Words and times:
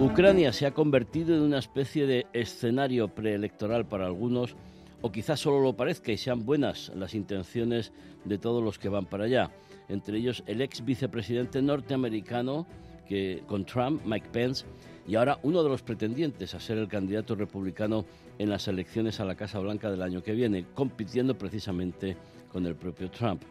Ucrania 0.00 0.52
se 0.52 0.66
ha 0.66 0.72
convertido 0.72 1.36
en 1.36 1.42
una 1.42 1.58
especie 1.58 2.06
de 2.06 2.26
escenario 2.32 3.08
preelectoral 3.08 3.86
para 3.86 4.06
algunos, 4.06 4.56
o 5.02 5.12
quizás 5.12 5.40
solo 5.40 5.60
lo 5.60 5.76
parezca 5.76 6.10
y 6.10 6.16
sean 6.16 6.46
buenas 6.46 6.90
las 6.94 7.14
intenciones 7.14 7.92
de 8.24 8.38
todos 8.38 8.62
los 8.62 8.78
que 8.78 8.88
van 8.88 9.06
para 9.06 9.24
allá 9.24 9.50
entre 9.90 10.18
ellos 10.18 10.42
el 10.46 10.62
ex 10.62 10.84
vicepresidente 10.84 11.60
norteamericano 11.60 12.66
que, 13.06 13.42
con 13.46 13.64
Trump, 13.64 14.02
Mike 14.06 14.28
Pence, 14.32 14.64
y 15.06 15.16
ahora 15.16 15.38
uno 15.42 15.62
de 15.64 15.68
los 15.68 15.82
pretendientes 15.82 16.54
a 16.54 16.60
ser 16.60 16.78
el 16.78 16.86
candidato 16.86 17.34
republicano 17.34 18.04
en 18.38 18.48
las 18.48 18.68
elecciones 18.68 19.18
a 19.18 19.24
la 19.24 19.34
Casa 19.34 19.58
Blanca 19.58 19.90
del 19.90 20.02
año 20.02 20.22
que 20.22 20.32
viene, 20.32 20.64
compitiendo 20.74 21.36
precisamente 21.36 22.16
con 22.52 22.66
el 22.66 22.76
propio 22.76 23.10
Trump. 23.10 23.42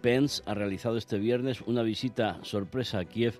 Pence 0.00 0.42
ha 0.46 0.54
realizado 0.54 0.96
este 0.96 1.18
viernes 1.18 1.60
una 1.62 1.82
visita 1.82 2.38
sorpresa 2.42 3.00
a 3.00 3.04
Kiev 3.04 3.34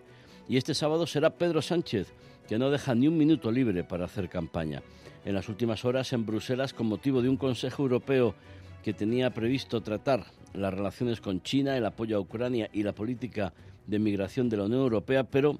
y 0.49 0.57
este 0.57 0.75
sábado 0.75 1.07
será 1.07 1.31
Pedro 1.31 1.63
Sánchez, 1.63 2.13
que 2.49 2.59
no 2.59 2.71
deja 2.71 2.95
ni 2.95 3.09
un 3.09 3.17
minuto 3.17 3.51
libre 3.51 3.85
para 3.85 4.05
hacer 4.05 4.29
campaña. 4.29 4.83
En 5.25 5.35
las 5.35 5.49
últimas 5.49 5.85
horas 5.85 6.13
en 6.13 6.27
Bruselas, 6.27 6.75
con 6.75 6.87
motivo 6.89 7.23
de 7.23 7.29
un 7.29 7.37
Consejo 7.37 7.83
Europeo 7.83 8.35
que 8.83 8.93
tenía 8.93 9.31
previsto 9.31 9.81
tratar 9.81 10.25
las 10.55 10.75
relaciones 10.75 11.21
con 11.21 11.43
China, 11.43 11.77
el 11.77 11.85
apoyo 11.85 12.17
a 12.17 12.21
Ucrania 12.21 12.69
y 12.73 12.83
la 12.83 12.95
política 12.95 13.53
de 13.87 13.99
migración 13.99 14.49
de 14.49 14.57
la 14.57 14.65
Unión 14.65 14.83
Europea, 14.83 15.25
pero 15.25 15.59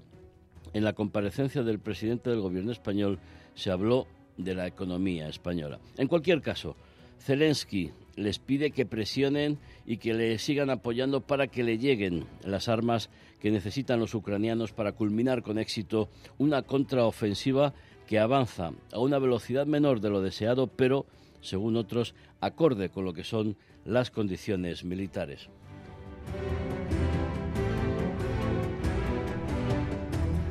en 0.73 0.85
la 0.85 0.93
comparecencia 0.93 1.63
del 1.63 1.79
presidente 1.79 2.31
del 2.31 2.41
gobierno 2.41 2.73
español 2.73 3.19
se 3.55 3.71
habló 3.71 4.07
de 4.37 4.55
la 4.55 4.67
economía 4.67 5.29
española. 5.29 5.79
En 5.97 6.09
cualquier 6.09 6.41
caso, 6.41 6.77
Zelensky 7.19 7.93
les 8.17 8.39
pide 8.39 8.71
que 8.71 8.87
presionen 8.87 9.59
y 9.87 9.99
que 9.99 10.15
le 10.15 10.39
sigan 10.39 10.71
apoyando 10.71 11.21
para 11.21 11.47
que 11.47 11.63
le 11.63 11.79
lleguen 11.79 12.27
las 12.45 12.69
armas 12.69 13.11
que 13.41 13.51
necesitan 13.51 14.01
los 14.01 14.15
ucranianos 14.15 14.73
para 14.73 14.93
culminar 14.93 15.43
con 15.43 15.59
éxito 15.59 16.09
una 16.39 16.63
contraofensiva 16.63 17.73
que 18.07 18.19
avanza 18.19 18.73
a 18.93 18.99
una 18.99 19.19
velocidad 19.19 19.67
menor 19.67 20.01
de 20.01 20.11
lo 20.11 20.21
deseado, 20.21 20.67
pero 20.67 21.07
según 21.41 21.77
otros, 21.77 22.15
acorde 22.41 22.91
con 22.91 23.05
lo 23.05 23.13
que 23.13 23.25
son 23.25 23.57
las 23.85 24.11
condiciones 24.11 24.85
militares. 24.85 25.49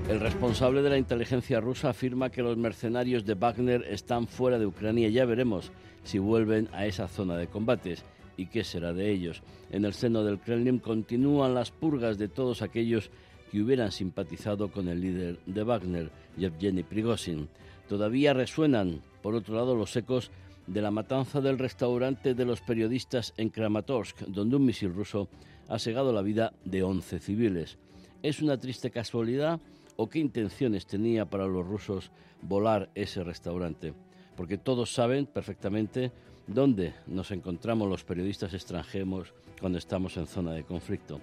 El 0.09 0.19
responsable 0.19 0.81
de 0.81 0.89
la 0.89 0.97
inteligencia 0.97 1.61
rusa 1.61 1.91
afirma 1.91 2.31
que 2.31 2.41
los 2.41 2.57
mercenarios 2.57 3.25
de 3.25 3.35
Wagner 3.35 3.85
están 3.87 4.25
fuera 4.25 4.57
de 4.57 4.65
Ucrania. 4.65 5.07
Ya 5.07 5.23
veremos 5.23 5.71
si 6.03 6.17
vuelven 6.17 6.67
a 6.73 6.87
esa 6.87 7.07
zona 7.07 7.37
de 7.37 7.45
combates 7.45 8.03
y 8.35 8.47
qué 8.47 8.63
será 8.63 8.91
de 8.91 9.11
ellos. 9.11 9.43
En 9.69 9.85
el 9.85 9.93
seno 9.93 10.23
del 10.23 10.39
Kremlin 10.39 10.79
continúan 10.79 11.53
las 11.53 11.69
purgas 11.69 12.17
de 12.17 12.27
todos 12.27 12.63
aquellos 12.63 13.11
que 13.51 13.61
hubieran 13.61 13.91
simpatizado 13.91 14.71
con 14.71 14.87
el 14.87 14.99
líder 14.99 15.37
de 15.45 15.61
Wagner, 15.61 16.09
Yevgeny 16.37 16.81
Prigozhin. 16.81 17.47
Todavía 17.87 18.33
resuenan, 18.33 19.01
por 19.21 19.35
otro 19.35 19.53
lado, 19.53 19.75
los 19.75 19.95
ecos 19.95 20.31
de 20.65 20.81
la 20.81 20.89
matanza 20.89 21.39
del 21.39 21.59
restaurante 21.59 22.33
de 22.33 22.45
los 22.45 22.61
periodistas 22.61 23.35
en 23.37 23.49
Kramatorsk, 23.49 24.21
donde 24.21 24.55
un 24.55 24.65
misil 24.65 24.91
ruso 24.91 25.29
ha 25.67 25.77
segado 25.77 26.11
la 26.11 26.23
vida 26.23 26.51
de 26.65 26.81
11 26.81 27.19
civiles. 27.19 27.77
¿Es 28.23 28.41
una 28.41 28.57
triste 28.57 28.89
casualidad 28.89 29.59
o 30.01 30.09
qué 30.09 30.19
intenciones 30.19 30.85
tenía 30.85 31.29
para 31.29 31.45
los 31.45 31.67
rusos 31.67 32.09
volar 32.41 32.89
ese 32.95 33.21
restaurante? 33.21 33.93
Porque 34.37 34.57
todos 34.57 34.93
saben 34.93 35.25
perfectamente 35.25 36.13
dónde 36.47 36.93
nos 37.05 37.31
encontramos 37.31 37.89
los 37.89 38.05
periodistas 38.05 38.53
extranjeros 38.53 39.33
cuando 39.59 39.77
estamos 39.77 40.15
en 40.15 40.25
zona 40.25 40.53
de 40.53 40.63
conflicto. 40.63 41.19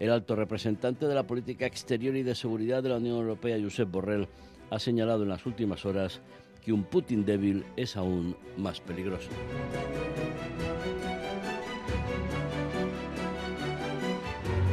El 0.00 0.10
alto 0.10 0.34
representante 0.34 1.06
de 1.06 1.14
la 1.14 1.24
política 1.24 1.66
exterior 1.66 2.16
y 2.16 2.24
de 2.24 2.34
seguridad 2.34 2.82
de 2.82 2.88
la 2.88 2.96
Unión 2.96 3.18
Europea, 3.18 3.62
Josep 3.62 3.92
Borrell, 3.92 4.26
ha 4.70 4.80
señalado 4.80 5.22
en 5.22 5.28
las 5.28 5.46
últimas 5.46 5.86
horas 5.86 6.20
que 6.64 6.72
un 6.72 6.82
Putin 6.82 7.24
débil 7.24 7.64
es 7.76 7.96
aún 7.96 8.34
más 8.56 8.80
peligroso. 8.80 9.30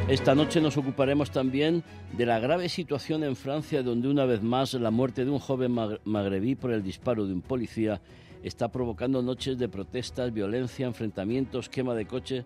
Esta 0.06 0.34
noche 0.34 0.60
nos 0.60 0.76
ocuparemos 0.76 1.30
también 1.30 1.82
de 2.12 2.26
la 2.26 2.38
grave 2.38 2.68
situación 2.68 3.24
en 3.24 3.36
Francia, 3.36 3.82
donde 3.82 4.08
una 4.08 4.26
vez 4.26 4.42
más 4.42 4.74
la 4.74 4.90
muerte 4.90 5.24
de 5.24 5.30
un 5.30 5.38
joven 5.38 5.74
magrebí 6.04 6.56
por 6.56 6.72
el 6.72 6.82
disparo 6.82 7.26
de 7.26 7.32
un 7.32 7.40
policía 7.40 8.02
está 8.42 8.68
provocando 8.68 9.22
noches 9.22 9.56
de 9.56 9.70
protestas, 9.70 10.30
violencia, 10.30 10.86
enfrentamientos, 10.86 11.70
quema 11.70 11.94
de 11.94 12.04
coche 12.04 12.44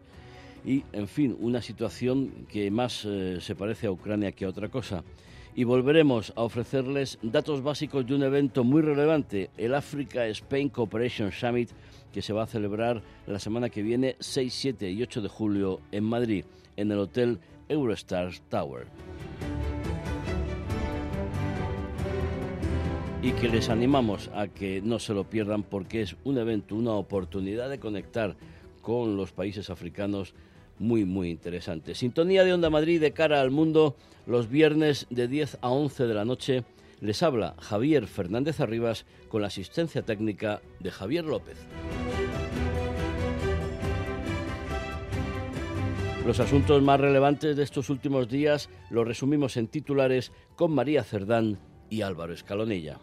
y, 0.64 0.84
en 0.92 1.08
fin, 1.08 1.36
una 1.40 1.60
situación 1.60 2.46
que 2.48 2.70
más 2.70 3.04
eh, 3.04 3.38
se 3.40 3.56
parece 3.56 3.88
a 3.88 3.90
Ucrania 3.90 4.30
que 4.30 4.44
a 4.44 4.50
otra 4.50 4.68
cosa. 4.68 5.02
Y 5.56 5.64
volveremos 5.64 6.32
a 6.36 6.42
ofrecerles 6.42 7.18
datos 7.22 7.64
básicos 7.64 8.06
de 8.06 8.14
un 8.14 8.22
evento 8.22 8.62
muy 8.62 8.82
relevante, 8.82 9.50
el 9.56 9.74
Africa 9.74 10.24
Spain 10.28 10.68
Cooperation 10.68 11.32
Summit, 11.32 11.70
que 12.12 12.22
se 12.22 12.32
va 12.32 12.44
a 12.44 12.46
celebrar 12.46 13.02
la 13.26 13.40
semana 13.40 13.68
que 13.68 13.82
viene, 13.82 14.14
6, 14.20 14.54
7 14.54 14.90
y 14.92 15.02
8 15.02 15.22
de 15.22 15.28
julio, 15.28 15.80
en 15.90 16.04
Madrid, 16.04 16.44
en 16.78 16.92
el 16.92 16.98
Hotel 17.00 17.40
Eurostars 17.68 18.40
Tower. 18.48 18.86
Y 23.20 23.32
que 23.32 23.48
les 23.48 23.68
animamos 23.68 24.30
a 24.32 24.46
que 24.46 24.80
no 24.80 25.00
se 25.00 25.12
lo 25.12 25.24
pierdan 25.24 25.64
porque 25.64 26.02
es 26.02 26.16
un 26.24 26.38
evento, 26.38 26.76
una 26.76 26.92
oportunidad 26.92 27.68
de 27.68 27.80
conectar 27.80 28.36
con 28.80 29.16
los 29.16 29.32
países 29.32 29.70
africanos 29.70 30.34
muy, 30.78 31.04
muy 31.04 31.30
interesante. 31.30 31.96
Sintonía 31.96 32.44
de 32.44 32.54
Onda 32.54 32.70
Madrid 32.70 33.00
de 33.00 33.12
cara 33.12 33.40
al 33.40 33.50
mundo 33.50 33.96
los 34.26 34.48
viernes 34.48 35.06
de 35.10 35.26
10 35.26 35.58
a 35.60 35.70
11 35.70 36.06
de 36.06 36.14
la 36.14 36.24
noche. 36.24 36.64
Les 37.00 37.22
habla 37.24 37.56
Javier 37.58 38.06
Fernández 38.06 38.60
Arribas 38.60 39.04
con 39.28 39.42
la 39.42 39.48
asistencia 39.48 40.02
técnica 40.02 40.62
de 40.78 40.92
Javier 40.92 41.24
López. 41.24 41.58
Los 46.28 46.40
asuntos 46.40 46.82
más 46.82 47.00
relevantes 47.00 47.56
de 47.56 47.62
estos 47.62 47.88
últimos 47.88 48.28
días 48.28 48.68
los 48.90 49.08
resumimos 49.08 49.56
en 49.56 49.66
titulares 49.66 50.30
con 50.56 50.74
María 50.74 51.02
Cerdán 51.02 51.58
y 51.88 52.02
Álvaro 52.02 52.34
Escalonilla. 52.34 52.98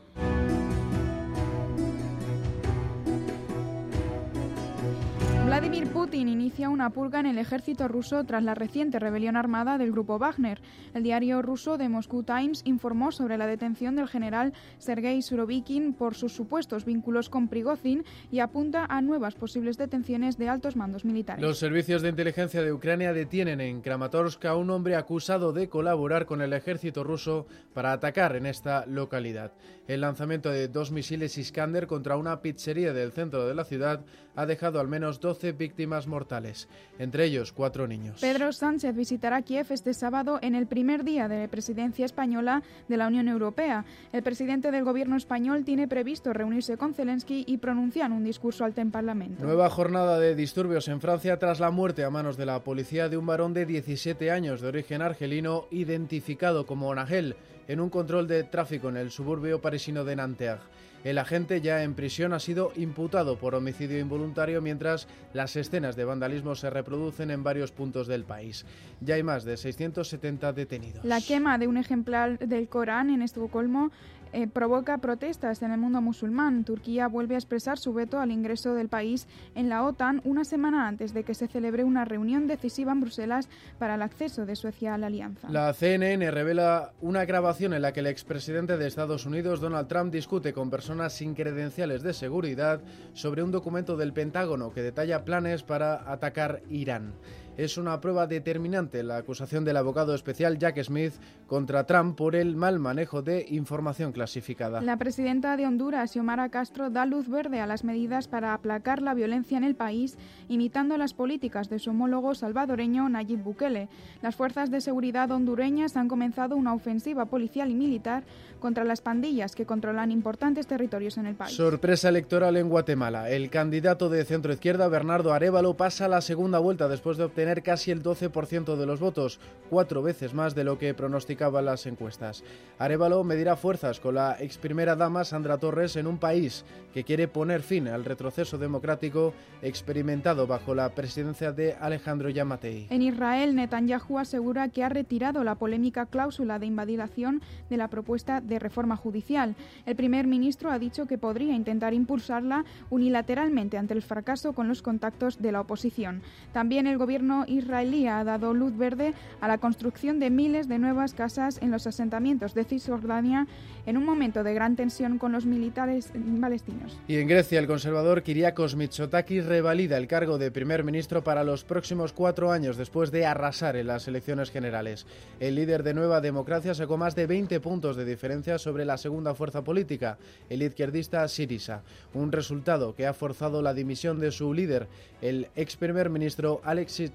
Inicia 6.56 6.70
una 6.70 6.90
purga 6.90 7.20
en 7.20 7.26
el 7.26 7.38
ejército 7.38 7.90
ruso 7.90 8.24
tras 8.24 8.42
la 8.42 8.56
reciente 8.56 8.98
rebelión 8.98 9.36
armada 9.36 9.78
del 9.78 9.92
grupo 9.92 10.18
Wagner. 10.18 10.62
El 10.94 11.04
diario 11.04 11.42
ruso 11.42 11.78
The 11.78 11.90
Moscow 11.90 12.24
Times 12.24 12.62
informó 12.64 13.12
sobre 13.12 13.38
la 13.38 13.46
detención 13.46 13.98
del 13.98 14.08
general 14.08 14.54
Sergei 14.78 15.22
Surovikin 15.22 15.92
por 15.92 16.16
sus 16.16 16.32
supuestos 16.32 16.86
vínculos 16.86 17.28
con 17.28 17.50
Prigozhin 17.50 18.06
y 18.32 18.40
apunta 18.40 18.86
a 18.86 19.02
nuevas 19.02 19.36
posibles 19.36 19.76
detenciones 19.76 20.38
de 20.38 20.48
altos 20.48 20.78
mandos 20.78 21.04
militares. 21.04 21.44
Los 21.44 21.60
servicios 21.60 22.02
de 22.02 22.08
inteligencia 22.08 22.62
de 22.62 22.72
Ucrania 22.72 23.12
detienen 23.12 23.60
en 23.60 23.82
Kramatorsk 23.82 24.46
a 24.46 24.56
un 24.56 24.70
hombre 24.70 24.96
acusado 24.96 25.52
de 25.52 25.68
colaborar 25.68 26.26
con 26.26 26.42
el 26.42 26.54
ejército 26.54 27.04
ruso 27.04 27.48
para 27.74 27.92
atacar 27.92 28.38
en 28.38 28.46
esta 28.46 28.86
localidad. 28.86 29.52
El 29.88 30.02
lanzamiento 30.02 30.50
de 30.50 30.68
dos 30.68 30.92
misiles 30.92 31.38
Iskander 31.38 31.86
contra 31.86 32.18
una 32.18 32.42
pizzería 32.42 32.92
del 32.92 33.12
centro 33.12 33.46
de 33.46 33.54
la 33.54 33.66
ciudad 33.66 34.02
ha 34.36 34.48
dejado 34.48 34.80
al 34.80 34.88
menos 34.88 35.20
12 35.20 35.52
víctimas 35.52 36.08
mortales, 36.08 36.68
entre 36.98 37.26
ellos 37.26 37.52
cuatro 37.52 37.88
niños. 37.88 38.20
Pedro 38.20 38.52
Sánchez 38.52 38.96
visitará 38.96 39.44
Kiev 39.44 39.68
este 39.70 39.94
sábado 39.94 40.40
en 40.42 40.56
el 40.56 40.66
primer 40.66 41.04
día 41.04 41.28
de 41.28 41.42
la 41.42 41.48
presidencia 41.48 42.06
española 42.06 42.64
de 42.88 42.98
la 42.98 43.08
Unión 43.08 43.28
Europea. 43.28 43.86
El 44.12 44.24
presidente 44.24 44.72
del 44.72 44.84
gobierno 44.84 45.18
español 45.18 45.64
tiene 45.64 45.88
previsto 45.88 46.34
reunirse 46.34 46.78
con 46.78 46.96
Zelensky 46.96 47.46
y 47.48 47.58
pronunciar 47.58 48.12
un 48.12 48.24
discurso 48.24 48.66
alto 48.66 48.82
en 48.82 48.90
Parlamento. 48.90 49.44
Nueva 49.44 49.70
jornada 49.70 50.20
de 50.20 50.34
disturbios 50.34 50.88
en 50.88 51.00
Francia 51.00 51.38
tras 51.38 51.60
la 51.60 51.70
muerte 51.70 52.04
a 52.04 52.10
manos 52.10 52.38
de 52.38 52.48
la 52.48 52.64
policía 52.64 53.08
de 53.08 53.18
un 53.18 53.28
varón 53.28 53.54
de 53.54 53.68
17 53.68 54.32
años 54.32 54.62
de 54.62 54.68
origen 54.68 55.04
argelino 55.04 55.68
identificado 55.70 56.66
como 56.66 56.94
Nagel 56.94 57.36
en 57.68 57.80
un 57.80 57.90
control 57.90 58.28
de 58.28 58.44
tráfico 58.44 58.90
en 58.90 58.98
el 58.98 59.12
suburbio 59.12 59.62
parisino 59.62 60.04
de 60.04 60.16
Nanterre. 60.16 60.62
El 61.06 61.20
agente 61.20 61.62
ya 61.62 61.84
en 61.84 61.94
prisión 61.94 62.34
ha 62.34 62.40
sido 62.40 62.72
imputado 62.76 63.38
por 63.38 63.54
homicidio 63.54 64.00
involuntario 64.00 64.60
mientras 64.60 65.08
las 65.34 65.56
escenas 65.56 65.96
de 65.96 66.04
vandalismo 66.04 66.56
se 66.56 66.72
reproducen 66.72 67.30
en 67.30 67.44
varios 67.44 67.72
puntos 67.72 68.08
del 68.08 68.24
país. 68.24 68.66
Ya 69.02 69.14
hay 69.14 69.22
más 69.22 69.44
de 69.44 69.56
670 69.56 70.52
detenidos. 70.54 71.06
La 71.06 71.22
quema 71.22 71.60
de 71.60 71.68
un 71.68 71.78
ejemplar 71.78 72.40
del 72.40 72.68
Corán 72.68 73.12
en 73.12 73.22
Estocolmo 73.22 73.92
eh, 74.36 74.48
provoca 74.48 74.98
protestas 74.98 75.62
en 75.62 75.72
el 75.72 75.80
mundo 75.80 76.02
musulmán. 76.02 76.66
Turquía 76.66 77.08
vuelve 77.08 77.36
a 77.36 77.38
expresar 77.38 77.78
su 77.78 77.94
veto 77.94 78.20
al 78.20 78.32
ingreso 78.32 78.74
del 78.74 78.90
país 78.90 79.28
en 79.56 79.70
la 79.70 79.86
OTAN 79.86 80.20
una 80.26 80.44
semana 80.44 80.90
antes 80.90 81.14
de 81.14 81.24
que 81.24 81.34
se 81.34 81.48
celebre 81.48 81.86
una 81.86 82.04
reunión 82.04 82.46
decisiva 82.46 82.92
en 82.92 83.00
Bruselas 83.00 83.48
para 83.80 83.96
el 83.96 84.02
acceso 84.02 84.46
de 84.46 84.58
Suecia 84.58 84.94
a 84.94 84.98
la 84.98 85.08
alianza. 85.08 85.48
La 85.50 85.74
CNN 85.74 86.30
revela 86.32 86.92
una 87.00 87.24
grabación 87.24 87.74
en 87.74 87.82
la 87.82 87.94
que 87.94 88.02
el 88.02 88.08
expresidente 88.08 88.76
de 88.78 88.88
Estados 88.88 89.26
Unidos, 89.26 89.62
Donald 89.62 89.88
Trump, 89.88 90.12
discute 90.12 90.52
con 90.52 90.70
personas 90.70 91.14
sin 91.14 91.34
credenciales 91.34 92.04
de 92.04 92.14
seguridad 92.14 92.82
sobre 93.14 93.42
un 93.42 93.52
documento 93.52 93.96
del 93.96 94.12
Pentágono 94.12 94.74
que 94.74 94.82
detalla 94.82 95.24
planes 95.24 95.64
para 95.64 96.12
atacar 96.12 96.62
Irán 96.70 97.14
es 97.58 97.78
una 97.78 98.02
prueba 98.02 98.28
determinante 98.28 99.04
la 99.04 99.18
acusación 99.18 99.64
del 99.64 99.78
abogado 99.78 100.14
especial 100.14 100.58
Jack 100.58 100.82
Smith 100.84 101.14
contra 101.48 101.86
Trump 101.86 102.18
por 102.18 102.36
el 102.36 102.56
mal 102.56 102.80
manejo 102.80 103.22
de 103.22 103.46
información 103.50 104.12
clasificada. 104.12 104.82
La 104.82 104.98
presidenta 104.98 105.56
de 105.56 105.66
Honduras, 105.66 106.12
Xiomara 106.12 106.50
Castro, 106.50 106.90
da 106.90 107.06
luz 107.06 107.30
verde 107.30 107.62
a 107.62 107.68
las 107.68 107.84
medidas 107.84 108.28
para 108.28 108.54
aplacar 108.54 109.02
la 109.02 109.14
violencia 109.14 109.58
en 109.58 109.64
el 109.64 109.76
país, 109.76 110.18
imitando 110.50 110.98
las 110.98 111.14
políticas 111.14 111.70
de 111.70 111.80
su 111.80 111.92
homólogo 111.92 112.36
salvadoreño 112.36 113.08
Nayib 113.08 113.44
Bukele. 113.44 113.88
Las 114.22 114.36
fuerzas 114.36 114.70
de 114.72 114.82
seguridad 114.82 115.32
hondureñas 115.32 115.96
han 115.96 116.08
comenzado 116.08 116.56
una 116.56 116.74
ofensiva 116.74 117.26
policial 117.26 117.70
y 117.70 117.76
militar 117.76 118.24
contra 118.60 118.84
las 118.84 119.02
pandillas 119.02 119.56
que 119.56 119.66
controlan 119.66 120.12
importantes 120.12 120.68
territorios 120.68 121.18
en 121.18 121.28
el 121.28 121.36
país. 121.36 121.56
Sorpresa 121.56 122.10
electoral 122.10 122.58
en 122.58 122.70
Guatemala. 122.70 123.30
El 123.30 123.50
candidato 123.50 124.10
de 124.10 124.26
centro 124.26 124.52
izquierda, 124.52 124.88
Bernardo 124.88 125.34
Arevalo, 125.34 125.76
pasa 125.76 126.08
la 126.08 126.22
segunda 126.22 126.60
vuelta 126.60 126.88
después 126.88 127.18
de 127.18 127.26
obtener 127.26 127.45
tener 127.46 127.62
casi 127.62 127.92
el 127.92 128.02
12% 128.02 128.76
de 128.76 128.86
los 128.88 129.00
votos, 129.00 129.40
cuatro 129.70 130.02
veces 130.02 130.34
más 130.34 130.56
de 130.56 130.64
lo 130.64 130.80
que 130.80 130.96
pronosticaban 130.96 131.66
las 131.66 131.86
encuestas. 131.86 132.44
Arevalo 132.80 133.24
medirá 133.24 133.56
fuerzas 133.56 134.00
con 134.00 134.16
la 134.16 134.36
ex 134.40 134.58
primera 134.58 134.96
dama 134.96 135.24
Sandra 135.24 135.60
Torres 135.60 135.96
en 135.96 136.08
un 136.08 136.18
país 136.18 136.66
que 136.92 137.04
quiere 137.04 137.28
poner 137.28 137.62
fin 137.62 137.88
al 137.88 138.04
retroceso 138.04 138.58
democrático 138.58 139.36
experimentado 139.62 140.48
bajo 140.48 140.74
la 140.74 140.90
presidencia 140.96 141.52
de 141.52 141.76
Alejandro 141.80 142.30
Yamatei. 142.30 142.88
En 142.90 143.04
Israel, 143.04 143.56
Netanyahu 143.56 144.18
asegura 144.18 144.70
que 144.70 144.84
ha 144.84 144.90
retirado 144.90 145.44
la 145.44 145.54
polémica 145.54 146.08
cláusula 146.08 146.58
de 146.58 146.66
invalidación 146.66 147.44
de 147.70 147.78
la 147.78 147.90
propuesta 147.90 148.42
de 148.42 148.58
reforma 148.58 148.96
judicial. 148.96 149.56
El 149.86 149.96
primer 149.96 150.26
ministro 150.26 150.72
ha 150.72 150.80
dicho 150.80 151.06
que 151.06 151.20
podría 151.20 151.54
intentar 151.54 151.94
impulsarla 151.94 152.66
unilateralmente 152.90 153.78
ante 153.78 153.94
el 153.94 154.02
fracaso 154.02 154.54
con 154.54 154.68
los 154.68 154.82
contactos 154.82 155.40
de 155.40 155.52
la 155.52 155.62
oposición. 155.62 156.24
También 156.52 156.88
el 156.88 156.98
gobierno 156.98 157.35
israelí 157.48 158.08
ha 158.08 158.24
dado 158.24 158.54
luz 158.54 158.78
verde 158.78 159.14
a 159.42 159.48
la 159.48 159.58
construcción 159.58 160.20
de 160.20 160.30
miles 160.30 160.68
de 160.68 160.80
nuevas 160.80 161.14
casas 161.14 161.60
en 161.62 161.72
los 161.72 161.86
asentamientos 161.88 162.54
de 162.54 162.64
Cisjordania 162.64 163.48
en 163.86 163.98
un 163.98 164.06
momento 164.06 164.44
de 164.44 164.54
gran 164.54 164.76
tensión 164.76 165.18
con 165.18 165.32
los 165.32 165.46
militares 165.46 166.12
palestinos. 166.40 166.98
Y 167.08 167.18
en 167.18 167.28
Grecia, 167.28 167.60
el 167.60 167.68
conservador 167.68 168.24
Kyriakos 168.24 168.76
Mitsotakis 168.76 169.46
revalida 169.46 169.98
el 169.98 170.08
cargo 170.08 170.38
de 170.38 170.52
primer 170.52 170.84
ministro 170.84 171.24
para 171.24 171.44
los 171.44 171.64
próximos 171.64 172.14
cuatro 172.14 172.52
años 172.52 172.78
después 172.78 173.12
de 173.12 173.26
arrasar 173.26 173.76
en 173.76 173.88
las 173.88 174.08
elecciones 174.08 174.52
generales. 174.52 175.06
El 175.40 175.56
líder 175.56 175.84
de 175.84 175.94
Nueva 175.94 176.22
Democracia 176.22 176.74
sacó 176.74 176.98
más 176.98 177.16
de 177.16 177.28
20 177.28 177.60
puntos 177.60 177.96
de 177.96 178.06
diferencia 178.06 178.58
sobre 178.58 178.86
la 178.86 178.98
segunda 178.98 179.36
fuerza 179.36 179.64
política, 179.64 180.18
el 180.50 180.62
izquierdista 180.62 181.28
Sirisa, 181.28 181.84
un 182.14 182.32
resultado 182.32 182.96
que 182.96 183.08
ha 183.08 183.14
forzado 183.14 183.62
la 183.62 183.74
dimisión 183.74 184.20
de 184.20 184.32
su 184.32 184.54
líder, 184.54 184.88
el 185.22 185.48
ex 185.56 185.76
primer 185.76 186.10
ministro 186.10 186.62
Alexis 186.64 187.12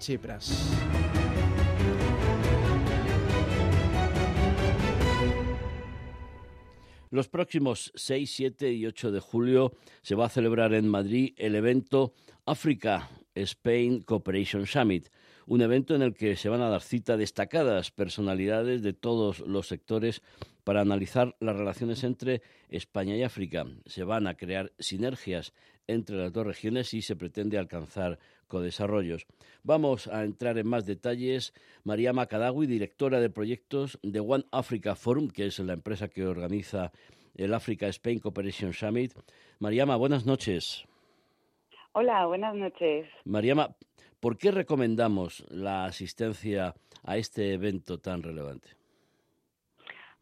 los 7.10 7.28
próximos 7.28 7.92
6, 7.94 8.30
7 8.30 8.72
y 8.72 8.86
8 8.86 9.10
de 9.10 9.20
julio 9.20 9.72
se 10.02 10.14
va 10.14 10.26
a 10.26 10.30
celebrar 10.30 10.74
en 10.74 10.88
Madrid 10.88 11.34
el 11.36 11.56
evento 11.56 12.14
Africa 12.46 13.10
Spain 13.34 14.02
Cooperation 14.02 14.66
Summit, 14.66 15.08
un 15.46 15.60
evento 15.60 15.94
en 15.94 16.02
el 16.02 16.14
que 16.14 16.36
se 16.36 16.48
van 16.48 16.60
a 16.60 16.68
dar 16.68 16.82
cita 16.82 17.16
destacadas 17.16 17.90
personalidades 17.90 18.82
de 18.82 18.92
todos 18.92 19.40
los 19.40 19.66
sectores 19.66 20.22
para 20.62 20.80
analizar 20.82 21.36
las 21.40 21.56
relaciones 21.56 22.04
entre 22.04 22.42
España 22.68 23.16
y 23.16 23.22
África. 23.22 23.66
Se 23.86 24.04
van 24.04 24.26
a 24.26 24.34
crear 24.34 24.72
sinergias 24.78 25.52
entre 25.86 26.16
las 26.16 26.32
dos 26.32 26.46
regiones 26.46 26.94
y 26.94 27.02
se 27.02 27.16
pretende 27.16 27.58
alcanzar 27.58 28.18
codesarrollos. 28.50 29.26
Vamos 29.62 30.08
a 30.08 30.24
entrar 30.24 30.58
en 30.58 30.66
más 30.66 30.84
detalles. 30.84 31.54
María 31.84 32.12
Macadawi, 32.12 32.66
directora 32.66 33.20
de 33.20 33.30
proyectos 33.30 33.98
de 34.02 34.20
One 34.20 34.44
Africa 34.52 34.94
Forum, 34.94 35.28
que 35.28 35.46
es 35.46 35.58
la 35.60 35.72
empresa 35.72 36.08
que 36.08 36.26
organiza 36.26 36.92
el 37.34 37.54
Africa 37.54 37.86
Spain 37.86 38.18
Cooperation 38.18 38.74
Summit. 38.74 39.14
Mariama, 39.60 39.96
buenas 39.96 40.26
noches. 40.26 40.84
Hola, 41.92 42.26
buenas 42.26 42.54
noches. 42.54 43.08
Mariama, 43.24 43.76
¿por 44.20 44.36
qué 44.36 44.50
recomendamos 44.50 45.44
la 45.48 45.86
asistencia 45.86 46.74
a 47.02 47.16
este 47.16 47.54
evento 47.54 47.98
tan 47.98 48.22
relevante? 48.22 48.79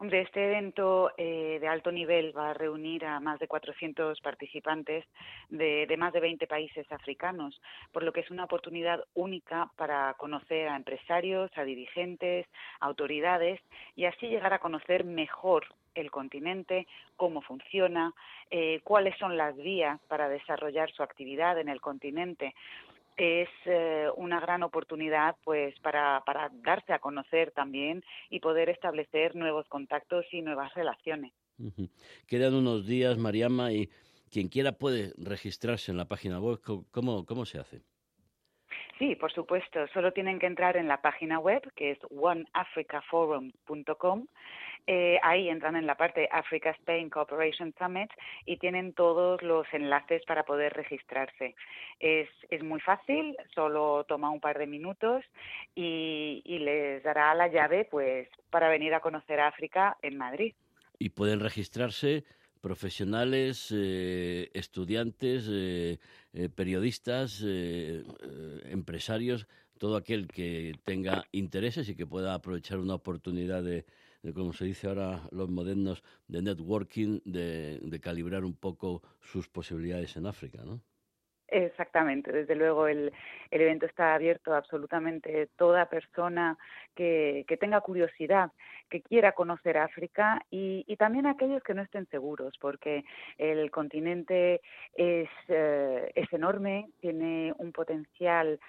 Este 0.00 0.44
evento 0.44 1.10
eh, 1.18 1.58
de 1.60 1.66
alto 1.66 1.90
nivel 1.90 2.36
va 2.36 2.50
a 2.50 2.54
reunir 2.54 3.04
a 3.04 3.18
más 3.18 3.40
de 3.40 3.48
400 3.48 4.20
participantes 4.20 5.04
de, 5.48 5.92
más 5.98 6.12
de 6.12 6.20
20 6.20 6.46
países 6.46 6.90
africanos, 6.92 7.60
por 7.90 8.04
lo 8.04 8.12
que 8.12 8.20
es 8.20 8.30
una 8.30 8.44
oportunidad 8.44 9.04
única 9.14 9.68
para 9.74 10.14
conocer 10.14 10.68
a 10.68 10.76
empresarios, 10.76 11.50
a 11.56 11.64
dirigentes, 11.64 12.46
autoridades 12.78 13.60
y 13.96 14.04
así 14.04 14.28
llegar 14.28 14.52
a 14.52 14.60
conocer 14.60 15.02
mejor 15.02 15.66
el 15.96 16.12
continente, 16.12 16.86
cómo 17.16 17.42
funciona, 17.42 18.14
eh, 18.50 18.80
cuáles 18.84 19.18
son 19.18 19.36
las 19.36 19.56
vías 19.56 20.00
para 20.06 20.28
desarrollar 20.28 20.92
su 20.92 21.02
actividad 21.02 21.58
en 21.58 21.68
el 21.68 21.80
continente 21.80 22.54
es 23.18 23.48
eh, 23.66 24.06
una 24.16 24.40
gran 24.40 24.62
oportunidad 24.62 25.36
pues 25.44 25.78
para, 25.80 26.22
para 26.24 26.50
darse 26.62 26.92
a 26.92 27.00
conocer 27.00 27.50
también 27.50 28.02
y 28.30 28.40
poder 28.40 28.70
establecer 28.70 29.34
nuevos 29.34 29.66
contactos 29.68 30.24
y 30.32 30.40
nuevas 30.40 30.72
relaciones. 30.74 31.32
Quedan 32.28 32.54
unos 32.54 32.86
días, 32.86 33.18
Mariama, 33.18 33.72
y 33.72 33.90
quien 34.30 34.48
quiera 34.48 34.72
puede 34.72 35.12
registrarse 35.18 35.90
en 35.90 35.96
la 35.96 36.06
página 36.06 36.40
web. 36.40 36.60
¿Cómo, 36.90 37.26
cómo 37.26 37.44
se 37.44 37.58
hace? 37.58 37.82
Sí, 38.98 39.14
por 39.14 39.32
supuesto. 39.32 39.86
Solo 39.94 40.12
tienen 40.12 40.40
que 40.40 40.46
entrar 40.46 40.76
en 40.76 40.88
la 40.88 41.00
página 41.00 41.38
web, 41.38 41.62
que 41.76 41.92
es 41.92 41.98
oneafricaforum.com. 42.10 44.26
Eh, 44.86 45.18
ahí 45.22 45.48
entran 45.50 45.76
en 45.76 45.86
la 45.86 45.96
parte 45.96 46.28
Africa 46.32 46.70
Spain 46.70 47.10
Cooperation 47.10 47.74
Summit 47.78 48.10
y 48.46 48.56
tienen 48.56 48.94
todos 48.94 49.42
los 49.42 49.66
enlaces 49.72 50.24
para 50.24 50.44
poder 50.44 50.72
registrarse. 50.72 51.54
Es, 52.00 52.30
es 52.50 52.64
muy 52.64 52.80
fácil, 52.80 53.36
solo 53.54 54.04
toma 54.04 54.30
un 54.30 54.40
par 54.40 54.56
de 54.58 54.66
minutos 54.66 55.22
y, 55.74 56.40
y 56.44 56.60
les 56.60 57.02
dará 57.02 57.34
la 57.34 57.48
llave 57.48 57.84
pues 57.84 58.30
para 58.50 58.70
venir 58.70 58.94
a 58.94 59.00
conocer 59.00 59.40
África 59.40 59.98
en 60.00 60.16
Madrid. 60.16 60.54
Y 60.98 61.10
pueden 61.10 61.40
registrarse 61.40 62.24
profesionales, 62.60 63.68
eh, 63.70 64.50
estudiantes, 64.54 65.46
eh, 65.48 65.98
eh, 66.32 66.48
periodistas, 66.48 67.42
empresarios, 67.42 69.46
todo 69.78 69.96
aquel 69.96 70.28
que 70.28 70.74
tenga 70.84 71.26
intereses 71.32 71.88
y 71.88 71.94
que 71.94 72.06
pueda 72.06 72.34
aprovechar 72.34 72.78
una 72.78 72.94
oportunidad 72.94 73.62
de, 73.62 73.86
como 74.34 74.52
se 74.52 74.64
dice 74.64 74.88
ahora 74.88 75.28
los 75.30 75.48
modernos, 75.48 76.02
de 76.26 76.42
networking, 76.42 77.20
de, 77.24 77.78
de 77.80 78.00
calibrar 78.00 78.44
un 78.44 78.54
poco 78.54 79.02
sus 79.20 79.48
posibilidades 79.48 80.16
en 80.16 80.26
África, 80.26 80.64
¿no? 80.64 80.82
Exactamente, 81.50 82.30
desde 82.30 82.54
luego 82.54 82.88
el, 82.88 83.10
el, 83.50 83.60
evento 83.62 83.86
está 83.86 84.14
abierto 84.14 84.52
a 84.52 84.58
absolutamente 84.58 85.48
toda 85.56 85.88
persona 85.88 86.58
que, 86.94 87.46
que, 87.48 87.56
tenga 87.56 87.80
curiosidad, 87.80 88.52
que 88.90 89.00
quiera 89.00 89.32
conocer 89.32 89.78
África 89.78 90.42
y, 90.50 90.84
y, 90.86 90.96
también 90.96 91.24
aquellos 91.24 91.62
que 91.62 91.72
no 91.72 91.80
estén 91.80 92.06
seguros, 92.10 92.52
porque 92.60 93.02
el 93.38 93.70
continente 93.70 94.60
es, 94.94 95.30
eh, 95.48 96.12
es 96.14 96.30
enorme, 96.34 96.90
tiene 97.00 97.54
un 97.56 97.72
potencial 97.72 98.60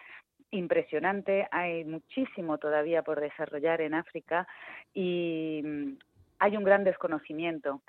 impresionante, 0.51 1.49
hay 1.51 1.83
muchísimo 1.83 2.59
todavía 2.59 3.03
por 3.03 3.19
desarrollar 3.19 3.81
en 3.81 3.93
África 3.93 4.47
y 4.93 5.61
mm, 5.65 5.97
hay 6.39 6.55
un 6.55 6.63
gran 6.63 6.85
desconocimiento 6.85 7.81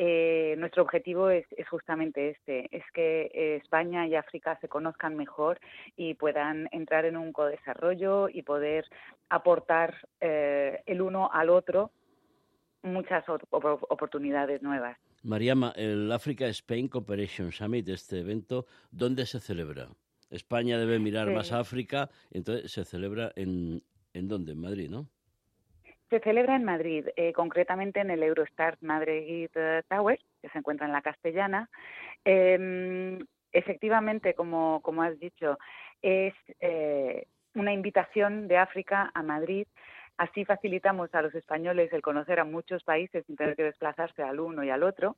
eh, 0.00 0.54
nuestro 0.58 0.84
objetivo 0.84 1.28
es, 1.28 1.44
justamente 1.68 2.30
este, 2.30 2.68
es 2.70 2.84
que 2.94 3.22
eh, 3.34 3.56
España 3.56 4.06
y 4.06 4.14
África 4.14 4.56
se 4.60 4.68
conozcan 4.68 5.16
mejor 5.16 5.58
y 5.96 6.14
puedan 6.14 6.68
entrar 6.70 7.04
en 7.04 7.16
un 7.16 7.32
codesarrollo 7.32 8.28
y 8.28 8.42
poder 8.42 8.84
aportar 9.28 9.96
eh, 10.20 10.82
el 10.86 11.02
uno 11.02 11.28
al 11.32 11.50
otro 11.50 11.90
muchas 12.84 13.24
oportunidades 13.50 14.62
nuevas. 14.62 14.96
Mariama, 15.24 15.72
el 15.74 16.12
Africa 16.12 16.46
Spain 16.46 16.86
Cooperation 16.86 17.50
Summit, 17.50 17.88
este 17.88 18.20
evento, 18.20 18.66
¿dónde 18.92 19.26
se 19.26 19.40
celebra? 19.40 19.88
España 20.30 20.78
debe 20.78 21.00
mirar 21.00 21.28
más 21.32 21.50
a 21.50 21.58
África, 21.58 22.08
entonces 22.30 22.70
se 22.70 22.84
celebra 22.84 23.32
en, 23.34 23.82
¿en 24.12 24.28
dónde? 24.28 24.52
En 24.52 24.60
Madrid, 24.60 24.88
¿no? 24.88 25.08
Se 26.10 26.20
celebra 26.20 26.56
en 26.56 26.64
Madrid, 26.64 27.06
eh, 27.16 27.32
concretamente 27.32 28.00
en 28.00 28.10
el 28.10 28.22
Eurostar 28.22 28.78
Madrid 28.80 29.50
eh, 29.54 29.82
Tower, 29.88 30.18
que 30.40 30.48
se 30.48 30.58
encuentra 30.58 30.86
en 30.86 30.92
la 30.92 31.02
Castellana. 31.02 31.68
Em, 32.24 33.18
efectivamente, 33.52 34.34
como, 34.34 34.80
como 34.82 35.02
has 35.02 35.18
dicho, 35.18 35.58
es 36.00 36.34
eh, 36.60 37.26
una 37.54 37.72
invitación 37.72 38.48
de 38.48 38.56
África 38.56 39.10
a 39.12 39.22
Madrid 39.22 39.66
Así 40.18 40.44
facilitamos 40.44 41.14
a 41.14 41.22
los 41.22 41.32
españoles 41.36 41.92
el 41.92 42.02
conocer 42.02 42.40
a 42.40 42.44
muchos 42.44 42.82
países 42.82 43.24
sin 43.26 43.36
tener 43.36 43.54
que 43.54 43.62
desplazarse 43.62 44.20
al 44.22 44.40
uno 44.40 44.64
y 44.64 44.70
al 44.70 44.82
otro. 44.82 45.16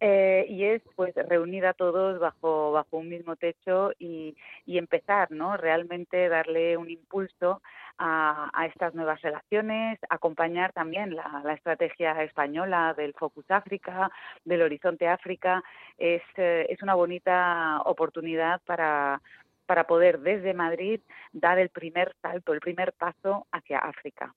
Eh, 0.00 0.44
y 0.50 0.64
es 0.64 0.82
pues 0.96 1.14
reunir 1.14 1.64
a 1.64 1.72
todos 1.72 2.20
bajo, 2.20 2.72
bajo 2.72 2.98
un 2.98 3.08
mismo 3.08 3.36
techo 3.36 3.92
y, 3.98 4.36
empezar, 4.66 5.30
¿no? 5.30 5.56
Realmente 5.56 6.28
darle 6.28 6.76
un 6.76 6.90
impulso 6.90 7.62
a, 7.96 8.50
estas 8.66 8.94
nuevas 8.94 9.22
relaciones, 9.22 9.98
acompañar 10.10 10.72
también 10.72 11.14
la, 11.16 11.54
estrategia 11.54 12.22
española 12.22 12.92
del 12.94 13.14
Focus 13.14 13.50
África, 13.50 14.10
del 14.44 14.60
Horizonte 14.60 15.08
África. 15.08 15.62
Es, 15.96 16.22
eh, 16.36 16.66
es 16.68 16.82
una 16.82 16.94
bonita 16.94 17.80
oportunidad 17.86 18.60
para, 18.66 19.22
para 19.66 19.86
poder 19.86 20.20
desde 20.20 20.54
Madrid 20.54 21.00
dar 21.32 21.58
el 21.58 21.70
primer 21.70 22.14
salto, 22.22 22.52
el 22.52 22.60
primer 22.60 22.92
paso 22.92 23.46
hacia 23.52 23.78
África. 23.78 24.34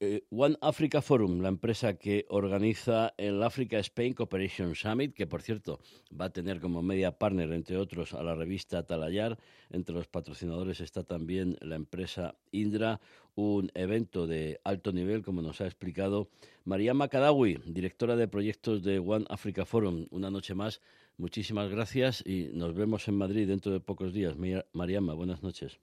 Eh, 0.00 0.24
One 0.30 0.56
Africa 0.60 1.00
Forum, 1.00 1.40
la 1.40 1.48
empresa 1.48 1.94
que 1.94 2.26
organiza 2.28 3.14
el 3.16 3.42
Africa 3.42 3.78
Spain 3.78 4.12
Cooperation 4.12 4.74
Summit, 4.74 5.14
que 5.14 5.26
por 5.26 5.40
cierto 5.40 5.80
va 6.18 6.26
a 6.26 6.30
tener 6.30 6.60
como 6.60 6.82
media 6.82 7.12
partner, 7.18 7.52
entre 7.52 7.78
otros, 7.78 8.12
a 8.12 8.22
la 8.22 8.34
revista 8.34 8.84
Talayar. 8.84 9.38
Entre 9.70 9.94
los 9.94 10.08
patrocinadores 10.08 10.80
está 10.80 11.04
también 11.04 11.56
la 11.60 11.76
empresa 11.76 12.34
Indra, 12.50 13.00
un 13.34 13.70
evento 13.74 14.26
de 14.26 14.60
alto 14.64 14.92
nivel, 14.92 15.22
como 15.22 15.40
nos 15.40 15.62
ha 15.62 15.66
explicado 15.66 16.28
María 16.64 16.92
Macadawi, 16.92 17.58
directora 17.64 18.16
de 18.16 18.28
proyectos 18.28 18.82
de 18.82 18.98
One 18.98 19.24
Africa 19.30 19.64
Forum. 19.64 20.06
Una 20.10 20.30
noche 20.30 20.54
más 20.54 20.82
Muchísimas 21.18 21.70
gracias 21.70 22.22
y 22.26 22.50
nos 22.54 22.74
vemos 22.74 23.06
en 23.08 23.16
Madrid 23.16 23.48
dentro 23.48 23.72
de 23.72 23.80
pocos 23.80 24.12
días. 24.12 24.36
Mariama, 24.72 25.14
buenas 25.14 25.42
noches. 25.42 25.78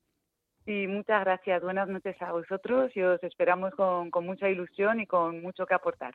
Sí, 0.66 0.88
muchas 0.88 1.24
gracias. 1.24 1.62
Buenas 1.62 1.88
noches 1.88 2.16
a 2.22 2.32
vosotros 2.32 2.92
y 2.96 3.02
os 3.02 3.22
esperamos 3.24 3.74
con, 3.74 4.12
con 4.12 4.26
mucha 4.26 4.50
ilusión 4.50 5.00
y 5.00 5.08
con 5.08 5.42
mucho 5.42 5.66
que 5.66 5.74
aportar. 5.74 6.14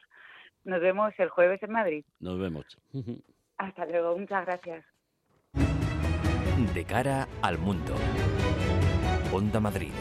Nos 0.64 0.80
vemos 0.80 1.12
el 1.18 1.28
jueves 1.28 1.62
en 1.62 1.72
Madrid. 1.72 2.04
Nos 2.20 2.38
vemos. 2.38 2.64
Hasta 3.58 3.86
luego. 3.86 4.18
Muchas 4.18 4.46
gracias. 4.46 4.84
De 6.74 6.84
cara 6.84 7.26
al 7.42 7.58
mundo. 7.58 7.94
Onda 9.32 9.60
Madrid. 9.60 9.92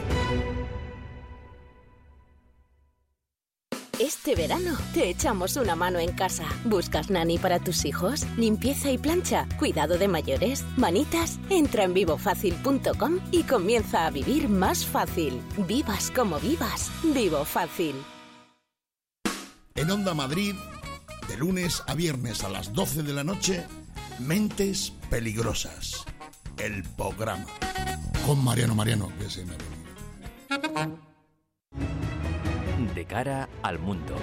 Este 4.00 4.34
verano 4.34 4.76
te 4.92 5.08
echamos 5.08 5.56
una 5.56 5.76
mano 5.76 6.00
en 6.00 6.12
casa. 6.12 6.44
¿Buscas 6.64 7.10
nani 7.10 7.38
para 7.38 7.60
tus 7.60 7.84
hijos? 7.84 8.26
¿Limpieza 8.36 8.90
y 8.90 8.98
plancha? 8.98 9.46
¿Cuidado 9.56 9.98
de 9.98 10.08
mayores? 10.08 10.64
¿Manitas? 10.76 11.38
Entra 11.48 11.84
en 11.84 11.94
vivofacil.com 11.94 13.20
y 13.30 13.44
comienza 13.44 14.06
a 14.06 14.10
vivir 14.10 14.48
más 14.48 14.84
fácil. 14.84 15.40
Vivas 15.68 16.10
como 16.10 16.40
vivas. 16.40 16.90
Vivo 17.04 17.44
Fácil. 17.44 17.94
En 19.76 19.90
Onda 19.90 20.12
Madrid, 20.12 20.56
de 21.28 21.36
lunes 21.36 21.82
a 21.86 21.94
viernes 21.94 22.42
a 22.42 22.48
las 22.48 22.72
12 22.72 23.04
de 23.04 23.12
la 23.12 23.22
noche, 23.22 23.64
Mentes 24.18 24.92
Peligrosas. 25.08 26.04
El 26.58 26.82
programa. 26.82 27.46
Con 28.26 28.42
Mariano 28.42 28.74
Mariano, 28.74 29.12
que 29.18 29.28
cara 33.04 33.48
al 33.62 33.78
mundo, 33.78 34.14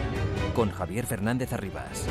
con 0.55 0.71
Javier 0.71 1.05
Fernández 1.05 1.53
Arribas. 1.53 2.07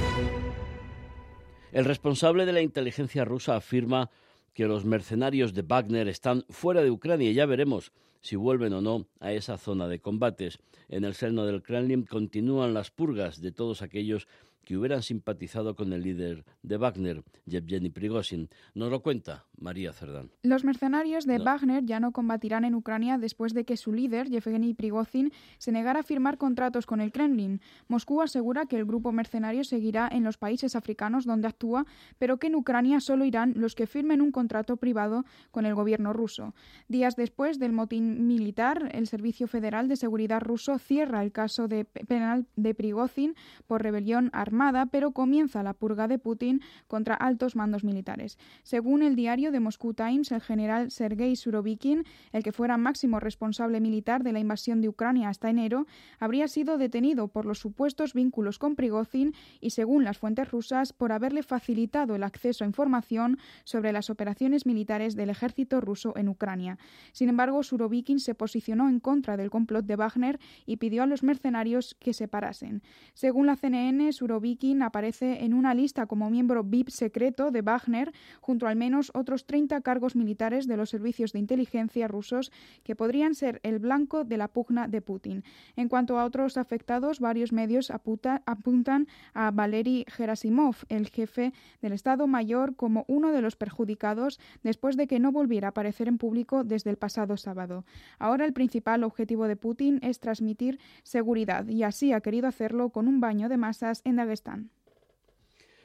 El 1.72 1.84
responsable 1.84 2.46
de 2.46 2.52
la 2.52 2.62
inteligencia 2.62 3.24
rusa 3.24 3.56
afirma 3.56 4.10
que 4.54 4.66
los 4.66 4.84
mercenarios 4.84 5.54
de 5.54 5.62
Wagner 5.62 6.08
están 6.08 6.44
fuera 6.48 6.82
de 6.82 6.90
Ucrania 6.90 7.30
y 7.30 7.34
ya 7.34 7.46
veremos 7.46 7.92
si 8.20 8.36
vuelven 8.36 8.72
o 8.72 8.80
no 8.80 9.06
a 9.20 9.32
esa 9.32 9.56
zona 9.56 9.88
de 9.88 10.00
combates. 10.00 10.58
En 10.88 11.04
el 11.04 11.14
seno 11.14 11.46
del 11.46 11.62
Kremlin 11.62 12.04
continúan 12.04 12.74
las 12.74 12.90
purgas 12.90 13.40
de 13.40 13.52
todos 13.52 13.82
aquellos 13.82 14.26
que 14.64 14.76
hubieran 14.76 15.02
simpatizado 15.02 15.74
con 15.74 15.92
el 15.92 16.02
líder 16.02 16.44
de 16.62 16.76
Wagner, 16.76 17.22
Yevgeny 17.46 17.90
Prigozhin. 17.90 18.48
Nos 18.74 18.90
lo 18.90 19.02
cuenta 19.02 19.46
María 19.58 19.92
Cerdán. 19.92 20.30
Los 20.42 20.64
mercenarios 20.64 21.26
de 21.26 21.38
Wagner 21.38 21.84
ya 21.84 22.00
no 22.00 22.12
combatirán 22.12 22.64
en 22.64 22.74
Ucrania 22.74 23.18
después 23.18 23.54
de 23.54 23.64
que 23.64 23.76
su 23.76 23.92
líder, 23.92 24.28
Yevgeny 24.28 24.74
Prigozhin, 24.74 25.32
se 25.58 25.72
negara 25.72 26.00
a 26.00 26.02
firmar 26.02 26.38
contratos 26.38 26.86
con 26.86 27.00
el 27.00 27.12
Kremlin. 27.12 27.60
Moscú 27.88 28.22
asegura 28.22 28.66
que 28.66 28.76
el 28.76 28.84
grupo 28.84 29.12
mercenario 29.12 29.64
seguirá 29.64 30.08
en 30.10 30.24
los 30.24 30.36
países 30.36 30.76
africanos 30.76 31.24
donde 31.24 31.48
actúa, 31.48 31.86
pero 32.18 32.38
que 32.38 32.46
en 32.46 32.54
Ucrania 32.54 33.00
solo 33.00 33.24
irán 33.24 33.54
los 33.56 33.74
que 33.74 33.86
firmen 33.86 34.20
un 34.20 34.32
contrato 34.32 34.76
privado 34.76 35.24
con 35.50 35.66
el 35.66 35.74
gobierno 35.74 36.12
ruso. 36.12 36.54
Días 36.88 37.16
después 37.16 37.58
del 37.58 37.72
motín 37.72 38.26
militar, 38.26 38.90
el 38.92 39.06
Servicio 39.06 39.46
Federal 39.46 39.88
de 39.88 39.96
Seguridad 39.96 40.40
ruso 40.40 40.78
cierra 40.78 41.22
el 41.22 41.32
caso 41.32 41.68
de 41.68 41.84
penal 41.84 42.46
de 42.56 42.74
Prigozhin 42.74 43.34
por 43.66 43.82
rebelión 43.82 44.30
armada 44.50 44.86
pero 44.86 45.12
comienza 45.12 45.62
la 45.62 45.74
purga 45.74 46.08
de 46.08 46.18
Putin 46.18 46.60
contra 46.88 47.14
altos 47.14 47.56
mandos 47.56 47.84
militares. 47.84 48.38
Según 48.62 49.02
el 49.02 49.16
diario 49.16 49.52
de 49.52 49.60
Moscow 49.60 49.94
Times, 49.94 50.32
el 50.32 50.40
general 50.40 50.90
Sergei 50.90 51.36
Surovikin, 51.36 52.04
el 52.32 52.42
que 52.42 52.52
fuera 52.52 52.76
máximo 52.76 53.20
responsable 53.20 53.80
militar 53.80 54.22
de 54.22 54.32
la 54.32 54.40
invasión 54.40 54.80
de 54.80 54.88
Ucrania 54.88 55.28
hasta 55.28 55.50
enero, 55.50 55.86
habría 56.18 56.48
sido 56.48 56.78
detenido 56.78 57.28
por 57.28 57.46
los 57.46 57.58
supuestos 57.58 58.12
vínculos 58.12 58.58
con 58.58 58.74
Prigozhin 58.74 59.34
y, 59.60 59.70
según 59.70 60.04
las 60.04 60.18
fuentes 60.18 60.50
rusas, 60.50 60.92
por 60.92 61.12
haberle 61.12 61.42
facilitado 61.42 62.14
el 62.14 62.22
acceso 62.22 62.64
a 62.64 62.66
información 62.66 63.38
sobre 63.64 63.92
las 63.92 64.10
operaciones 64.10 64.66
militares 64.66 65.14
del 65.14 65.30
ejército 65.30 65.80
ruso 65.80 66.12
en 66.16 66.28
Ucrania. 66.28 66.78
Sin 67.12 67.28
embargo, 67.28 67.62
Surovikin 67.62 68.20
se 68.20 68.34
posicionó 68.34 68.88
en 68.88 69.00
contra 69.00 69.36
del 69.36 69.50
complot 69.50 69.86
de 69.86 69.96
Wagner 69.96 70.40
y 70.66 70.76
pidió 70.76 71.02
a 71.02 71.06
los 71.06 71.22
mercenarios 71.22 71.96
que 72.00 72.12
se 72.12 72.28
parasen. 72.28 72.82
Según 73.14 73.46
la 73.46 73.56
CNN, 73.56 74.12
Surovikin 74.12 74.39
Viking 74.40 74.82
aparece 74.82 75.44
en 75.44 75.54
una 75.54 75.74
lista 75.74 76.06
como 76.06 76.30
miembro 76.30 76.64
VIP 76.64 76.88
secreto 76.88 77.50
de 77.50 77.62
Wagner, 77.62 78.12
junto 78.40 78.66
a 78.66 78.70
al 78.70 78.76
menos 78.76 79.10
otros 79.14 79.46
30 79.46 79.80
cargos 79.82 80.16
militares 80.16 80.66
de 80.66 80.76
los 80.76 80.90
servicios 80.90 81.32
de 81.32 81.40
inteligencia 81.40 82.08
rusos 82.08 82.52
que 82.84 82.96
podrían 82.96 83.34
ser 83.34 83.60
el 83.62 83.78
blanco 83.78 84.24
de 84.24 84.36
la 84.36 84.48
pugna 84.48 84.88
de 84.88 85.02
Putin. 85.02 85.44
En 85.76 85.88
cuanto 85.88 86.18
a 86.18 86.24
otros 86.24 86.56
afectados, 86.56 87.20
varios 87.20 87.52
medios 87.52 87.90
apuntan 87.90 89.06
a 89.34 89.50
Valery 89.50 90.04
Gerasimov, 90.08 90.76
el 90.88 91.08
jefe 91.08 91.52
del 91.82 91.92
Estado 91.92 92.26
Mayor, 92.26 92.76
como 92.76 93.04
uno 93.08 93.32
de 93.32 93.42
los 93.42 93.56
perjudicados 93.56 94.38
después 94.62 94.96
de 94.96 95.06
que 95.06 95.18
no 95.18 95.32
volviera 95.32 95.68
a 95.68 95.70
aparecer 95.70 96.08
en 96.08 96.18
público 96.18 96.64
desde 96.64 96.90
el 96.90 96.96
pasado 96.96 97.36
sábado. 97.36 97.84
Ahora 98.18 98.44
el 98.44 98.52
principal 98.52 99.04
objetivo 99.04 99.48
de 99.48 99.56
Putin 99.56 99.98
es 100.02 100.20
transmitir 100.20 100.78
seguridad 101.02 101.66
y 101.66 101.82
así 101.82 102.12
ha 102.12 102.20
querido 102.20 102.46
hacerlo 102.46 102.90
con 102.90 103.08
un 103.08 103.20
baño 103.20 103.48
de 103.48 103.56
masas 103.56 104.02
en 104.04 104.16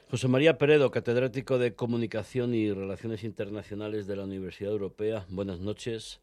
José 0.08 0.28
María 0.28 0.56
Peredo, 0.56 0.92
catedrático 0.92 1.58
de 1.58 1.74
Comunicación 1.74 2.54
y 2.54 2.72
Relaciones 2.72 3.24
Internacionales 3.24 4.06
de 4.06 4.14
la 4.14 4.22
Universidad 4.22 4.70
Europea. 4.70 5.26
Buenas 5.28 5.58
noches. 5.58 6.20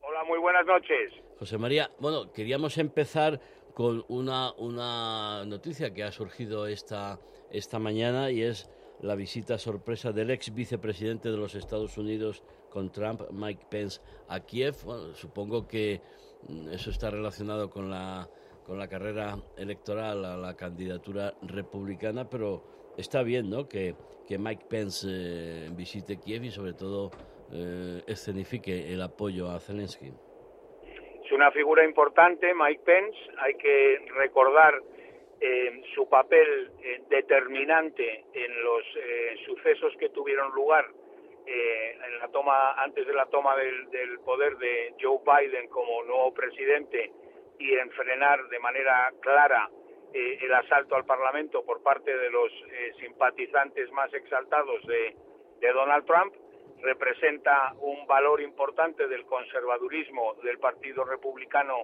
Hola, 0.00 0.24
muy 0.24 0.38
buenas 0.38 0.66
noches. 0.66 1.12
José 1.38 1.56
María, 1.56 1.90
bueno, 1.98 2.32
queríamos 2.32 2.76
empezar 2.76 3.40
con 3.72 4.04
una, 4.08 4.52
una 4.52 5.44
noticia 5.46 5.94
que 5.94 6.04
ha 6.04 6.12
surgido 6.12 6.66
esta, 6.66 7.18
esta 7.50 7.78
mañana 7.78 8.30
y 8.30 8.42
es 8.42 8.70
la 9.00 9.14
visita 9.14 9.58
sorpresa 9.58 10.12
del 10.12 10.30
ex 10.30 10.54
vicepresidente 10.54 11.30
de 11.30 11.36
los 11.36 11.54
Estados 11.54 11.96
Unidos 11.98 12.42
con 12.70 12.92
Trump, 12.92 13.22
Mike 13.32 13.66
Pence, 13.70 14.00
a 14.28 14.40
Kiev. 14.40 14.76
supongo 15.14 15.66
que 15.66 16.00
eso 16.72 16.90
está 16.90 17.10
relacionado 17.10 17.70
con 17.70 17.90
la 17.90 18.28
con 18.66 18.78
la 18.78 18.88
carrera 18.88 19.36
electoral 19.58 20.24
a 20.24 20.36
la 20.36 20.56
candidatura 20.56 21.34
republicana, 21.42 22.28
pero 22.28 22.62
está 22.96 23.22
bien 23.22 23.50
¿no? 23.50 23.68
que, 23.68 23.94
que 24.26 24.38
Mike 24.38 24.64
Pence 24.68 25.06
eh, 25.08 25.68
visite 25.72 26.18
Kiev 26.18 26.44
y 26.44 26.50
sobre 26.50 26.72
todo 26.72 27.10
eh, 27.52 28.02
escenifique 28.06 28.92
el 28.92 29.02
apoyo 29.02 29.50
a 29.50 29.60
Zelensky. 29.60 30.12
Es 31.24 31.32
una 31.32 31.50
figura 31.50 31.84
importante, 31.84 32.52
Mike 32.54 32.82
Pence. 32.84 33.18
Hay 33.38 33.54
que 33.54 33.98
recordar 34.16 34.80
eh, 35.40 35.82
su 35.94 36.08
papel 36.08 36.70
determinante 37.08 38.24
en 38.32 38.62
los 38.62 38.82
sucesos 39.46 39.94
que 39.98 40.08
tuvieron 40.10 40.52
lugar 40.54 40.86
en 41.46 42.18
la 42.18 42.28
toma 42.28 42.72
antes 42.82 43.06
de 43.06 43.12
la 43.12 43.26
toma 43.26 43.54
del, 43.56 43.90
del 43.90 44.18
poder 44.20 44.56
de 44.56 44.94
Joe 44.98 45.18
Biden 45.26 45.68
como 45.68 46.02
nuevo 46.04 46.32
presidente 46.32 47.12
y 47.58 47.72
en 47.74 47.90
frenar 47.90 48.48
de 48.48 48.58
manera 48.58 49.12
clara 49.20 49.70
el 50.12 50.54
asalto 50.54 50.94
al 50.94 51.04
Parlamento 51.04 51.64
por 51.64 51.82
parte 51.82 52.16
de 52.16 52.30
los 52.30 52.52
simpatizantes 53.00 53.90
más 53.90 54.14
exaltados 54.14 54.86
de, 54.86 55.16
de 55.60 55.72
Donald 55.72 56.06
Trump, 56.06 56.32
representa 56.82 57.74
un 57.80 58.06
valor 58.06 58.40
importante 58.40 59.08
del 59.08 59.24
conservadurismo 59.24 60.34
del 60.44 60.58
Partido 60.60 61.02
Republicano 61.02 61.82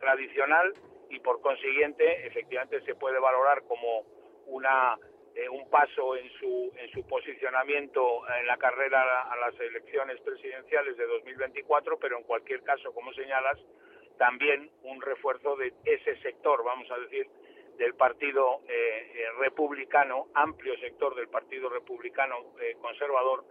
tradicional 0.00 0.72
y 1.10 1.20
por 1.20 1.40
consiguiente 1.40 2.26
efectivamente 2.26 2.80
se 2.82 2.94
puede 2.94 3.18
valorar 3.18 3.62
como 3.66 4.04
una 4.46 4.96
eh, 5.34 5.48
un 5.48 5.68
paso 5.70 6.16
en 6.16 6.28
su 6.38 6.72
en 6.76 6.90
su 6.90 7.06
posicionamiento 7.06 8.22
en 8.40 8.46
la 8.46 8.56
carrera 8.56 9.22
a 9.22 9.36
las 9.36 9.58
elecciones 9.60 10.20
presidenciales 10.20 10.96
de 10.96 11.06
2024 11.06 11.98
pero 11.98 12.18
en 12.18 12.24
cualquier 12.24 12.62
caso 12.62 12.92
como 12.92 13.12
señalas 13.12 13.58
también 14.18 14.70
un 14.82 15.00
refuerzo 15.00 15.56
de 15.56 15.72
ese 15.84 16.16
sector 16.22 16.64
vamos 16.64 16.90
a 16.90 16.98
decir 16.98 17.26
del 17.78 17.94
partido 17.94 18.60
eh, 18.68 19.12
eh, 19.14 19.24
republicano 19.38 20.26
amplio 20.34 20.76
sector 20.78 21.14
del 21.14 21.28
partido 21.28 21.68
republicano 21.68 22.36
conservador 22.80 23.44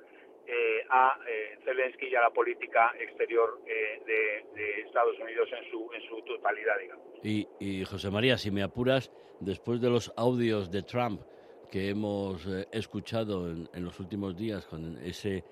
a 0.89 1.19
Zelensky 1.65 2.07
y 2.07 2.15
a 2.15 2.21
la 2.21 2.29
política 2.29 2.93
exterior 2.97 3.61
de, 3.65 4.45
de, 4.55 4.81
Estados 4.81 5.19
Unidos 5.19 5.49
en 5.51 5.69
su 5.69 5.91
en 5.93 6.01
su 6.07 6.21
totalidad 6.21 6.79
digamos. 6.79 7.05
Y, 7.21 7.83
José 7.83 8.09
María, 8.09 8.37
si 8.37 8.51
me 8.51 8.63
apuras, 8.63 9.11
después 9.41 9.81
de 9.81 9.89
los 9.89 10.13
audios 10.15 10.71
de 10.71 10.83
Trump 10.83 11.21
que 11.71 11.89
hemos 11.89 12.45
eh, 12.47 12.67
escuchado 12.71 13.49
en, 13.49 13.83
los 13.83 13.99
últimos 13.99 14.37
días 14.37 14.65
con 14.65 14.97
ese 15.03 15.43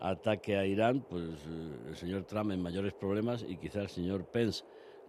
ataque 0.00 0.56
a 0.56 0.66
Irán, 0.66 1.04
pues 1.08 1.24
eh, 1.24 1.88
el 1.88 1.96
señor 1.96 2.24
Trump 2.24 2.50
en 2.52 2.62
mayores 2.62 2.92
problemas 2.94 3.44
y 3.46 3.56
quizá 3.56 3.80
el 3.82 3.88
señor 3.88 4.26
Pence 4.26 4.64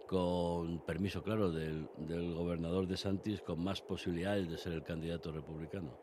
con 0.06 0.84
permiso 0.86 1.22
claro 1.22 1.50
del, 1.50 1.88
gobernador 2.34 2.86
de 2.86 2.96
Santis 2.96 3.42
con 3.42 3.62
más 3.62 3.82
posibilidades 3.82 4.50
de 4.50 4.56
ser 4.56 4.72
el 4.72 4.84
candidato 4.84 5.32
republicano. 5.32 5.98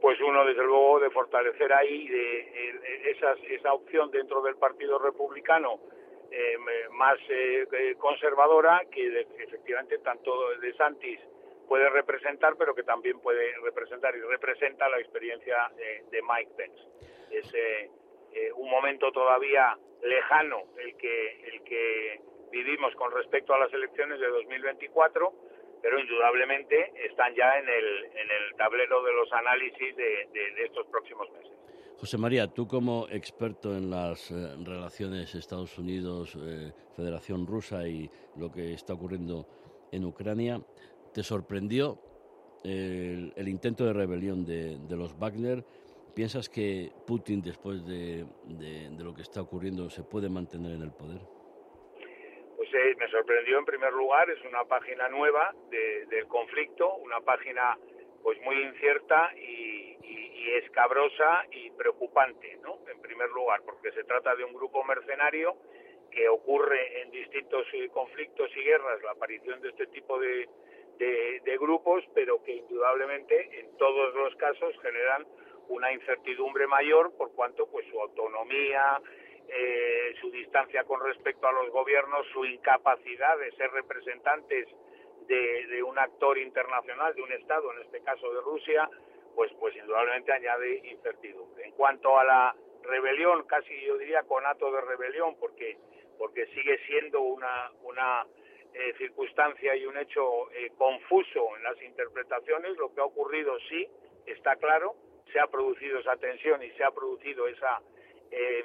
Pues 0.00 0.20
uno, 0.20 0.44
desde 0.44 0.62
luego, 0.62 1.00
de 1.00 1.10
fortalecer 1.10 1.72
ahí 1.72 2.06
de, 2.06 3.10
esa 3.50 3.72
opción 3.72 4.10
dentro 4.12 4.40
del 4.42 4.56
Partido 4.56 4.98
Republicano 4.98 5.80
eh, 6.30 6.58
más 6.90 7.18
eh, 7.30 7.66
eh, 7.72 7.94
conservadora 7.96 8.82
que 8.90 9.26
efectivamente 9.38 9.96
tanto 9.98 10.50
de 10.60 10.74
Santis 10.74 11.18
puede 11.66 11.88
representar, 11.88 12.54
pero 12.58 12.74
que 12.74 12.82
también 12.82 13.18
puede 13.20 13.54
representar 13.62 14.14
y 14.14 14.20
representa 14.20 14.90
la 14.90 14.98
experiencia 14.98 15.70
de 16.10 16.22
Mike 16.22 16.52
Pence. 16.56 16.82
Es 17.30 17.52
un 18.56 18.70
momento 18.70 19.10
todavía 19.12 19.76
lejano 20.02 20.62
el 20.78 20.96
que, 20.96 21.48
el 21.52 21.62
que 21.62 22.20
vivimos 22.50 22.94
con 22.94 23.12
respecto 23.12 23.54
a 23.54 23.58
las 23.58 23.72
elecciones 23.72 24.20
de 24.20 24.26
2024, 24.28 25.32
pero 25.82 25.98
indudablemente 25.98 26.92
están 27.04 27.34
ya 27.34 27.58
en 27.58 27.68
el, 27.68 28.04
en 28.04 28.30
el 28.30 28.56
tablero 28.56 29.02
de 29.02 29.12
los 29.12 29.32
análisis 29.32 29.96
de 29.96 30.64
estos 30.64 30.86
próximos 30.86 31.30
meses. 31.32 31.58
José 32.00 32.16
María, 32.16 32.46
tú 32.46 32.68
como 32.68 33.08
experto 33.10 33.76
en 33.76 33.90
las 33.90 34.30
eh, 34.30 34.54
relaciones 34.62 35.34
Estados 35.34 35.76
Unidos, 35.78 36.38
eh, 36.40 36.70
Federación 36.94 37.44
Rusa 37.44 37.88
y 37.88 38.08
lo 38.36 38.52
que 38.52 38.72
está 38.72 38.94
ocurriendo 38.94 39.48
en 39.90 40.04
Ucrania, 40.04 40.60
¿te 41.12 41.24
sorprendió 41.24 41.98
el, 42.62 43.32
intento 43.48 43.84
de 43.84 43.92
rebelión 43.92 44.44
de, 44.44 44.78
los 44.90 45.18
Wagner? 45.18 45.64
¿Piensas 46.14 46.48
que 46.48 46.90
Putin, 47.06 47.42
después 47.42 47.86
de, 47.86 48.24
lo 48.98 49.14
que 49.14 49.22
está 49.22 49.42
ocurriendo, 49.42 49.88
se 49.90 50.02
puede 50.02 50.28
mantener 50.28 50.72
en 50.72 50.82
el 50.82 50.92
poder? 50.92 51.20
Pues 52.56 52.68
eh, 52.74 52.94
me 52.98 53.08
sorprendió 53.10 53.58
en 53.58 53.64
primer 53.64 53.92
lugar, 53.92 54.28
es 54.30 54.44
una 54.44 54.64
página 54.64 55.08
nueva 55.08 55.54
del 55.70 56.26
conflicto, 56.26 56.96
una 56.96 57.20
página 57.20 57.78
pues 58.22 58.40
muy 58.42 58.60
incierta 58.62 59.30
y, 59.36 59.86
escabrosa 60.64 61.44
y 61.52 61.70
preocupante, 61.72 62.58
¿no? 62.62 62.78
En 62.90 63.00
primer 63.02 63.28
lugar, 63.30 63.60
porque 63.66 63.92
se 63.92 64.02
trata 64.04 64.34
de 64.34 64.44
un 64.44 64.54
grupo 64.54 64.82
mercenario 64.82 65.56
que 66.10 66.26
ocurre 66.26 67.02
en 67.02 67.10
distintos 67.10 67.66
eh, 67.74 67.88
conflictos 67.90 68.50
y 68.56 68.62
guerras 68.62 69.02
la 69.02 69.10
aparición 69.10 69.60
de 69.60 69.68
este 69.68 69.86
tipo 69.88 70.18
de, 70.18 70.48
de, 70.98 71.58
grupos, 71.58 72.02
pero 72.14 72.42
que 72.42 72.56
indudablemente 72.56 73.60
en 73.60 73.76
todos 73.76 74.14
los 74.14 74.34
casos 74.36 74.74
generan 74.82 75.26
una 75.68 75.92
incertidumbre 75.92 76.66
mayor 76.66 77.16
por 77.16 77.32
cuanto 77.32 77.66
pues 77.66 77.86
su 77.90 78.00
autonomía, 78.00 79.00
eh, 79.48 80.14
su 80.20 80.30
distancia 80.30 80.84
con 80.84 81.00
respecto 81.04 81.46
a 81.46 81.52
los 81.52 81.70
gobiernos, 81.70 82.26
su 82.32 82.44
incapacidad 82.44 83.38
de 83.38 83.50
ser 83.52 83.70
representantes 83.70 84.68
de, 85.26 85.82
un 85.82 85.98
actor 85.98 86.38
internacional, 86.38 87.14
de 87.14 87.22
un 87.22 87.32
Estado, 87.32 87.72
en 87.72 87.82
este 87.82 88.00
caso 88.02 88.32
de 88.32 88.40
Rusia, 88.40 88.88
pues, 89.34 89.52
pues 89.60 89.76
indudablemente 89.76 90.32
añade 90.32 90.80
incertidumbre. 90.88 91.64
En 91.64 91.72
cuanto 91.72 92.18
a 92.18 92.24
la 92.24 92.56
rebelión, 92.82 93.46
casi 93.46 93.78
yo 93.84 93.98
diría 93.98 94.22
conato 94.22 94.72
de 94.72 94.80
rebelión, 94.80 95.36
porque, 95.38 95.76
porque 96.18 96.46
sigue 96.46 96.78
siendo 96.86 97.20
una, 97.20 97.70
una 97.82 98.26
eh, 98.74 98.94
circunstancia 98.98 99.76
y 99.76 99.86
un 99.86 99.98
hecho 99.98 100.50
eh, 100.52 100.72
confuso 100.76 101.56
en 101.56 101.62
las 101.62 101.80
interpretaciones, 101.82 102.76
lo 102.76 102.94
que 102.94 103.00
ha 103.00 103.04
ocurrido 103.04 103.58
sí 103.68 103.86
está 104.26 104.56
claro, 104.56 104.94
se 105.32 105.40
ha 105.40 105.46
producido 105.46 105.98
esa 105.98 106.16
tensión 106.16 106.62
y 106.62 106.70
se 106.72 106.84
ha 106.84 106.90
producido 106.90 107.46
esa 107.48 107.80
eh, 108.30 108.64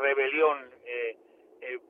rebelión 0.00 0.70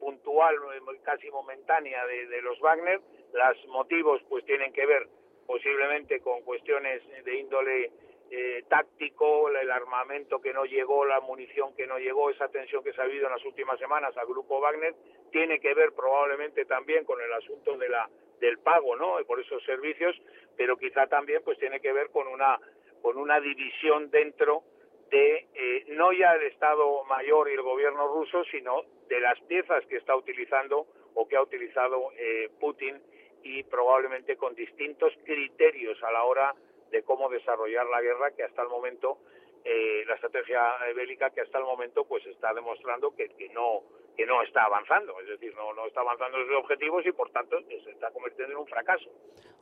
puntual, 0.00 0.56
casi 1.04 1.30
momentánea 1.30 2.06
de 2.06 2.42
los 2.42 2.58
Wagner, 2.60 3.00
los 3.32 3.66
motivos 3.68 4.22
pues 4.28 4.44
tienen 4.44 4.72
que 4.72 4.86
ver 4.86 5.06
posiblemente 5.46 6.20
con 6.20 6.42
cuestiones 6.42 7.02
de 7.24 7.38
índole 7.38 7.90
eh, 8.30 8.62
táctico, 8.68 9.48
el 9.48 9.70
armamento 9.70 10.38
que 10.42 10.52
no 10.52 10.66
llegó, 10.66 11.06
la 11.06 11.20
munición 11.20 11.74
que 11.74 11.86
no 11.86 11.98
llegó, 11.98 12.28
esa 12.28 12.48
tensión 12.48 12.84
que 12.84 12.92
se 12.92 13.00
ha 13.00 13.04
habido 13.04 13.26
en 13.26 13.32
las 13.32 13.44
últimas 13.46 13.78
semanas 13.78 14.14
al 14.18 14.26
grupo 14.26 14.60
Wagner, 14.60 14.94
tiene 15.32 15.58
que 15.60 15.72
ver 15.72 15.92
probablemente 15.92 16.66
también 16.66 17.06
con 17.06 17.18
el 17.22 17.32
asunto 17.32 17.78
de 17.78 17.88
la 17.88 18.06
del 18.38 18.58
pago, 18.58 18.96
¿no? 18.96 19.16
Por 19.26 19.40
esos 19.40 19.64
servicios, 19.64 20.14
pero 20.58 20.76
quizá 20.76 21.06
también 21.06 21.40
pues 21.42 21.58
tiene 21.58 21.80
que 21.80 21.92
ver 21.92 22.10
con 22.10 22.28
una 22.28 22.60
con 23.02 23.16
una 23.16 23.40
división 23.40 24.10
dentro 24.10 24.62
de 25.10 25.48
eh, 25.54 25.84
no 25.88 26.12
ya 26.12 26.32
el 26.32 26.42
Estado 26.44 27.04
Mayor 27.04 27.48
y 27.48 27.54
el 27.54 27.62
gobierno 27.62 28.08
ruso, 28.08 28.44
sino 28.50 28.82
de 29.08 29.20
las 29.20 29.40
piezas 29.42 29.84
que 29.86 29.96
está 29.96 30.14
utilizando 30.14 30.86
o 31.14 31.26
que 31.26 31.36
ha 31.36 31.42
utilizado 31.42 32.10
eh, 32.16 32.50
Putin 32.60 33.00
y 33.42 33.62
probablemente 33.64 34.36
con 34.36 34.54
distintos 34.54 35.12
criterios 35.24 36.02
a 36.02 36.12
la 36.12 36.24
hora 36.24 36.54
de 36.90 37.02
cómo 37.02 37.28
desarrollar 37.28 37.86
la 37.86 38.02
guerra 38.02 38.32
que 38.32 38.42
hasta 38.42 38.62
el 38.62 38.68
momento 38.68 39.18
eh, 39.64 40.04
la 40.06 40.14
estrategia 40.14 40.76
bélica 40.94 41.30
que 41.30 41.40
hasta 41.40 41.58
el 41.58 41.64
momento 41.64 42.04
pues 42.04 42.24
está 42.26 42.52
demostrando 42.52 43.14
que, 43.14 43.28
que 43.30 43.48
no 43.50 43.82
que 44.16 44.26
no 44.26 44.42
está 44.42 44.64
avanzando, 44.64 45.20
es 45.20 45.28
decir, 45.28 45.54
no, 45.54 45.72
no 45.74 45.86
está 45.86 46.00
avanzando 46.00 46.38
sus 46.44 46.56
objetivos 46.56 47.06
y 47.06 47.12
por 47.12 47.30
tanto 47.30 47.56
se 47.68 47.90
está 47.92 48.10
convirtiendo 48.10 48.52
en 48.54 48.58
un 48.58 48.66
fracaso. 48.66 49.08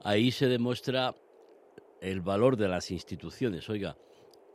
Ahí 0.03 0.31
se 0.31 0.46
demuestra 0.46 1.12
el 2.00 2.20
valor 2.20 2.56
de 2.56 2.68
las 2.68 2.90
instituciones. 2.90 3.68
Oiga, 3.70 3.96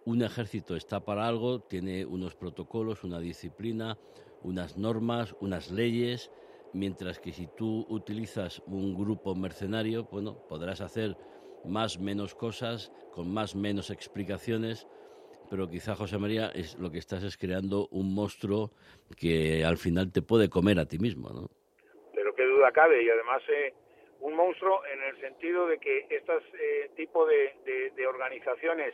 un 0.05 0.21
ejército 0.23 0.75
está 0.75 1.01
para 1.05 1.27
algo, 1.27 1.61
tiene 1.61 2.05
unos 2.05 2.35
protocolos, 2.35 3.03
una 3.03 3.19
disciplina, 3.19 3.97
unas 4.41 4.77
normas, 4.77 5.35
unas 5.39 5.71
leyes, 5.71 6.31
mientras 6.73 7.19
que 7.19 7.31
si 7.31 7.47
tú 7.47 7.85
utilizas 7.89 8.61
un 8.65 8.95
grupo 8.95 9.35
mercenario, 9.35 10.05
bueno, 10.05 10.37
podrás 10.47 10.81
hacer 10.81 11.17
más 11.65 11.99
menos 11.99 12.33
cosas, 12.33 12.91
con 13.11 13.31
más 13.31 13.55
menos 13.55 13.91
explicaciones, 13.91 14.87
pero 15.49 15.69
quizá 15.69 15.95
José 15.95 16.17
María 16.17 16.47
es 16.55 16.79
lo 16.79 16.89
que 16.91 16.97
estás 16.97 17.23
es 17.23 17.37
creando 17.37 17.87
un 17.91 18.15
monstruo 18.15 18.71
que 19.17 19.65
al 19.65 19.77
final 19.77 20.11
te 20.11 20.21
puede 20.21 20.49
comer 20.49 20.79
a 20.79 20.85
ti 20.85 20.97
mismo, 20.97 21.29
¿no? 21.29 21.49
Pero 22.13 22.33
qué 22.33 22.45
duda 22.45 22.71
cabe 22.71 23.03
y 23.03 23.09
además 23.09 23.41
eh, 23.49 23.73
un 24.21 24.35
monstruo 24.35 24.85
en 24.85 25.03
el 25.03 25.19
sentido 25.19 25.67
de 25.67 25.77
que 25.79 26.07
este 26.09 26.89
tipo 26.95 27.25
de, 27.25 28.07
organizaciones, 28.07 28.93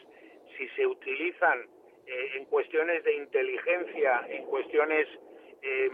si 0.58 0.68
se 0.70 0.86
utilizan 0.86 1.68
eh, 2.06 2.32
en 2.36 2.46
cuestiones 2.46 3.04
de 3.04 3.16
inteligencia, 3.16 4.26
en 4.30 4.46
cuestiones 4.46 5.08
eh, 5.62 5.90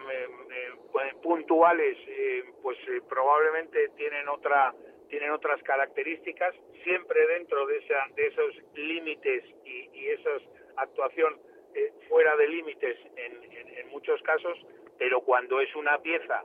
puntuales 1.21 1.97
eh, 2.07 2.43
pues 2.61 2.77
eh, 2.87 3.01
probablemente 3.07 3.89
tienen 3.97 4.27
otra 4.27 4.73
tienen 5.09 5.31
otras 5.31 5.61
características 5.63 6.53
siempre 6.83 7.25
dentro 7.27 7.65
de 7.65 7.77
esa 7.77 8.05
de 8.15 8.27
esos 8.27 8.55
límites 8.75 9.43
y, 9.65 9.89
y 9.93 10.07
esa 10.09 10.29
actuación 10.77 11.39
eh, 11.75 11.91
fuera 12.09 12.35
de 12.35 12.47
límites 12.47 12.97
en, 13.15 13.53
muchos 13.89 14.21
casos 14.23 14.57
pero 14.97 15.21
cuando 15.21 15.61
es 15.61 15.73
una 15.75 15.99
pieza 15.99 16.43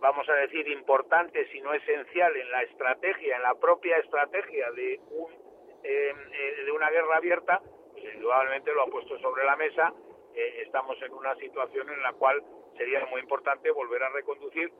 vamos 0.00 0.28
a 0.28 0.34
decir 0.34 0.68
importante 0.68 1.46
si 1.50 1.60
no 1.60 1.72
esencial 1.74 2.36
en 2.36 2.50
la 2.50 2.62
estrategia 2.62 3.36
en 3.36 3.42
la 3.42 3.54
propia 3.54 3.96
estrategia 3.98 4.70
de 4.72 5.00
un 5.10 5.30
de 5.82 6.72
una 6.72 6.90
guerra 6.90 7.16
abierta 7.16 7.60
pues 7.92 8.14
indudablemente 8.14 8.72
lo 8.72 8.82
ha 8.82 8.86
puesto 8.86 9.18
sobre 9.18 9.44
la 9.44 9.56
mesa 9.56 9.92
estamos 10.34 10.96
en 11.02 11.12
una 11.12 11.34
situación 11.36 11.88
en 11.90 12.02
la 12.02 12.12
cual 12.12 12.42
sería 12.76 13.04
muy 13.06 13.20
importante 13.20 13.70
volver 13.70 14.02
a 14.02 14.10
reconducir 14.10 14.70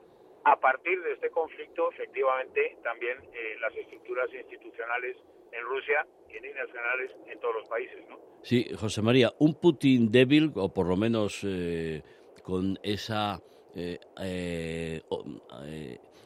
a 0.45 0.57
partir 0.57 1.01
de 1.03 1.13
este 1.13 1.31
conflicto, 1.31 1.91
efectivamente, 1.93 2.77
también 2.83 3.19
eh, 3.33 3.57
las 3.61 3.75
estructuras 3.77 4.29
institucionales 4.35 5.17
en 5.53 5.65
Rusia 5.65 6.07
y 6.29 6.37
en 6.37 6.43
líneas 6.43 6.67
generales 6.67 7.11
en 7.27 7.39
todos 7.41 7.55
los 7.57 7.69
países, 7.69 8.05
¿no? 8.09 8.19
Sí, 8.43 8.67
José 8.75 9.03
María, 9.03 9.31
un 9.39 9.55
Putin 9.55 10.11
débil, 10.11 10.51
o 10.57 10.73
por 10.73 10.89
lo 10.89 10.97
menos 10.97 11.45
eh, 11.45 12.03
con 12.43 12.79
esa, 12.83 13.39
eh, 13.75 13.99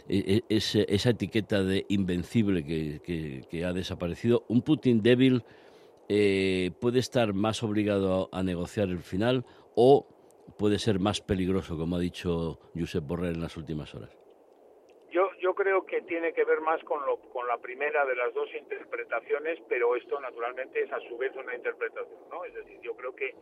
e, 0.08 0.42
e, 0.48 0.86
esa 0.88 1.10
etiqueta 1.10 1.62
de 1.62 1.84
invencible 1.88 2.64
que, 2.64 3.64
ha 3.64 3.72
desaparecido, 3.72 4.44
un 4.48 4.62
Putin 4.62 5.02
débil 5.02 5.42
puede 6.08 6.98
estar 7.00 7.34
más 7.34 7.62
obligado 7.62 8.28
a 8.32 8.42
negociar 8.42 8.88
el 8.88 9.00
final 9.00 9.44
o 9.74 10.06
puede 10.58 10.78
ser 10.78 10.98
más 10.98 11.20
peligroso, 11.20 11.76
como 11.76 11.96
ha 11.96 12.00
dicho 12.00 12.58
Josep 12.74 13.04
Borrell 13.04 13.34
en 13.34 13.42
las 13.42 13.56
últimas 13.56 13.94
horas? 13.94 14.10
Yo, 15.10 15.30
yo 15.40 15.54
creo 15.54 15.84
que 15.86 16.02
tiene 16.02 16.32
que 16.32 16.44
ver 16.44 16.60
más 16.60 16.82
con, 16.84 17.04
lo, 17.06 17.16
con 17.32 17.46
la 17.46 17.58
primera 17.58 18.04
de 18.04 18.16
las 18.16 18.34
dos 18.34 18.48
interpretaciones, 18.54 19.58
pero 19.68 19.96
esto 19.96 20.20
naturalmente 20.20 20.82
es 20.82 20.92
a 20.92 21.00
su 21.00 21.16
vez 21.16 21.32
una 21.36 21.54
interpretación, 21.54 22.20
¿no? 22.30 22.44
Es 22.44 22.54
decir, 22.54 22.78
yo 22.82 22.94
creo 22.94 23.14
que 23.14 23.34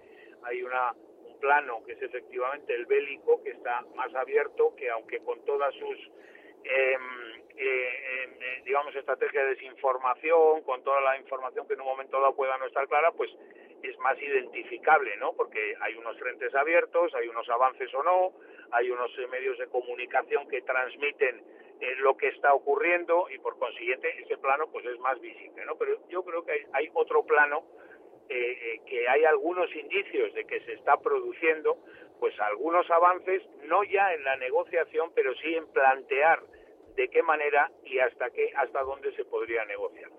hay 0.42 0.62
una, 0.62 0.92
un 0.92 1.13
plano 1.40 1.82
que 1.84 1.92
es 1.92 2.02
efectivamente 2.02 2.74
el 2.74 2.86
bélico, 2.86 3.42
que 3.42 3.50
está 3.50 3.82
más 3.94 4.14
abierto, 4.14 4.74
que 4.76 4.90
aunque 4.90 5.20
con 5.20 5.44
todas 5.44 5.74
sus, 5.74 5.98
em, 6.64 7.42
eh, 7.56 8.24
em, 8.24 8.30
eh, 8.40 8.62
digamos, 8.64 8.94
estrategias 8.94 9.44
de 9.44 9.54
desinformación, 9.54 10.62
con 10.62 10.82
toda 10.82 11.00
la 11.00 11.18
información 11.18 11.66
que 11.66 11.74
en 11.74 11.80
un 11.80 11.86
momento 11.86 12.20
dado 12.20 12.34
pueda 12.34 12.56
no 12.58 12.66
estar 12.66 12.88
clara, 12.88 13.12
pues 13.12 13.30
es 13.82 13.98
más 13.98 14.20
identificable, 14.20 15.16
¿no? 15.18 15.34
Porque 15.34 15.76
hay 15.80 15.94
unos 15.94 16.18
frentes 16.18 16.54
abiertos, 16.54 17.14
hay 17.14 17.28
unos 17.28 17.48
avances 17.50 17.92
o 17.94 18.02
no, 18.02 18.32
hay 18.72 18.90
unos 18.90 19.10
eh, 19.18 19.26
medios 19.28 19.58
de 19.58 19.66
comunicación 19.68 20.48
que 20.48 20.62
transmiten 20.62 21.42
eh, 21.80 21.94
lo 21.96 22.16
que 22.16 22.28
está 22.28 22.54
ocurriendo 22.54 23.26
y 23.30 23.38
por 23.38 23.58
consiguiente 23.58 24.08
ese 24.22 24.38
plano 24.38 24.68
pues 24.70 24.86
es 24.86 24.98
más 25.00 25.20
visible, 25.20 25.64
¿no? 25.66 25.76
Pero 25.76 25.98
yo 26.08 26.22
creo 26.22 26.44
que 26.44 26.66
hay, 26.72 26.88
otro 26.94 27.24
plano 27.24 27.64
eh, 28.28 28.80
que 28.86 29.08
hay 29.08 29.24
algunos 29.24 29.74
indicios 29.74 30.32
de 30.34 30.44
que 30.44 30.60
se 30.60 30.74
está 30.74 30.96
produciendo 30.98 31.76
pues 32.20 32.38
algunos 32.40 32.88
avances 32.90 33.42
no 33.64 33.84
ya 33.84 34.14
en 34.14 34.24
la 34.24 34.36
negociación 34.36 35.12
pero 35.14 35.34
sí 35.36 35.54
en 35.54 35.66
plantear 35.72 36.40
de 36.96 37.08
qué 37.08 37.22
manera 37.22 37.70
y 37.84 37.98
hasta 37.98 38.30
qué 38.30 38.52
hasta 38.56 38.82
dónde 38.82 39.14
se 39.16 39.24
podría 39.24 39.64
negociar. 39.64 40.10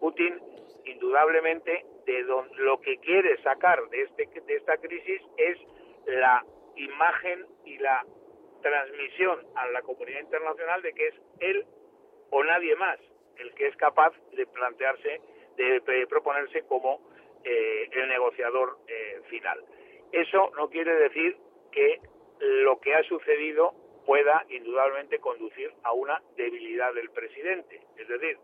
Putin 0.00 0.40
indudablemente 0.84 1.84
de 2.06 2.22
lo 2.22 2.80
que 2.80 2.98
quiere 2.98 3.40
sacar 3.42 3.88
de, 3.88 4.02
este, 4.02 4.28
de 4.40 4.54
esta 4.56 4.76
crisis 4.78 5.22
es 5.36 5.58
la 6.06 6.44
imagen 6.76 7.46
y 7.64 7.78
la 7.78 8.04
transmisión 8.62 9.40
a 9.54 9.68
la 9.68 9.82
comunidad 9.82 10.20
internacional 10.20 10.82
de 10.82 10.92
que 10.92 11.08
es 11.08 11.14
él 11.40 11.66
o 12.30 12.42
nadie 12.42 12.74
más 12.76 12.98
el 13.38 13.54
que 13.54 13.66
es 13.66 13.76
capaz 13.76 14.12
de 14.32 14.46
plantearse, 14.46 15.20
de, 15.56 16.06
proponerse 16.08 16.62
como 16.62 17.00
eh, 17.44 17.88
el 17.92 18.08
negociador 18.08 18.78
eh, 18.88 19.20
final. 19.28 19.64
Eso 20.12 20.50
no 20.56 20.68
quiere 20.70 20.94
decir 20.94 21.36
que 21.70 22.00
lo 22.40 22.80
que 22.80 22.94
ha 22.94 23.02
sucedido 23.04 23.74
pueda 24.06 24.44
indudablemente 24.48 25.18
conducir 25.18 25.72
a 25.82 25.92
una 25.92 26.22
debilidad 26.36 26.92
del 26.94 27.10
presidente. 27.10 27.80
Es 27.96 28.08
decir, 28.08 28.38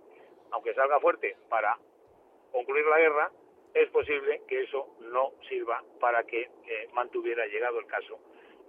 aunque 0.53 0.75
salga 0.75 0.99
fuerte 1.01 1.37
para 1.49 1.77
concluir 2.51 2.85
la 2.87 2.99
guerra, 2.99 3.31
es 3.75 3.89
posible 3.91 4.43
que 4.49 4.63
eso 4.63 4.97
no 5.13 5.33
sirva 5.49 5.83
para 6.01 6.25
que 6.25 6.43
eh, 6.43 6.89
mantuviera 6.93 7.47
llegado 7.47 7.79
el 7.79 7.87
caso 7.87 8.19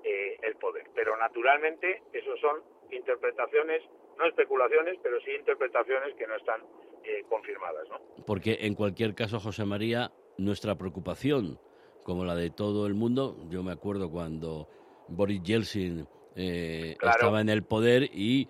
eh, 0.04 0.38
el 0.44 0.56
poder. 0.56 0.86
Pero 0.94 1.18
naturalmente 1.18 2.04
eso 2.14 2.38
son 2.38 2.62
interpretaciones, 2.92 3.82
no 4.18 4.26
especulaciones, 4.26 4.98
pero 5.02 5.20
sí 5.22 5.32
interpretaciones 5.32 6.16
que 6.16 6.28
no 6.28 6.36
están 6.36 6.62
eh, 7.04 7.24
confirmadas. 7.30 7.88
¿no? 7.90 8.00
Porque 8.26 8.58
en 8.62 8.76
cualquier 8.76 9.16
caso, 9.16 9.40
José 9.40 9.66
María, 9.66 10.12
nuestra 10.44 10.78
preocupación, 10.78 11.60
como 12.04 12.26
la 12.26 12.36
de 12.36 12.50
todo 12.50 12.88
el 12.88 12.94
mundo, 12.94 13.38
yo 13.50 13.64
me 13.64 13.72
acuerdo 13.72 14.10
cuando 14.10 14.68
Boris 15.08 15.42
Yeltsin 15.44 16.08
estaba 16.36 17.42
en 17.42 17.50
el 17.50 17.64
poder 17.64 18.04
y, 18.04 18.48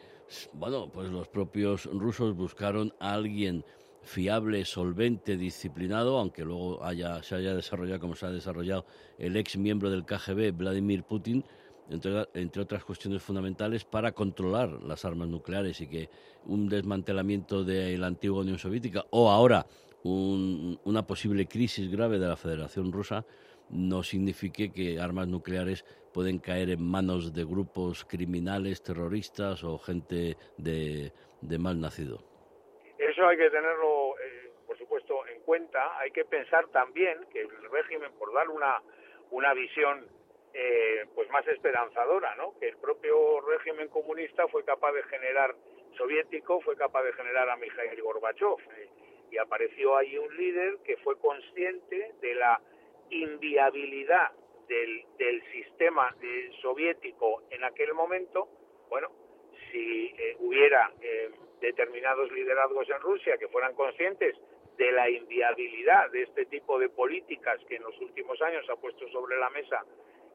bueno, 0.54 0.90
pues 0.92 1.10
los 1.10 1.28
propios 1.28 1.86
rusos 1.86 2.36
buscaron 2.36 2.94
a 3.00 3.14
alguien 3.14 3.66
fiable, 4.04 4.66
solvente, 4.66 5.38
disciplinado, 5.38 6.18
aunque 6.18 6.44
luego 6.44 6.84
haya, 6.84 7.22
se 7.24 7.36
haya 7.36 7.54
desarrollado 7.54 8.00
como 8.00 8.16
se 8.16 8.26
ha 8.26 8.32
desarrollado 8.32 8.86
el 9.18 9.38
ex 9.38 9.58
miembro 9.58 9.90
del 9.90 10.06
KGB, 10.06 10.52
Vladimir 10.54 11.04
Putin, 11.04 11.44
entre, 11.90 12.28
entre, 12.34 12.62
otras 12.62 12.84
cuestiones 12.84 13.22
fundamentales, 13.22 13.84
para 13.84 14.14
controlar 14.14 14.82
las 14.84 15.06
armas 15.06 15.28
nucleares 15.28 15.82
y 15.82 15.88
que 15.88 16.10
un 16.46 16.70
desmantelamiento 16.70 17.64
de 17.64 17.98
la 17.98 18.08
antigua 18.08 18.42
Unión 18.42 18.58
Soviética 18.58 19.06
o 19.12 19.30
ahora 19.30 19.68
una 20.04 21.06
posible 21.06 21.48
crisis 21.48 21.92
grave 21.92 22.20
de 22.20 22.28
la 22.28 22.38
Federación 22.38 22.92
Rusa 22.92 23.26
no 23.70 24.04
signifique 24.04 24.72
que 24.72 25.00
armas 25.00 25.28
nucleares 25.28 25.86
pueden 26.14 26.40
caer 26.40 26.70
en 26.72 26.84
manos 26.84 27.34
de 27.34 27.46
grupos 27.46 28.04
criminales, 28.06 28.84
terroristas 28.84 29.64
o 29.64 29.78
gente 29.78 30.36
de 30.58 31.12
mal 31.60 31.80
nacido. 31.80 32.32
Eso 33.02 33.28
hay 33.28 33.36
que 33.36 33.50
tenerlo, 33.50 34.18
eh, 34.20 34.52
por 34.68 34.78
supuesto, 34.78 35.26
en 35.28 35.42
cuenta. 35.42 35.98
Hay 36.00 36.12
que 36.12 36.24
pensar 36.24 36.68
también 36.68 37.18
que 37.34 37.42
el 37.42 37.50
régimen, 37.72 38.12
por 38.20 38.32
dar 38.32 38.48
una, 38.48 38.80
una 39.32 39.56
visión 39.56 40.06
eh, 40.54 41.06
pues 41.16 41.28
más 41.32 41.46
esperanzadora, 41.48 42.36
¿no? 42.36 42.54
Que 42.60 42.70
el 42.70 42.78
propio 42.78 43.42
régimen 43.42 43.88
comunista 43.88 44.48
fue 44.48 44.64
capaz 44.64 44.92
de 44.92 45.02
generar, 45.04 45.56
soviético, 45.98 46.62
fue 46.62 46.76
capaz 46.76 47.02
de 47.04 47.14
generar 47.14 47.50
a 47.50 47.58
Mikhail 47.58 48.02
Gorbachev. 48.04 48.58
Eh, 48.78 48.90
y 49.32 49.38
apareció 49.38 49.96
ahí 49.96 50.18
un 50.18 50.36
líder 50.36 50.78
que 50.84 50.98
fue 50.98 51.18
consciente 51.20 52.14
de 52.22 52.36
la 52.36 52.62
inviabilidad 53.10 54.32
del, 54.68 55.06
del 55.18 55.42
sistema 55.52 56.16
soviético 56.62 57.44
en 57.50 57.64
aquel 57.64 57.94
momento. 57.94 58.48
Bueno, 58.90 59.10
si 59.72 60.14
hubiera 60.40 60.92
determinados 61.62 62.32
liderazgos 62.32 62.90
en 62.90 63.00
Rusia 63.00 63.38
que 63.38 63.48
fueran 63.48 63.74
conscientes 63.76 64.36
de 64.78 64.92
la 64.92 65.10
inviabilidad 65.10 66.10
de 66.12 66.24
este 66.24 66.46
tipo 66.46 66.80
de 66.80 66.90
políticas 66.90 67.60
que 67.70 67.76
en 67.76 67.84
los 67.84 67.98
últimos 68.02 68.42
años 68.42 68.68
ha 68.70 68.76
puesto 68.76 69.08
sobre 69.10 69.38
la 69.38 69.50
mesa 69.52 69.86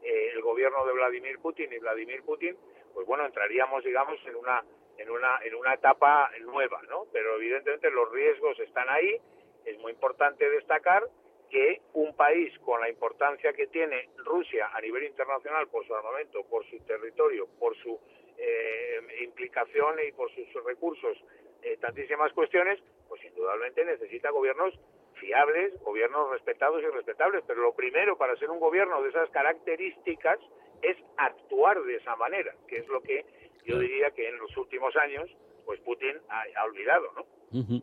eh, 0.03 0.31
el 0.35 0.41
gobierno 0.41 0.87
de 0.87 0.93
Vladimir 0.93 1.39
Putin 1.41 1.73
y 1.73 1.79
Vladimir 1.79 2.23
Putin, 2.23 2.57
pues 2.95 3.07
bueno, 3.07 3.27
entraríamos, 3.27 3.83
digamos, 3.83 4.25
en 4.27 4.37
una 4.37 4.63
en 4.99 5.11
una 5.11 5.39
en 5.45 5.55
una 5.55 5.75
etapa 5.75 6.31
nueva, 6.41 6.81
¿no? 6.89 7.07
Pero 7.13 7.37
evidentemente 7.37 7.91
los 7.91 8.11
riesgos 8.13 8.59
están 8.61 8.89
ahí. 8.89 9.21
Es 9.65 9.79
muy 9.79 9.93
importante 9.93 10.49
destacar 10.49 11.05
que 11.51 11.81
un 11.95 12.15
país 12.17 12.57
con 12.61 12.81
la 12.81 12.89
importancia 12.89 13.53
que 13.53 13.67
tiene 13.69 14.09
Rusia 14.17 14.71
a 14.73 14.81
nivel 14.81 15.05
internacional 15.05 15.69
por 15.69 15.87
su 15.87 15.95
armamento, 15.95 16.45
por 16.45 16.65
su 16.69 16.79
territorio, 16.81 17.47
por 17.59 17.77
su 17.77 17.99
eh, 18.39 19.01
implicación 19.23 19.97
y 20.07 20.13
por 20.13 20.31
sus 20.35 20.65
recursos 20.65 21.17
eh, 21.63 21.77
tantísimas 21.81 22.33
cuestiones, 22.33 22.81
pues 23.09 23.25
indudablemente 23.25 23.85
necesita 23.85 24.31
gobiernos 24.31 24.75
fiables, 25.15 25.73
gobiernos 25.83 26.31
respetados 26.31 26.83
y 26.83 26.87
respetables. 26.87 27.45
Pero 27.47 27.63
lo 27.63 27.75
primero 27.75 28.17
para 28.19 28.37
ser 28.37 28.51
un 28.51 28.61
gobierno 28.61 29.03
de 29.03 29.11
esas 29.11 29.31
características 29.31 30.39
es 30.83 30.97
actuar 31.17 31.83
de 31.83 31.97
esa 31.97 32.17
manera, 32.17 32.55
que 32.69 32.79
es 32.79 32.89
lo 32.89 33.01
que 33.03 33.25
yo 33.67 33.79
diría 33.79 34.11
que 34.13 34.29
en 34.29 34.39
los 34.39 34.57
últimos 34.57 34.95
años, 34.97 35.29
pues 35.65 35.81
Putin 35.81 36.17
ha, 36.29 36.65
olvidado, 36.65 37.07
¿no? 37.17 37.83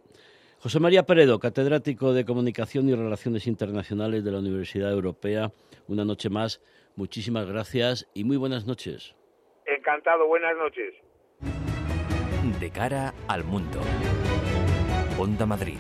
José 0.60 0.80
María 0.80 1.04
Peredo, 1.04 1.40
catedrático 1.40 2.14
de 2.14 2.24
Comunicación 2.24 2.88
y 2.88 2.96
Relaciones 2.96 3.48
Internacionales 3.48 4.24
de 4.24 4.32
la 4.32 4.40
Universidad 4.40 4.92
Europea, 4.92 5.52
una 5.88 6.06
noche 6.06 6.30
más. 6.30 6.62
Muchísimas 6.96 7.48
gracias 7.48 8.10
y 8.14 8.24
muy 8.24 8.38
buenas 8.38 8.66
noches. 8.66 9.16
Encantado, 9.66 10.26
buenas 10.28 10.56
noches. 10.56 10.94
De 12.60 12.70
cara 12.72 13.14
al 13.28 13.44
mundo. 13.44 13.80
Onda 15.20 15.46
Madrid. 15.46 15.78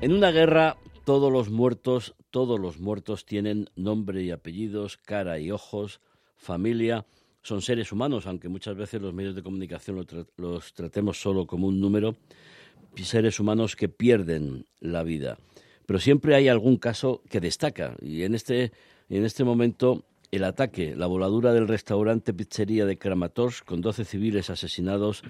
En 0.00 0.12
una 0.12 0.32
guerra, 0.32 0.76
todos 1.04 1.30
los 1.32 1.50
muertos, 1.50 2.16
todos 2.30 2.58
los 2.58 2.80
muertos 2.80 3.26
tienen 3.26 3.66
nombre 3.76 4.22
y 4.22 4.32
apellidos, 4.32 4.96
cara 4.96 5.38
y 5.38 5.52
ojos, 5.52 6.00
familia. 6.36 7.06
Son 7.42 7.60
seres 7.60 7.92
humanos, 7.92 8.26
aunque 8.26 8.48
muchas 8.48 8.76
veces 8.76 9.02
los 9.02 9.12
medios 9.12 9.34
de 9.34 9.42
comunicación 9.42 10.06
los, 10.36 10.74
tratemos 10.74 11.20
solo 11.20 11.46
como 11.46 11.66
un 11.66 11.80
número, 11.80 12.16
seres 13.02 13.40
humanos 13.40 13.74
que 13.74 13.88
pierden 13.88 14.66
la 14.80 15.02
vida. 15.02 15.38
Pero 15.86 15.98
siempre 15.98 16.34
hay 16.34 16.48
algún 16.48 16.76
caso 16.76 17.22
que 17.28 17.40
destaca, 17.40 17.96
y 18.00 18.22
en 18.22 18.34
este, 18.34 18.72
en 19.08 19.24
este 19.24 19.42
momento 19.44 20.04
el 20.30 20.44
ataque, 20.44 20.94
la 20.96 21.06
voladura 21.06 21.52
del 21.52 21.68
restaurante 21.68 22.32
pizzería 22.32 22.86
de 22.86 22.96
Kramatorsk 22.96 23.66
con 23.66 23.80
12 23.80 24.04
civiles 24.04 24.48
asesinados 24.48 25.22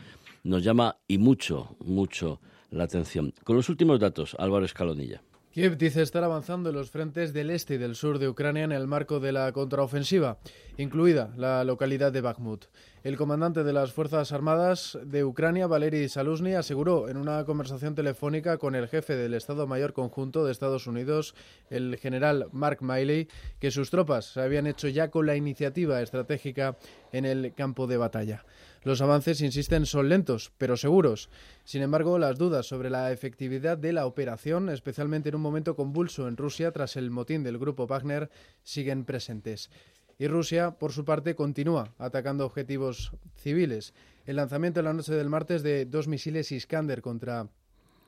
nos 0.44 0.62
llama 0.62 0.98
y 1.08 1.18
mucho, 1.18 1.76
mucho 1.80 2.40
la 2.70 2.84
atención. 2.84 3.34
Con 3.42 3.56
los 3.56 3.68
últimos 3.68 3.98
datos, 3.98 4.36
Álvaro 4.38 4.64
Escalonilla. 4.64 5.22
Kiev 5.52 5.76
dice 5.76 6.00
estar 6.00 6.24
avanzando 6.24 6.70
en 6.70 6.76
los 6.76 6.90
frentes 6.90 7.34
del 7.34 7.50
este 7.50 7.74
y 7.74 7.76
del 7.76 7.94
sur 7.94 8.18
de 8.18 8.26
Ucrania 8.26 8.64
en 8.64 8.72
el 8.72 8.86
marco 8.86 9.20
de 9.20 9.32
la 9.32 9.52
contraofensiva, 9.52 10.38
incluida 10.78 11.30
la 11.36 11.62
localidad 11.64 12.10
de 12.10 12.22
Bakhmut. 12.22 12.64
El 13.04 13.18
comandante 13.18 13.62
de 13.62 13.74
las 13.74 13.92
Fuerzas 13.92 14.32
Armadas 14.32 14.98
de 15.04 15.24
Ucrania, 15.24 15.66
Valery 15.66 16.08
Saluzny, 16.08 16.54
aseguró 16.54 17.10
en 17.10 17.18
una 17.18 17.44
conversación 17.44 17.94
telefónica 17.94 18.56
con 18.56 18.74
el 18.74 18.88
jefe 18.88 19.14
del 19.14 19.34
Estado 19.34 19.66
Mayor 19.66 19.92
Conjunto 19.92 20.46
de 20.46 20.52
Estados 20.52 20.86
Unidos, 20.86 21.34
el 21.68 21.98
general 21.98 22.46
Mark 22.52 22.78
Miley, 22.80 23.28
que 23.58 23.70
sus 23.70 23.90
tropas 23.90 24.32
se 24.32 24.40
habían 24.40 24.66
hecho 24.66 24.88
ya 24.88 25.10
con 25.10 25.26
la 25.26 25.36
iniciativa 25.36 26.00
estratégica 26.00 26.78
en 27.12 27.26
el 27.26 27.52
campo 27.52 27.86
de 27.86 27.98
batalla. 27.98 28.46
Los 28.84 29.00
avances, 29.00 29.40
insisten, 29.42 29.86
son 29.86 30.08
lentos, 30.08 30.52
pero 30.58 30.76
seguros. 30.76 31.30
Sin 31.64 31.82
embargo, 31.82 32.18
las 32.18 32.36
dudas 32.36 32.66
sobre 32.66 32.90
la 32.90 33.12
efectividad 33.12 33.78
de 33.78 33.92
la 33.92 34.06
operación, 34.06 34.68
especialmente 34.68 35.28
en 35.28 35.36
un 35.36 35.40
momento 35.40 35.76
convulso 35.76 36.26
en 36.26 36.36
Rusia 36.36 36.72
tras 36.72 36.96
el 36.96 37.10
motín 37.10 37.44
del 37.44 37.58
grupo 37.58 37.86
Wagner, 37.86 38.28
siguen 38.64 39.04
presentes. 39.04 39.70
Y 40.18 40.26
Rusia, 40.26 40.72
por 40.72 40.92
su 40.92 41.04
parte, 41.04 41.36
continúa 41.36 41.94
atacando 41.98 42.44
objetivos 42.44 43.12
civiles. 43.36 43.94
El 44.26 44.36
lanzamiento 44.36 44.80
en 44.80 44.86
la 44.86 44.92
noche 44.92 45.14
del 45.14 45.28
martes 45.28 45.62
de 45.62 45.84
dos 45.84 46.08
misiles 46.08 46.50
Iskander 46.50 47.02
contra 47.02 47.48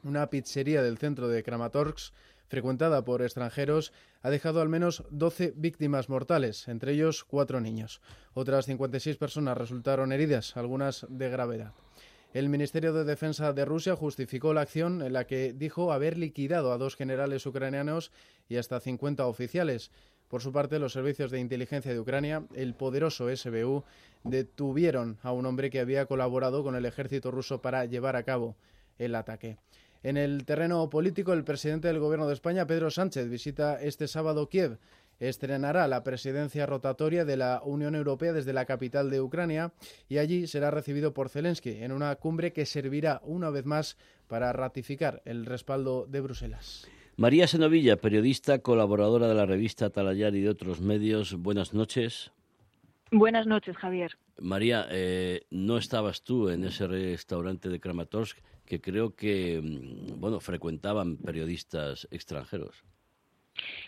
una 0.02 0.28
pizzería 0.28 0.82
del 0.82 0.98
centro 0.98 1.28
de 1.28 1.42
Kramatorsk, 1.42 2.12
frecuentada 2.48 3.04
por 3.04 3.22
extranjeros, 3.22 3.92
ha 4.22 4.30
dejado 4.30 4.61
al 4.61 4.68
menos 4.68 5.04
12 5.11 5.54
víctimas 5.57 6.09
mortales, 6.09 6.68
entre 6.68 6.92
ellos 6.92 7.24
cuatro 7.24 7.61
niños. 7.61 8.00
Otras 8.33 8.66
56 8.66 9.16
personas 9.16 9.59
resultaron 9.59 10.12
heridas, 10.12 10.57
algunas 10.57 11.07
de 11.09 11.30
gravedad. 11.30 11.72
El 12.35 12.48
Ministerio 12.48 12.92
de 12.92 13.04
Defensa 13.04 13.52
de 13.52 13.64
Rusia 13.64 13.94
justificó 13.94 14.52
la 14.54 14.62
acción 14.62 15.02
en 15.02 15.12
la 15.12 15.24
que 15.24 15.52
dijo 15.52 15.92
haber 15.92 16.18
liquidado 16.18 16.72
a 16.72 16.78
dos 16.78 16.96
generales 16.96 17.46
ucranianos 17.46 18.11
y 18.48 18.57
hasta 18.57 18.80
50 18.80 19.24
oficiales. 19.26 19.92
Por 20.26 20.42
su 20.42 20.50
parte, 20.52 20.80
los 20.80 20.92
servicios 20.92 21.30
de 21.30 21.38
inteligencia 21.38 21.92
de 21.92 22.00
Ucrania, 22.00 22.44
el 22.57 22.74
poderoso 22.74 23.28
SBU, 23.35 23.85
detuvieron 24.24 25.18
a 25.22 25.30
un 25.30 25.46
hombre 25.46 25.70
que 25.70 25.78
había 25.78 26.07
colaborado 26.07 26.64
con 26.64 26.74
el 26.74 26.87
ejército 26.87 27.30
ruso 27.30 27.62
para 27.62 27.85
llevar 27.85 28.16
a 28.16 28.24
cabo 28.24 28.57
el 28.98 29.14
ataque. 29.14 29.59
En 30.04 30.18
el 30.18 30.44
terreno 30.44 30.90
político, 30.90 31.32
el 31.32 31.44
presidente 31.44 31.88
del 31.88 31.98
Gobierno 31.98 32.26
de 32.26 32.34
España, 32.34 32.66
Pedro 32.66 32.90
Sánchez, 32.90 33.26
visita 33.30 33.80
este 33.80 34.06
sábado 34.06 34.50
Kiev. 34.50 34.78
Estrenará 35.18 35.88
la 35.88 36.04
presidencia 36.04 36.66
rotatoria 36.66 37.24
de 37.24 37.38
la 37.38 37.62
Unión 37.64 37.94
Europea 37.94 38.34
desde 38.34 38.52
la 38.52 38.66
capital 38.66 39.08
de 39.08 39.22
Ucrania 39.22 39.72
y 40.06 40.18
allí 40.18 40.46
será 40.46 40.70
recibido 40.70 41.14
por 41.14 41.30
Zelensky 41.30 41.70
en 41.82 41.90
una 41.90 42.14
cumbre 42.16 42.52
que 42.52 42.66
servirá 42.66 43.22
una 43.24 43.48
vez 43.48 43.64
más 43.64 43.96
para 44.28 44.52
ratificar 44.52 45.22
el 45.24 45.46
respaldo 45.46 46.06
de 46.06 46.20
Bruselas. 46.20 46.86
María 47.16 47.46
Senovilla, 47.46 47.96
periodista, 47.96 48.58
colaboradora 48.58 49.26
de 49.26 49.34
la 49.34 49.46
revista 49.46 49.88
Talayar 49.88 50.34
y 50.34 50.42
de 50.42 50.50
otros 50.50 50.82
medios. 50.82 51.32
Buenas 51.32 51.72
noches. 51.72 52.30
Buenas 53.10 53.46
noches, 53.46 53.74
Javier. 53.78 54.18
María, 54.38 54.86
eh, 54.90 55.46
no 55.50 55.78
estabas 55.78 56.24
tú 56.24 56.50
en 56.50 56.64
ese 56.64 56.86
restaurante 56.86 57.70
de 57.70 57.80
Kramatorsk 57.80 58.36
que 58.64 58.81
creo 58.81 59.14
que, 59.14 59.61
mm, 59.62 60.20
bueno, 60.20 60.40
frecuentaban 60.40 61.16
periodistas 61.16 62.09
extranjeros. 62.11 62.85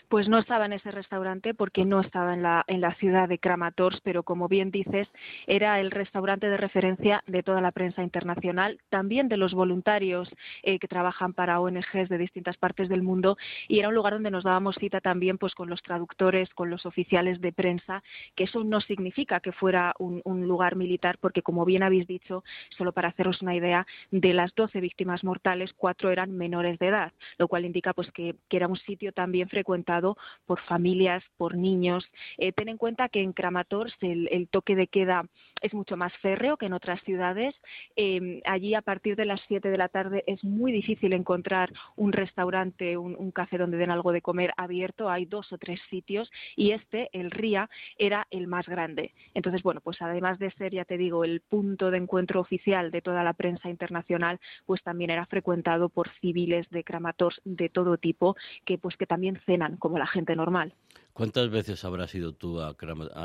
Pues 0.09 0.29
no 0.29 0.37
estaba 0.37 0.65
en 0.65 0.71
ese 0.71 0.89
restaurante 0.89 1.53
porque 1.53 1.83
no 1.83 1.99
estaba 1.99 2.33
en 2.33 2.41
la, 2.41 2.63
en 2.67 2.79
la 2.79 2.95
ciudad 2.95 3.27
de 3.27 3.39
Kramatorsk, 3.39 3.99
pero 4.03 4.23
como 4.23 4.47
bien 4.47 4.71
dices, 4.71 5.09
era 5.47 5.81
el 5.81 5.91
restaurante 5.91 6.47
de 6.47 6.55
referencia 6.55 7.25
de 7.27 7.43
toda 7.43 7.59
la 7.59 7.73
prensa 7.73 8.03
internacional, 8.03 8.79
también 8.87 9.27
de 9.27 9.35
los 9.35 9.53
voluntarios 9.53 10.29
eh, 10.63 10.79
que 10.79 10.87
trabajan 10.87 11.33
para 11.33 11.59
ONGs 11.59 12.07
de 12.07 12.17
distintas 12.17 12.55
partes 12.55 12.87
del 12.87 13.03
mundo, 13.03 13.37
y 13.67 13.79
era 13.79 13.89
un 13.89 13.95
lugar 13.95 14.13
donde 14.13 14.31
nos 14.31 14.45
dábamos 14.45 14.77
cita 14.79 15.01
también 15.01 15.37
pues 15.37 15.53
con 15.53 15.69
los 15.69 15.81
traductores, 15.81 16.53
con 16.53 16.69
los 16.69 16.85
oficiales 16.85 17.41
de 17.41 17.51
prensa, 17.51 18.01
que 18.33 18.45
eso 18.45 18.63
no 18.63 18.79
significa 18.79 19.41
que 19.41 19.51
fuera 19.51 19.93
un, 19.99 20.21
lugar 20.47 20.77
militar, 20.77 21.17
porque 21.19 21.41
como 21.41 21.65
bien 21.65 21.83
habéis 21.83 22.07
dicho, 22.07 22.45
solo 22.69 22.93
para 22.93 23.09
haceros 23.09 23.41
una 23.41 23.55
idea, 23.55 23.85
de 24.11 24.33
las 24.33 24.55
12 24.55 24.79
víctimas 24.79 25.25
mortales, 25.25 25.73
cuatro 25.73 26.11
eran 26.11 26.31
menores 26.31 26.79
de 26.79 26.87
edad, 26.87 27.11
lo 27.37 27.49
cual 27.49 27.65
indica 27.65 27.93
pues 27.93 28.09
que, 28.11 28.35
que 28.47 28.55
era 28.55 28.69
un 28.69 28.77
sitio 28.77 29.11
también 29.11 29.49
frecuentado 29.49 29.96
por 30.45 30.59
familias, 30.61 31.23
por 31.37 31.55
niños. 31.55 32.07
Eh, 32.37 32.51
ten 32.51 32.69
en 32.69 32.77
cuenta 32.77 33.09
que 33.09 33.21
en 33.21 33.33
Kramatorsk 33.33 34.01
el, 34.03 34.47
toque 34.49 34.75
de 34.75 34.87
queda 34.87 35.25
es 35.61 35.73
mucho 35.73 35.97
más 35.97 36.13
férreo 36.17 36.57
que 36.57 36.67
en 36.67 36.73
otras 36.73 37.01
ciudades. 37.01 37.55
Em, 37.95 38.41
allí 38.45 38.75
a 38.75 38.81
partir 38.81 39.15
de 39.15 39.25
las 39.25 39.41
7 39.47 39.69
de 39.69 39.77
la 39.77 39.89
tarde 39.89 40.23
es 40.27 40.43
muy 40.43 40.71
difícil 40.71 41.13
encontrar 41.13 41.71
un 41.95 42.13
restaurante, 42.13 42.97
un, 42.97 43.31
café 43.31 43.57
donde 43.57 43.77
den 43.77 43.91
algo 43.91 44.11
de 44.11 44.21
comer 44.21 44.53
abierto. 44.57 45.09
Hay 45.09 45.25
dos 45.25 45.51
o 45.51 45.57
tres 45.57 45.79
sitios 45.89 46.31
y 46.55 46.71
este, 46.71 47.09
el 47.11 47.31
RIA, 47.31 47.69
era 47.97 48.27
el 48.31 48.47
más 48.47 48.67
grande. 48.67 49.13
Entonces, 49.33 49.63
bueno, 49.63 49.81
pues 49.81 50.01
además 50.01 50.39
de 50.39 50.51
ser, 50.51 50.73
ya 50.73 50.85
te 50.85 50.97
digo, 50.97 51.23
el 51.23 51.41
punto 51.41 51.91
de 51.91 51.97
encuentro 51.97 52.39
oficial 52.39 52.91
de 52.91 53.01
toda 53.01 53.23
la 53.23 53.33
prensa 53.33 53.69
internacional, 53.69 54.39
pues 54.65 54.81
también 54.83 55.09
era 55.09 55.25
frecuentado 55.25 55.89
por 55.89 56.09
civiles 56.21 56.69
de 56.69 56.83
Kramatorsk 56.83 57.39
de 57.43 57.69
todo 57.69 57.97
tipo 57.97 58.35
que 58.65 58.77
pues 58.77 58.97
que 58.97 59.05
también 59.05 59.39
cenan 59.45 59.77
como 59.87 59.99
la 59.99 60.07
gente 60.07 60.35
normal. 60.35 60.73
¿Cuántas 61.13 61.49
veces 61.49 61.85
habrás 61.85 62.13
ido 62.13 62.33
tú 62.33 62.59
a, 62.59 62.75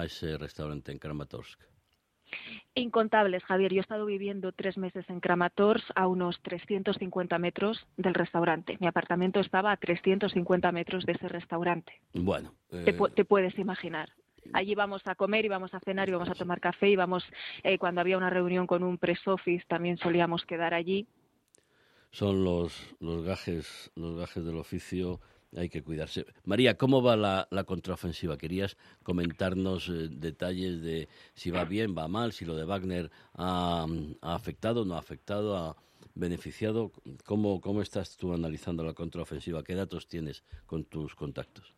ese 0.05 0.39
restaurante 0.39 0.93
en 0.93 1.01
Kramatorsk? 1.01 1.61
Incontables, 2.77 3.43
Javier. 3.43 3.73
Yo 3.73 3.79
he 3.79 3.81
estado 3.81 4.07
viviendo 4.07 4.53
tres 4.53 4.79
meses 4.79 5.05
en 5.11 5.19
Kramatorsk 5.19 5.91
a 5.97 6.07
unos 6.07 6.41
350 6.43 7.37
metros 7.39 7.85
del 7.97 8.15
restaurante. 8.15 8.79
Mi 8.79 8.87
apartamento 8.87 9.41
estaba 9.41 9.73
a 9.73 9.77
350 9.77 10.71
metros 10.71 11.05
de 11.05 11.13
ese 11.15 11.27
restaurante. 11.27 12.01
Bueno. 12.15 12.55
Te, 12.71 12.91
eh, 12.91 13.25
puedes 13.25 13.59
imaginar. 13.59 14.11
Allí 14.53 14.71
íbamos 14.71 15.03
a 15.07 15.17
comer, 15.17 15.45
íbamos 15.45 15.75
a 15.75 15.81
cenar, 15.81 16.09
íbamos 16.09 16.29
a 16.29 16.35
tomar 16.35 16.61
café, 16.61 16.91
íbamos, 16.91 17.25
eh, 17.65 17.77
cuando 17.77 18.01
había 18.01 18.19
una 18.19 18.31
reunión 18.31 18.69
con 18.69 18.85
un 18.85 18.99
press 18.99 19.27
office, 19.27 19.65
también 19.67 19.99
solíamos 19.99 20.47
quedar 20.47 20.75
allí. 20.75 21.09
Son 22.13 22.45
los, 22.45 22.95
los, 23.01 23.25
gajes, 23.25 23.91
los 23.97 24.17
gajes 24.17 24.45
del 24.45 24.59
oficio 24.59 25.21
hay 25.57 25.69
que 25.69 25.83
cuidarse. 25.83 26.27
María, 26.45 26.77
¿cómo 26.77 27.03
va 27.03 27.17
la, 27.17 27.65
contraofensiva? 27.65 28.39
Querías 28.39 28.77
comentarnos 29.03 29.89
eh, 29.89 30.09
detalles 30.11 30.83
de 30.83 31.09
si 31.35 31.51
va 31.51 31.65
bien, 31.65 31.95
va 31.97 32.09
mal, 32.09 32.33
si 32.33 32.45
lo 32.45 32.57
de 32.57 32.65
Wagner 32.65 33.11
ha, 33.35 33.87
ha 34.21 34.35
afectado, 34.35 34.85
no 34.85 34.95
ha 34.97 34.99
afectado, 34.99 35.57
ha 35.57 35.77
beneficiado. 36.15 36.93
¿Cómo, 37.25 37.61
¿Cómo 37.61 37.83
estás 37.83 38.17
tú 38.17 38.33
analizando 38.33 38.85
la 38.85 38.95
contraofensiva? 38.95 39.63
¿Qué 39.63 39.75
datos 39.75 40.07
tienes 40.07 40.43
con 40.67 40.85
tus 40.85 41.15
contactos? 41.15 41.75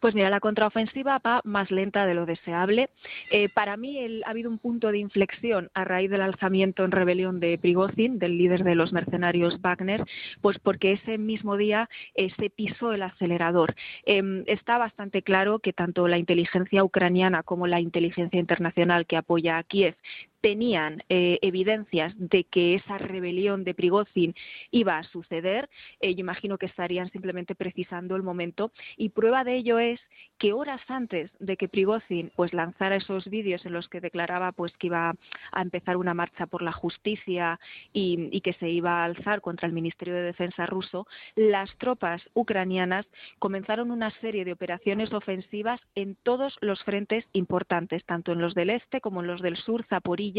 Pues 0.00 0.14
mira, 0.14 0.30
la 0.30 0.40
contraofensiva 0.40 1.20
va 1.24 1.40
más 1.44 1.70
lenta 1.70 2.06
de 2.06 2.14
lo 2.14 2.26
deseable. 2.26 2.90
Eh, 3.30 3.48
para 3.48 3.76
mí 3.76 4.22
ha 4.24 4.30
habido 4.30 4.50
un 4.50 4.58
punto 4.58 4.90
de 4.90 4.98
inflexión 4.98 5.70
a 5.74 5.84
raíz 5.84 6.10
del 6.10 6.22
alzamiento 6.22 6.84
en 6.84 6.90
rebelión 6.90 7.40
de 7.40 7.58
Prigozhin, 7.58 8.18
del 8.18 8.38
líder 8.38 8.64
de 8.64 8.74
los 8.74 8.92
mercenarios 8.92 9.60
Wagner, 9.60 10.04
pues 10.40 10.58
porque 10.58 10.92
ese 10.92 11.18
mismo 11.18 11.56
día 11.56 11.88
eh, 12.14 12.30
se 12.38 12.50
pisó 12.50 12.92
el 12.92 13.02
acelerador. 13.02 13.74
Em, 14.04 14.44
está 14.46 14.78
bastante 14.78 15.22
claro 15.22 15.58
que 15.58 15.72
tanto 15.72 16.08
la 16.08 16.18
inteligencia 16.18 16.84
ucraniana 16.84 17.42
como 17.42 17.66
la 17.66 17.80
inteligencia 17.80 18.40
internacional 18.40 19.06
que 19.06 19.16
apoya 19.16 19.58
a 19.58 19.62
Kiev 19.62 19.96
tenían 20.42 21.04
eh, 21.08 21.38
evidencias 21.40 22.12
de 22.18 22.44
que 22.44 22.74
esa 22.74 22.98
rebelión 22.98 23.62
de 23.62 23.74
Prigozhin 23.74 24.34
iba 24.72 24.98
a 24.98 25.04
suceder, 25.04 25.70
eh, 26.00 26.14
yo 26.14 26.20
imagino 26.20 26.58
que 26.58 26.66
estarían 26.66 27.10
simplemente 27.12 27.54
precisando 27.54 28.16
el 28.16 28.24
momento. 28.24 28.72
Y 28.96 29.10
prueba 29.10 29.44
de 29.44 29.56
ello 29.56 29.78
es 29.78 30.00
que 30.38 30.52
horas 30.52 30.80
antes 30.88 31.30
de 31.38 31.56
que 31.56 31.68
Prigozhin 31.68 32.32
pues 32.34 32.52
lanzara 32.52 32.96
esos 32.96 33.28
vídeos 33.30 33.64
en 33.64 33.72
los 33.72 33.88
que 33.88 34.00
declaraba 34.00 34.50
pues 34.50 34.76
que 34.78 34.88
iba 34.88 35.14
a 35.52 35.62
empezar 35.62 35.96
una 35.96 36.12
marcha 36.12 36.46
por 36.46 36.62
la 36.62 36.72
justicia 36.72 37.60
y, 37.92 38.40
que 38.42 38.54
se 38.54 38.68
iba 38.68 39.02
a 39.02 39.04
alzar 39.04 39.40
contra 39.40 39.68
el 39.68 39.72
Ministerio 39.72 40.14
de 40.14 40.22
Defensa 40.22 40.66
ruso, 40.66 41.06
las 41.36 41.70
tropas 41.78 42.20
ucranianas 42.34 43.06
comenzaron 43.38 43.92
una 43.92 44.10
serie 44.20 44.44
de 44.44 44.52
operaciones 44.52 45.12
ofensivas 45.12 45.80
en 45.94 46.16
todos 46.24 46.58
los 46.60 46.82
frentes 46.82 47.24
importantes, 47.32 48.04
tanto 48.04 48.32
en 48.32 48.40
los 48.40 48.54
del 48.54 48.70
este 48.70 49.00
como 49.00 49.20
en 49.20 49.28
los 49.28 49.40
del 49.40 49.56
sur, 49.56 49.84
Zaporilla 49.88 50.31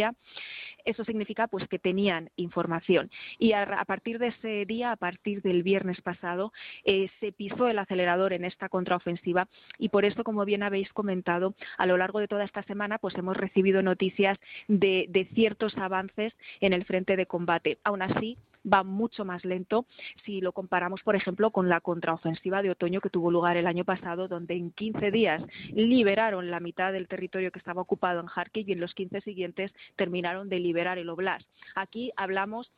eso 0.85 1.05
significa 1.05 1.47
pues 1.47 1.67
que 1.67 1.79
tenían 1.79 2.29
información 2.35 3.09
y 3.39 3.53
a, 3.53 3.83
partir 3.85 4.19
de 4.19 4.27
ese 4.27 4.65
día, 4.65 4.91
a 4.91 4.95
partir 4.95 5.41
del 5.41 5.63
viernes 5.63 6.01
pasado, 6.01 6.51
eh, 6.83 7.09
se 7.19 7.31
pisó 7.31 7.67
el 7.67 7.79
acelerador 7.79 8.33
en 8.33 8.45
esta 8.45 8.69
contraofensiva 8.69 9.47
y 9.77 9.89
por 9.89 10.05
eso, 10.05 10.23
como 10.23 10.45
bien 10.45 10.63
habéis 10.63 10.91
comentado, 10.93 11.55
a 11.77 11.85
lo 11.85 11.97
largo 11.97 12.19
de 12.19 12.27
toda 12.27 12.43
esta 12.43 12.63
semana 12.63 12.97
pues 12.97 13.15
hemos 13.15 13.37
recibido 13.37 13.81
noticias 13.81 14.37
de, 14.67 15.05
de 15.09 15.25
ciertos 15.33 15.77
avances 15.77 16.33
en 16.61 16.73
el 16.73 16.85
frente 16.85 17.15
de 17.15 17.25
combate. 17.25 17.77
Aún 17.83 18.01
así, 18.01 18.37
va 18.71 18.83
mucho 18.83 19.25
más 19.25 19.43
lento 19.45 19.85
si 20.25 20.41
lo 20.41 20.51
comparamos, 20.51 21.01
por 21.01 21.15
ejemplo, 21.15 21.51
con 21.51 21.69
la 21.69 21.81
contraofensiva 21.81 22.61
de 22.61 22.71
otoño 22.71 23.01
que 23.01 23.09
tuvo 23.09 23.31
lugar 23.31 23.57
el 23.57 23.67
año 23.67 23.85
pasado, 23.85 24.27
donde 24.27 24.55
en 24.55 24.71
15 24.71 25.11
días 25.11 25.43
liberaron 25.73 26.51
la 26.51 26.59
mitad 26.59 26.93
del 26.93 27.07
territorio 27.07 27.51
que 27.51 27.59
estaba 27.59 27.81
ocupado 27.81 28.19
en 28.19 28.27
Kharkiv 28.27 28.69
y 28.69 28.73
en 28.73 28.79
los 28.79 28.93
15 28.93 29.21
siguientes 29.21 29.71
terminaron 29.95 30.49
de 30.49 30.59
liberar 30.59 30.97
el 30.97 31.09
Oblast. 31.09 31.47
Aquí 31.75 32.11
hablamos 32.15 32.71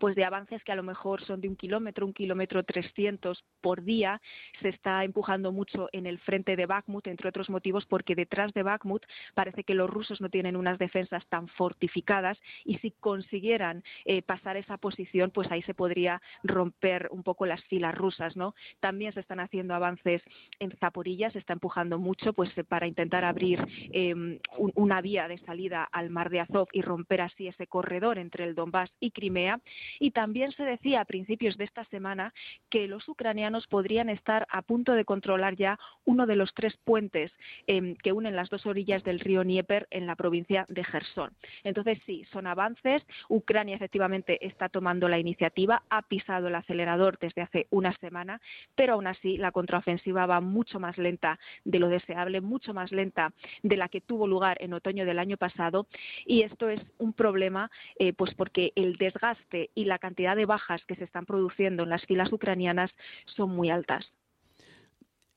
pues 0.00 0.14
de 0.14 0.24
avances 0.24 0.62
que 0.64 0.72
a 0.72 0.76
lo 0.76 0.82
mejor 0.82 1.24
son 1.24 1.40
de 1.40 1.48
un 1.48 1.56
kilómetro, 1.56 2.06
un 2.06 2.12
kilómetro 2.12 2.62
trescientos 2.62 3.44
por 3.60 3.82
día. 3.82 4.20
Se 4.60 4.68
está 4.68 5.04
empujando 5.04 5.52
mucho 5.52 5.88
en 5.92 6.06
el 6.06 6.18
frente 6.18 6.56
de 6.56 6.66
Bakhmut, 6.66 7.06
entre 7.06 7.28
otros 7.28 7.50
motivos, 7.50 7.86
porque 7.86 8.14
detrás 8.14 8.52
de 8.54 8.62
Bakhmut 8.62 9.04
parece 9.34 9.64
que 9.64 9.74
los 9.74 9.88
rusos 9.88 10.20
no 10.20 10.28
tienen 10.28 10.56
unas 10.56 10.78
defensas 10.78 11.26
tan 11.28 11.48
fortificadas 11.48 12.38
y 12.64 12.78
si 12.78 12.92
consiguieran 12.92 13.82
eh, 14.04 14.22
pasar 14.22 14.56
esa 14.56 14.78
posición, 14.78 15.30
pues 15.30 15.50
ahí 15.50 15.62
se 15.62 15.74
podría 15.74 16.22
romper 16.42 17.08
un 17.10 17.22
poco 17.22 17.46
las 17.46 17.62
filas 17.64 17.94
rusas, 17.94 18.36
¿no? 18.36 18.54
También 18.80 19.12
se 19.12 19.20
están 19.20 19.40
haciendo 19.40 19.74
avances 19.74 20.22
en 20.58 20.72
Zaporilla, 20.78 21.30
se 21.30 21.38
está 21.38 21.52
empujando 21.52 21.98
mucho, 21.98 22.32
pues 22.32 22.50
para 22.68 22.86
intentar 22.86 23.24
abrir 23.24 23.64
em, 23.92 24.38
una 24.74 25.00
vía 25.00 25.28
de 25.28 25.38
salida 25.38 25.84
al 25.84 26.10
mar 26.10 26.30
de 26.30 26.40
Azov 26.40 26.68
y 26.72 26.82
romper 26.82 27.20
así 27.20 27.48
ese 27.48 27.66
corredor 27.66 28.18
entre 28.18 28.44
el 28.44 28.54
Donbass 28.54 28.90
y 29.00 29.10
Crimea. 29.10 29.60
Y 29.98 30.10
también 30.10 30.52
se 30.52 30.64
decía 30.64 31.00
a 31.00 31.04
principios 31.04 31.56
de 31.56 31.64
esta 31.64 31.84
semana 31.86 32.32
que 32.70 32.88
los 32.88 33.08
ucranianos 33.08 33.66
podrían 33.66 34.08
estar 34.08 34.46
a 34.50 34.62
punto 34.62 34.92
de 34.92 35.04
controlar 35.04 35.56
ya 35.56 35.78
uno 36.04 36.26
de 36.26 36.36
los 36.36 36.52
tres 36.54 36.76
puentes 36.84 37.32
em, 37.66 37.96
que 37.96 38.12
unen 38.12 38.36
las 38.36 38.50
dos 38.50 38.66
orillas 38.66 39.02
del 39.04 39.20
río 39.20 39.42
Dnieper 39.42 39.86
en 39.90 40.06
la 40.06 40.16
provincia 40.16 40.66
de 40.68 40.84
Gerson. 40.84 41.30
Entonces, 41.64 41.98
sí, 42.06 42.24
son 42.32 42.46
avances. 42.46 43.02
Ucrania 43.28 43.76
efectivamente 43.76 44.44
está 44.46 44.68
tomando 44.68 45.08
la 45.08 45.18
iniciativa, 45.18 45.82
ha 45.90 46.02
pisado 46.02 46.48
el 46.48 46.54
acelerador 46.54 47.18
desde 47.18 47.42
hace 47.42 47.66
una 47.70 47.92
semana, 47.98 48.40
pero 48.74 48.94
aún 48.94 49.06
así 49.06 49.36
la 49.36 49.52
contraofensiva 49.52 50.26
va 50.26 50.40
mucho 50.40 50.80
más 50.80 50.98
lenta 50.98 51.38
de 51.64 51.78
lo 51.78 51.88
deseable, 51.88 52.40
mucho 52.40 52.74
más 52.74 52.92
lenta 52.92 53.32
de 53.62 53.76
la 53.76 53.88
que 53.88 54.00
tuvo 54.00 54.26
lugar 54.26 54.56
en 54.60 54.72
otoño 54.72 55.04
del 55.04 55.18
año 55.18 55.36
pasado. 55.36 55.86
Y 56.26 56.42
esto 56.42 56.68
es 56.68 56.80
un 56.98 57.12
problema, 57.12 57.70
eh, 57.98 58.12
pues 58.12 58.34
porque 58.34 58.72
el 58.76 58.96
desgaste 58.96 59.70
y 59.74 59.84
la 59.84 59.98
cantidad 59.98 60.36
de 60.36 60.46
bajas 60.46 60.84
que 60.86 60.96
se 60.96 61.04
están 61.04 61.26
produciendo 61.26 61.82
en 61.82 61.90
las 61.90 62.04
filas 62.06 62.32
ucranianas 62.32 62.90
son 63.26 63.50
muy 63.50 63.70
altas. 63.70 64.10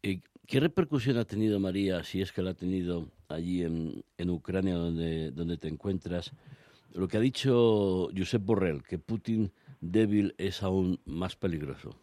¿Qué 0.02 0.60
repercusión 0.60 1.18
ha 1.18 1.26
tenido 1.26 1.60
María, 1.60 2.04
si 2.04 2.22
es 2.22 2.32
que 2.32 2.44
la 2.44 2.52
ha 2.52 2.54
tenido 2.54 3.10
allí 3.30 3.64
en, 3.64 4.04
en 4.18 4.30
Ucrania, 4.30 4.76
donde, 4.76 5.32
donde 5.32 5.58
te 5.58 5.68
encuentras, 5.68 6.34
lo 6.94 7.08
que 7.08 7.18
ha 7.18 7.20
dicho 7.20 8.10
Josep 8.16 8.44
Borrell, 8.44 8.84
que 8.84 9.00
Putin 9.00 9.52
débil 9.82 10.36
es 10.38 10.62
aún 10.62 11.00
más 11.06 11.36
peligroso? 11.36 11.98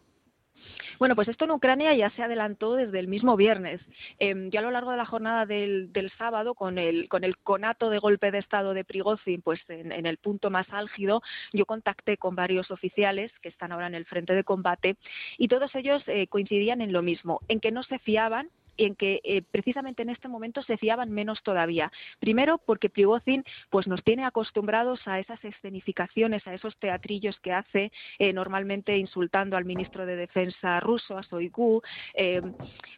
Bueno, 1.03 1.17
pues 1.17 1.27
esto 1.27 1.43
en 1.43 1.51
Ucrania 1.51 1.93
ya 1.95 2.09
se 2.11 2.23
adelantó 2.23 2.75
desde 2.75 2.97
el 2.97 3.09
mismo 3.09 3.35
viernes. 3.35 3.81
Eh, 4.19 4.47
ya 4.49 4.61
a 4.61 4.63
lo 4.63 4.71
largo 4.71 4.91
de 4.91 4.95
la 4.95 5.05
jornada 5.05 5.45
del, 5.45 5.91
sábado, 6.17 6.55
con 6.55 6.77
el, 6.77 7.09
con 7.09 7.25
el 7.25 7.35
conato 7.39 7.89
de 7.89 7.99
golpe 7.99 8.31
de 8.31 8.37
Estado 8.37 8.73
de 8.73 8.85
Prigozhin, 8.85 9.41
pues 9.41 9.59
en, 9.67 10.05
el 10.05 10.15
punto 10.15 10.49
más 10.49 10.65
álgido, 10.71 11.21
yo 11.51 11.65
contacté 11.65 12.15
con 12.15 12.37
varios 12.37 12.71
oficiales 12.71 13.33
que 13.41 13.49
están 13.49 13.73
ahora 13.73 13.87
en 13.87 13.95
el 13.95 14.05
frente 14.05 14.33
de 14.33 14.45
combate 14.45 14.95
y 15.37 15.49
todos 15.49 15.75
ellos 15.75 16.01
eh, 16.07 16.27
coincidían 16.27 16.79
en 16.79 16.93
lo 16.93 17.01
mismo, 17.01 17.41
en 17.49 17.59
que 17.59 17.73
no 17.73 17.83
se 17.83 17.99
fiaban 17.99 18.49
en 18.77 18.95
que 18.95 19.21
eh, 19.23 19.41
precisamente 19.41 20.03
en 20.03 20.09
este 20.09 20.27
momento 20.27 20.61
se 20.63 20.77
fiaban 20.77 21.11
menos 21.11 21.41
todavía. 21.43 21.91
Primero, 22.19 22.57
porque 22.57 22.89
Prigozhin 22.89 23.43
pues, 23.69 23.87
nos 23.87 24.03
tiene 24.03 24.25
acostumbrados 24.25 24.99
a 25.05 25.19
esas 25.19 25.43
escenificaciones, 25.43 26.45
a 26.47 26.53
esos 26.53 26.75
teatrillos 26.77 27.39
que 27.39 27.53
hace 27.53 27.91
eh, 28.19 28.33
normalmente 28.33 28.97
insultando 28.97 29.57
al 29.57 29.65
ministro 29.65 30.05
de 30.05 30.15
Defensa 30.15 30.79
ruso, 30.79 31.17
a 31.17 31.23
Soigu, 31.23 31.81
eh, 32.13 32.41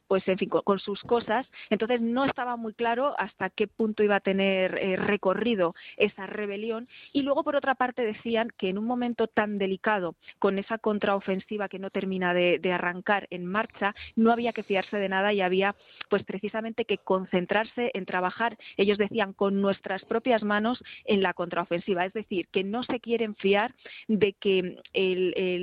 pues 0.07 0.27
en 0.27 0.37
fin, 0.37 0.49
con, 0.49 0.79
sus 0.79 1.01
cosas. 1.01 1.47
Entonces 1.69 2.01
no 2.01 2.25
estaba 2.25 2.55
muy 2.57 2.73
claro 2.73 3.15
hasta 3.17 3.49
qué 3.49 3.67
punto 3.67 4.03
iba 4.03 4.17
a 4.17 4.19
tener 4.19 4.71
recorrido 4.99 5.73
esa 5.97 6.27
rebelión. 6.27 6.87
Y 7.11 7.23
luego, 7.23 7.43
por 7.43 7.55
otra 7.55 7.75
parte, 7.75 8.03
decían 8.03 8.51
que 8.57 8.69
en 8.69 8.77
un 8.77 8.85
momento 8.85 9.27
tan 9.27 9.57
delicado, 9.57 10.15
con 10.39 10.59
esa 10.59 10.77
contraofensiva 10.77 11.69
que 11.69 11.79
no 11.79 11.89
termina 11.89 12.33
de 12.33 12.71
arrancar 12.71 13.27
en 13.29 13.45
marcha, 13.45 13.95
no 14.15 14.31
había 14.31 14.53
que 14.53 14.63
fiarse 14.63 14.97
de 14.97 15.09
nada 15.09 15.33
y 15.33 15.41
había 15.41 15.64
pues 16.09 16.23
precisamente 16.23 16.85
que 16.85 16.97
concentrarse 16.97 17.91
en 17.93 18.05
trabajar, 18.05 18.57
ellos 18.77 18.97
decían, 18.97 19.33
con 19.33 19.61
nuestras 19.61 20.03
propias 20.05 20.43
manos 20.43 20.83
en 21.05 21.23
la 21.23 21.33
contraofensiva. 21.33 22.05
Es 22.05 22.13
decir, 22.13 22.47
que 22.49 22.63
no 22.63 22.83
se 22.83 22.99
quieren 22.99 23.35
fiar 23.35 23.73
de 24.07 24.33
que 24.33 24.77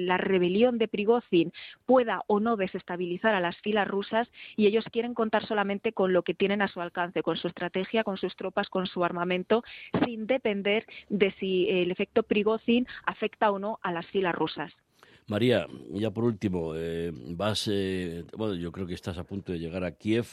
la 0.06 0.16
rebelión 0.16 0.78
de 0.78 0.88
Prigozhin 0.88 1.52
pueda 1.86 2.22
o 2.26 2.40
no 2.40 2.56
desestabilizar 2.56 3.34
a 3.34 3.40
las 3.40 3.56
filas 3.58 3.86
rusas 3.86 4.28
y 4.56 4.66
ellos 4.66 4.84
quieren 4.90 5.14
contar 5.14 5.46
solamente 5.46 5.92
con 5.92 6.12
lo 6.12 6.22
que 6.22 6.34
tienen 6.34 6.62
a 6.62 6.68
su 6.68 6.80
alcance, 6.80 7.22
con 7.22 7.36
su 7.36 7.48
estrategia, 7.48 8.04
con 8.04 8.16
sus 8.16 8.34
tropas, 8.36 8.68
con 8.68 8.86
su 8.86 9.04
armamento, 9.04 9.62
sin 10.04 10.26
depender 10.26 10.86
de 11.08 11.32
si 11.32 11.68
el 11.68 11.90
efecto 11.90 12.22
Prigozhin 12.22 12.86
afecta 13.04 13.50
o 13.50 13.58
no 13.58 13.78
a 13.82 13.92
las 13.92 14.06
filas 14.06 14.34
rusas. 14.34 14.72
María, 15.28 15.68
ya 15.92 16.10
por 16.10 16.24
último, 16.24 16.74
eh, 16.74 17.12
vas, 17.14 17.68
eh, 17.70 18.24
bueno, 18.36 18.54
yo 18.54 18.72
creo 18.72 18.86
que 18.86 18.94
estás 18.94 19.18
a 19.18 19.24
punto 19.24 19.52
de 19.52 19.60
llegar 19.60 19.84
a 19.84 19.92
Kiev. 19.92 20.26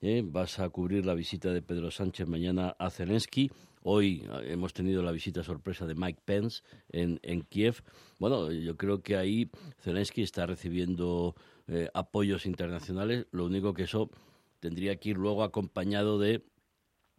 Eh, 0.00 0.22
vas 0.24 0.58
a 0.58 0.68
cubrir 0.70 1.04
la 1.04 1.14
visita 1.14 1.52
de 1.52 1.62
Pedro 1.62 1.90
Sánchez 1.90 2.26
mañana 2.26 2.74
a 2.78 2.90
Zelensky. 2.90 3.50
Hoy 3.82 4.26
hemos 4.42 4.72
tenido 4.72 5.02
la 5.02 5.12
visita 5.12 5.42
sorpresa 5.42 5.86
de 5.86 5.94
Mike 5.94 6.20
Pence 6.24 6.62
en, 6.90 7.20
en 7.22 7.42
Kiev. 7.42 7.82
Bueno, 8.18 8.50
yo 8.50 8.76
creo 8.76 9.00
que 9.00 9.16
ahí 9.16 9.50
Zelensky 9.78 10.22
está 10.22 10.44
recibiendo 10.44 11.36
apoyos 11.94 12.46
internacionales. 12.46 13.26
Lo 13.30 13.44
único 13.44 13.74
que 13.74 13.84
eso 13.84 14.10
tendría 14.58 14.96
que 14.96 15.10
ir 15.10 15.18
luego 15.18 15.44
acompañado 15.44 16.18
de 16.18 16.42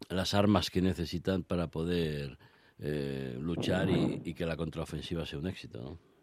las 0.10 0.33
armas 0.33 0.69
que 0.69 0.81
necesitan 0.81 1.43
para 1.43 1.67
poder 1.67 2.38
luchar 3.39 3.89
y, 3.89 4.21
y, 4.25 4.33
que 4.33 4.45
la 4.45 4.57
contraofensiva 4.57 5.25
sea 5.25 5.39
un 5.39 5.47
éxito. 5.47 5.81
¿no? 5.81 6.16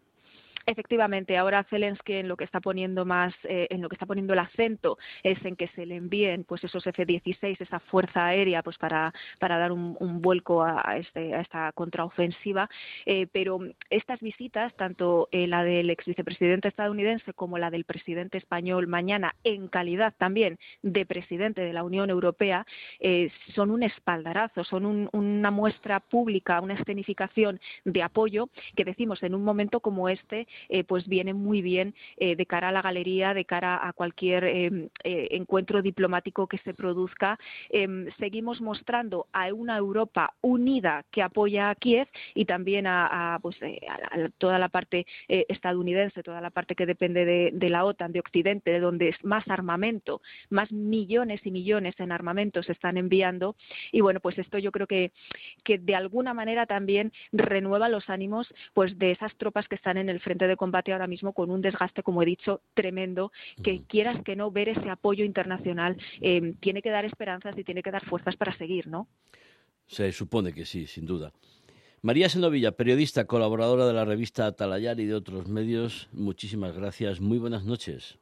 Efectivamente, 0.67 1.37
ahora 1.37 1.63
Zelensky 1.65 2.13
en 2.13 2.27
lo 2.27 2.37
que 2.37 2.43
está 2.43 2.59
poniendo 2.59 3.05
más, 3.05 3.35
eh, 3.43 3.67
en 3.69 3.83
lo 3.83 3.89
que 3.89 3.95
está 3.95 4.07
poniendo 4.07 4.33
el 4.33 4.39
acento 4.39 4.97
es 5.21 5.37
en 5.45 5.55
que 5.55 5.67
se 5.69 5.85
le 5.85 5.95
envíen 5.95 6.43
pues 6.43 6.63
esos 6.63 6.87
F-16, 6.87 7.57
esa 7.59 7.79
fuerza 7.79 8.25
aérea, 8.25 8.63
pues 8.63 8.79
para, 8.79 9.13
para 9.39 9.59
dar 9.59 9.71
un, 9.71 9.95
vuelco 10.21 10.63
a, 10.63 10.97
este, 10.97 11.35
a, 11.35 11.41
esta 11.41 11.71
contraofensiva. 11.73 12.67
Eh, 13.05 13.27
pero 13.31 13.59
estas 13.91 14.19
visitas, 14.21 14.75
tanto 14.75 15.29
eh, 15.31 15.45
la 15.45 15.63
del 15.63 15.91
ex 15.91 16.03
vicepresidente 16.05 16.69
estadounidense 16.69 17.33
como 17.33 17.59
la 17.59 17.69
del 17.69 17.85
presidente 17.85 18.39
español 18.39 18.87
mañana, 18.87 19.35
en 19.43 19.67
calidad 19.67 20.15
también 20.17 20.57
de 20.81 21.05
presidente 21.05 21.61
de 21.61 21.73
la 21.73 21.83
Unión 21.83 22.09
Europea, 22.09 22.65
son 23.53 23.69
un 23.69 23.83
espaldarazo, 23.83 24.63
son 24.63 25.09
una 25.11 25.51
muestra 25.51 25.99
pública, 25.99 26.59
una 26.61 26.73
escenificación 26.73 27.59
de 27.83 28.01
apoyo 28.01 28.49
que 28.75 28.83
decimos 28.83 29.21
en 29.21 29.35
un 29.35 29.43
momento 29.43 29.79
como 29.79 30.09
este 30.09 30.47
eh, 30.69 30.83
pues 30.83 31.07
viene 31.07 31.33
muy 31.33 31.61
bien 31.61 31.95
eh, 32.17 32.35
de 32.35 32.45
cara 32.45 32.69
a 32.69 32.71
la 32.71 32.81
galería, 32.81 33.33
de 33.33 33.45
cara 33.45 33.87
a 33.87 33.93
cualquier 33.93 34.43
eh, 34.45 34.89
encuentro 35.03 35.81
diplomático 35.81 36.47
que 36.47 36.57
se 36.59 36.73
produzca. 36.73 37.39
Em, 37.69 38.07
seguimos 38.19 38.61
mostrando 38.61 39.27
a 39.33 39.53
una 39.53 39.77
Europa 39.77 40.33
unida 40.41 41.05
que 41.11 41.21
apoya 41.21 41.69
a 41.69 41.75
Kiev 41.75 42.07
y 42.33 42.45
también 42.45 42.85
a, 42.87 43.39
pues, 43.41 43.57
toda 44.37 44.59
la 44.59 44.69
parte 44.69 45.05
estadounidense, 45.27 46.23
toda 46.23 46.41
la 46.41 46.49
parte 46.49 46.75
que 46.75 46.85
depende 46.85 47.25
de, 47.25 47.69
la 47.69 47.85
OTAN, 47.85 48.11
de 48.11 48.19
Occidente, 48.19 48.71
de 48.71 48.79
donde 48.79 49.09
es 49.09 49.23
más 49.23 49.47
armamento, 49.47 50.21
más 50.49 50.71
millones 50.71 51.41
y 51.45 51.51
millones 51.51 51.95
en 51.99 52.11
armamento 52.11 52.63
se 52.63 52.71
están 52.71 52.97
enviando. 52.97 53.55
Y 53.91 54.01
bueno, 54.01 54.19
pues 54.19 54.37
esto 54.37 54.57
yo 54.57 54.71
creo 54.71 54.87
que, 54.87 55.11
que 55.63 55.77
de 55.77 55.95
alguna 55.95 56.33
manera 56.33 56.65
también 56.65 57.11
renueva 57.31 57.89
los 57.89 58.09
ánimos 58.09 58.53
pues 58.73 58.97
de 58.97 59.11
esas 59.11 59.35
tropas 59.35 59.67
que 59.67 59.75
están 59.75 59.97
en 59.97 60.09
el 60.09 60.19
frente 60.19 60.44
de 60.47 60.57
combate 60.57 60.93
ahora 60.93 61.07
mismo 61.07 61.33
con 61.33 61.49
un 61.49 61.61
desgaste, 61.61 62.03
como 62.03 62.21
he 62.21 62.25
dicho, 62.25 62.61
tremendo, 62.73 63.31
que 63.63 63.83
quieras 63.83 64.21
que 64.23 64.35
no 64.35 64.51
ver 64.51 64.69
ese 64.69 64.89
apoyo 64.89 65.25
internacional 65.25 65.97
eh, 66.21 66.53
tiene 66.59 66.81
que 66.81 66.89
dar 66.89 67.05
esperanzas 67.05 67.57
y 67.57 67.63
tiene 67.63 67.83
que 67.83 67.91
dar 67.91 68.05
fuerzas 68.05 68.35
para 68.35 68.57
seguir, 68.57 68.87
¿no? 68.87 69.07
Se 69.87 70.11
supone 70.11 70.53
que 70.53 70.65
sí, 70.65 70.87
sin 70.87 71.05
duda. 71.05 71.31
María 72.01 72.29
Senovilla, 72.29 72.71
periodista, 72.71 73.25
colaboradora 73.25 73.87
de 73.87 73.93
la 73.93 74.05
revista 74.05 74.45
Atalayar 74.45 74.99
y 74.99 75.05
de 75.05 75.15
otros 75.15 75.47
medios, 75.47 76.07
muchísimas 76.11 76.75
gracias. 76.75 77.19
Muy 77.19 77.39
buenas 77.39 77.65
noches. 77.65 78.19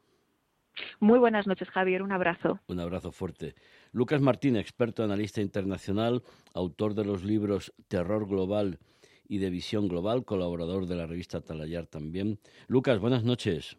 Muy 1.00 1.20
buenas 1.20 1.48
noches, 1.48 1.70
Javier. 1.70 2.02
Un 2.02 2.12
abrazo. 2.12 2.60
Un 2.68 2.80
abrazo 2.80 3.12
fuerte. 3.12 3.56
Lucas 3.92 4.22
Martín, 4.22 4.56
experto 4.56 5.04
analista 5.04 5.42
internacional, 5.42 6.24
autor 6.54 6.96
de 6.96 7.06
los 7.06 7.24
libros 7.24 7.74
Terror 7.88 8.28
Global 8.28 8.80
y 9.28 9.38
de 9.38 9.49
Visión 9.49 9.88
Global, 9.88 10.26
colaborador 10.26 10.88
de 10.88 10.95
la 10.95 11.07
revista 11.07 11.41
Talayar 11.41 11.88
también. 11.88 12.39
Lucas, 12.67 12.99
buenas 12.99 13.24
noches. 13.24 13.78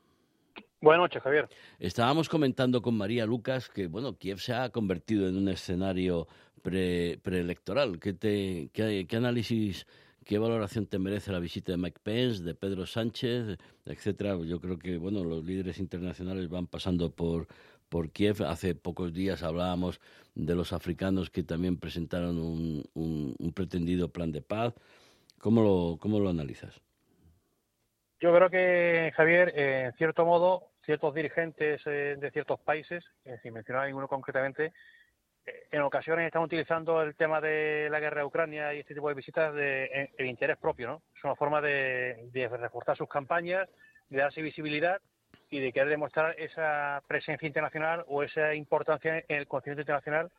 Buenas 0.80 1.00
noches, 1.00 1.22
Javier. 1.22 1.48
Estábamos 1.78 2.28
comentando 2.28 2.82
con 2.82 2.94
María 2.94 3.24
Lucas 3.24 3.70
que, 3.70 3.86
bueno, 3.86 4.18
Kiev 4.18 4.38
se 4.38 4.52
ha 4.52 4.68
convertido 4.68 5.26
en 5.26 5.36
un 5.36 5.48
escenario 5.48 6.28
preelectoral. 6.62 7.98
¿Qué, 7.98 8.12
te, 8.12 8.68
qué, 8.72 9.06
qué 9.08 9.16
análisis, 9.16 9.86
qué 10.26 10.38
valoración 10.38 10.86
te 10.86 10.98
merece 10.98 11.32
la 11.32 11.38
visita 11.38 11.72
de 11.72 11.78
Mike 11.78 12.00
Pence, 12.02 12.42
de 12.42 12.54
Pedro 12.54 12.84
Sánchez, 12.84 13.56
etcétera? 13.86 14.38
Yo 14.44 14.60
creo 14.60 14.78
que, 14.78 14.98
bueno, 14.98 15.24
los 15.24 15.42
líderes 15.44 15.78
internacionales 15.78 16.50
van 16.50 16.66
pasando 16.66 17.10
por, 17.10 17.48
por 17.88 18.10
Kiev. 18.10 18.42
Hace 18.42 18.74
pocos 18.74 19.14
días 19.14 19.42
hablábamos 19.42 20.00
de 20.34 20.54
los 20.54 20.74
africanos 20.74 21.30
que 21.30 21.42
también 21.42 21.78
presentaron 21.78 22.38
un, 22.38 22.84
un 22.92 23.52
pretendido 23.54 24.10
plan 24.10 24.32
de 24.32 24.42
paz. 24.42 24.74
¿Cómo 25.44 25.60
lo, 25.60 25.98
cómo 25.98 26.20
lo 26.20 26.30
analizas? 26.30 26.80
Yo 28.18 28.34
creo 28.34 28.48
que, 28.48 29.12
Javier, 29.14 29.52
en 29.54 29.92
cierto 29.92 30.24
modo, 30.24 30.70
ciertos 30.86 31.14
dirigentes 31.14 31.82
eh, 31.84 32.16
de 32.18 32.30
ciertos 32.30 32.58
países, 32.60 33.04
eh, 33.26 33.36
sin 33.42 33.52
mencionar 33.52 33.84
ninguno 33.84 34.08
concretamente, 34.08 34.72
eh, 35.44 35.66
en 35.70 35.82
ocasiones 35.82 36.24
están 36.24 36.44
utilizando 36.44 37.02
el 37.02 37.14
tema 37.14 37.42
de 37.42 37.88
la 37.90 38.00
guerra 38.00 38.20
de 38.20 38.26
Ucrania 38.26 38.72
y 38.72 38.78
este 38.78 38.94
tipo 38.94 39.10
de 39.10 39.16
visitas 39.16 39.52
de, 39.52 40.10
en, 40.16 40.26
interés 40.26 40.56
propio, 40.56 40.88
¿no? 40.88 41.02
Es 41.14 41.22
una 41.22 41.36
forma 41.36 41.60
de, 41.60 42.30
de 42.32 42.48
reforzar 42.48 42.96
sus 42.96 43.10
campañas, 43.10 43.68
de 44.08 44.16
darse 44.16 44.40
visibilidad 44.40 44.98
y 45.50 45.60
de 45.60 45.74
querer 45.74 45.90
demostrar 45.90 46.40
esa 46.40 47.02
presencia 47.06 47.46
internacional 47.46 48.02
o 48.08 48.22
esa 48.22 48.54
importancia 48.54 49.18
en 49.18 49.36
el 49.36 49.46
continente 49.46 49.82
internacional 49.82 50.32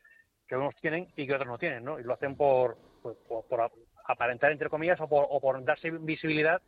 que 0.48 0.56
unos 0.56 0.76
tienen 0.78 1.08
y 1.16 1.28
que 1.28 1.34
otros 1.36 1.48
no 1.48 1.60
tienen, 1.60 1.84
¿no? 1.84 2.00
Y 2.00 2.04
lo 2.04 2.14
hacen 2.14 2.36
por, 2.36 2.76
pues, 3.04 3.16
por, 3.28 3.72
aparentar, 4.08 4.52
entre 4.52 4.70
comillas, 4.70 5.00
o 5.02 5.08
por, 5.08 5.28
o 5.30 5.40
por 5.40 5.64
darse 5.64 5.92
visibilidad 5.92 6.62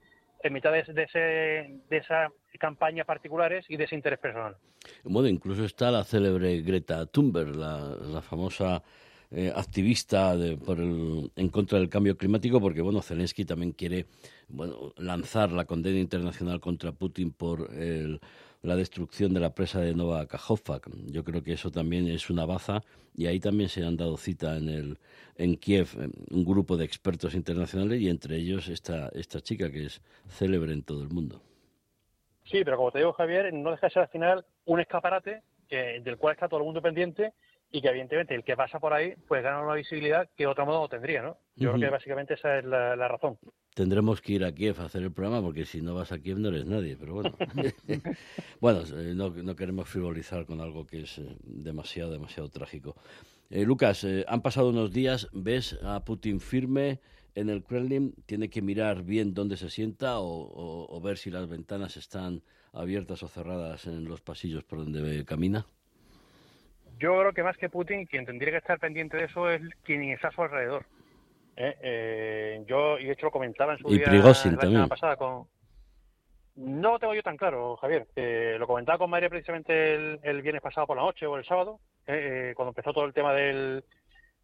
en 0.44 0.54
mitad 0.54 0.72
de, 0.72 0.80
ese, 0.80 1.80
de 1.90 1.98
esa 1.98 2.32
campaña 2.60 3.04
particulares 3.04 3.66
y 3.70 3.78
de 3.78 3.86
ese 3.86 3.96
interés 3.96 4.20
personal. 4.20 4.56
Bueno, 5.04 5.28
incluso 5.28 5.66
está 5.66 5.92
la 5.92 6.04
célebre 6.04 6.62
Greta 6.62 7.06
Thunberg, 7.06 7.56
la, 7.56 8.22
famosa 8.22 8.84
eh, 9.32 9.52
activista 9.56 10.36
por 10.64 10.80
el, 10.80 11.32
en 11.36 11.50
contra 11.50 11.80
del 11.80 11.90
cambio 11.90 12.18
climático, 12.18 12.62
porque 12.62 12.82
bueno, 12.82 13.02
Zelensky 13.02 13.46
también 13.46 13.72
quiere 13.72 14.06
bueno, 14.48 14.94
lanzar 14.98 15.52
la 15.52 15.66
condena 15.66 16.00
internacional 16.00 16.60
contra 16.60 16.92
Putin 16.92 17.32
por 17.32 17.74
el, 17.74 18.22
la 18.62 18.76
destrucción 18.76 19.34
de 19.34 19.40
la 19.40 19.54
presa 19.54 19.82
de 19.82 19.94
Nova 19.94 20.26
Kajovka. 20.28 20.82
Yo 21.12 21.24
creo 21.24 21.44
que 21.44 21.54
eso 21.54 21.72
también 21.72 22.08
es 22.08 22.30
una 22.30 22.46
baza 22.46 22.82
y 23.16 23.28
ahí 23.28 23.40
también 23.40 23.70
se 23.70 23.84
han 23.84 23.98
dado 23.98 24.18
cita 24.18 24.58
en, 24.58 24.70
el, 24.70 24.98
en 25.38 25.56
Kiev 25.56 25.88
un 26.32 26.46
grupo 26.46 26.78
de 26.78 26.86
expertos 26.86 27.34
internacionales 27.34 28.02
y 28.02 28.10
entre 28.10 28.38
ellos 28.38 28.68
esta, 28.68 29.10
esta 29.10 29.42
chica 29.42 29.72
que 29.72 29.86
es 29.86 30.02
célebre 30.28 30.74
en 30.74 30.84
todo 30.84 31.04
el 31.04 31.10
mundo. 31.10 31.42
Sí, 32.46 32.64
pero 32.64 32.78
como 32.78 32.92
te 32.92 33.00
digo, 33.00 33.14
Javier, 33.14 33.54
no 33.54 33.72
deja 33.72 33.88
de 33.88 33.94
ser 33.94 34.04
al 34.04 34.10
final 34.10 34.46
un 34.66 34.80
escaparate 34.80 35.42
del 35.70 36.18
cual 36.18 36.34
está 36.34 36.48
todo 36.48 36.62
el 36.62 36.66
mundo 36.66 36.82
pendiente 36.82 37.34
y 37.72 37.82
que 37.82 37.90
evidentemente 37.90 38.34
el 38.34 38.44
que 38.44 38.56
pasa 38.56 38.80
por 38.80 38.94
ahí 38.94 39.14
pues 39.28 39.44
gana 39.44 39.62
una 39.62 39.76
visibilidad 39.76 40.30
que 40.36 40.44
de 40.44 40.48
otro 40.48 40.66
modo 40.66 40.82
no 40.82 40.90
tendría, 40.90 41.22
¿no? 41.22 41.38
Yo 41.56 41.72
creo 41.72 41.90
que 41.90 41.90
básicamente 41.90 42.36
esa 42.36 42.60
es 42.60 42.66
la, 42.66 43.08
razón. 43.08 43.38
Tendremos 43.74 44.22
que 44.22 44.34
ir 44.34 44.46
a 44.46 44.52
Kiev 44.52 44.80
a 44.80 44.86
hacer 44.86 45.04
el 45.04 45.12
programa 45.12 45.42
porque 45.42 45.66
si 45.66 45.82
no 45.82 45.96
vas 45.96 46.12
a 46.12 46.20
Kiev 46.20 46.40
no 46.40 46.50
eres 46.50 46.66
nadie, 46.66 46.96
pero 46.98 47.16
bueno. 47.16 47.36
bueno, 48.62 48.82
eh, 48.96 49.14
no, 49.16 49.30
no, 49.30 49.56
queremos 49.56 49.90
frivolizar 49.90 50.46
con 50.46 50.62
algo 50.62 50.86
que 50.86 51.02
es 51.02 51.18
eh, 51.20 51.36
demasiado, 51.44 52.12
demasiado 52.12 52.50
trágico. 52.50 52.96
Eh, 53.50 53.64
Lucas, 53.64 54.06
han 54.28 54.42
pasado 54.42 54.70
unos 54.70 54.92
días, 54.92 55.30
¿ves 55.34 55.80
a 55.84 56.04
Putin 56.06 56.40
firme 56.40 57.00
en 57.36 57.50
el 57.50 57.64
Kremlin? 57.64 58.14
¿Tiene 58.26 58.50
que 58.50 58.62
mirar 58.62 59.04
bien 59.04 59.34
dónde 59.34 59.58
se 59.58 59.70
sienta 59.70 60.20
o, 60.20 60.88
o 60.90 61.02
ver 61.02 61.18
si 61.18 61.32
las 61.32 61.48
ventanas 61.48 61.98
están 61.98 62.44
abiertas 62.74 63.24
o 63.24 63.28
cerradas 63.28 63.88
en 63.88 64.06
los 64.06 64.22
pasillos 64.22 64.64
por 64.64 64.80
donde 64.80 65.26
camina? 65.26 65.66
Yo 67.00 67.20
creo 67.20 67.34
que 67.34 67.44
más 67.44 67.58
que 67.58 67.70
Putin, 67.70 68.06
quien 68.06 68.26
tendría 68.26 68.52
que 68.52 68.58
estar 68.58 68.80
pendiente 68.80 69.18
de 69.18 69.26
eso 69.26 69.50
es 69.50 69.62
quien 69.84 70.04
está 70.04 70.30
a 70.30 70.32
su 70.32 70.42
alrededor. 70.42 70.86
¿eh? 71.56 71.78
Eh, 71.82 72.64
yo, 72.66 72.98
y 72.98 73.06
de 73.06 73.12
hecho 73.12 73.28
lo 73.28 73.32
comentaba 73.32 73.74
en 73.74 73.80
su 73.80 73.90
y 73.90 73.98
día 74.00 74.12
la 74.12 74.34
semana 74.34 74.88
pasada 74.88 75.16
con... 75.16 75.48
No 76.56 76.94
lo 76.94 77.00
tengo 77.00 77.14
yo 77.14 77.22
tan 77.22 77.38
claro, 77.38 77.78
Javier. 77.78 78.08
Eh, 78.16 78.56
lo 78.58 78.66
comentaba 78.66 78.98
con 78.98 79.12
María 79.12 79.30
precisamente 79.30 80.18
el, 80.24 80.42
viernes 80.42 80.64
pasado 80.64 80.88
por 80.88 80.98
la 80.98 81.04
noche 81.04 81.28
o 81.28 81.38
el 81.38 81.46
sábado, 81.46 81.80
cuando 82.06 82.70
empezó 82.70 82.94
todo 82.94 83.06
el 83.06 83.14
tema 83.14 83.32
del, 83.34 83.84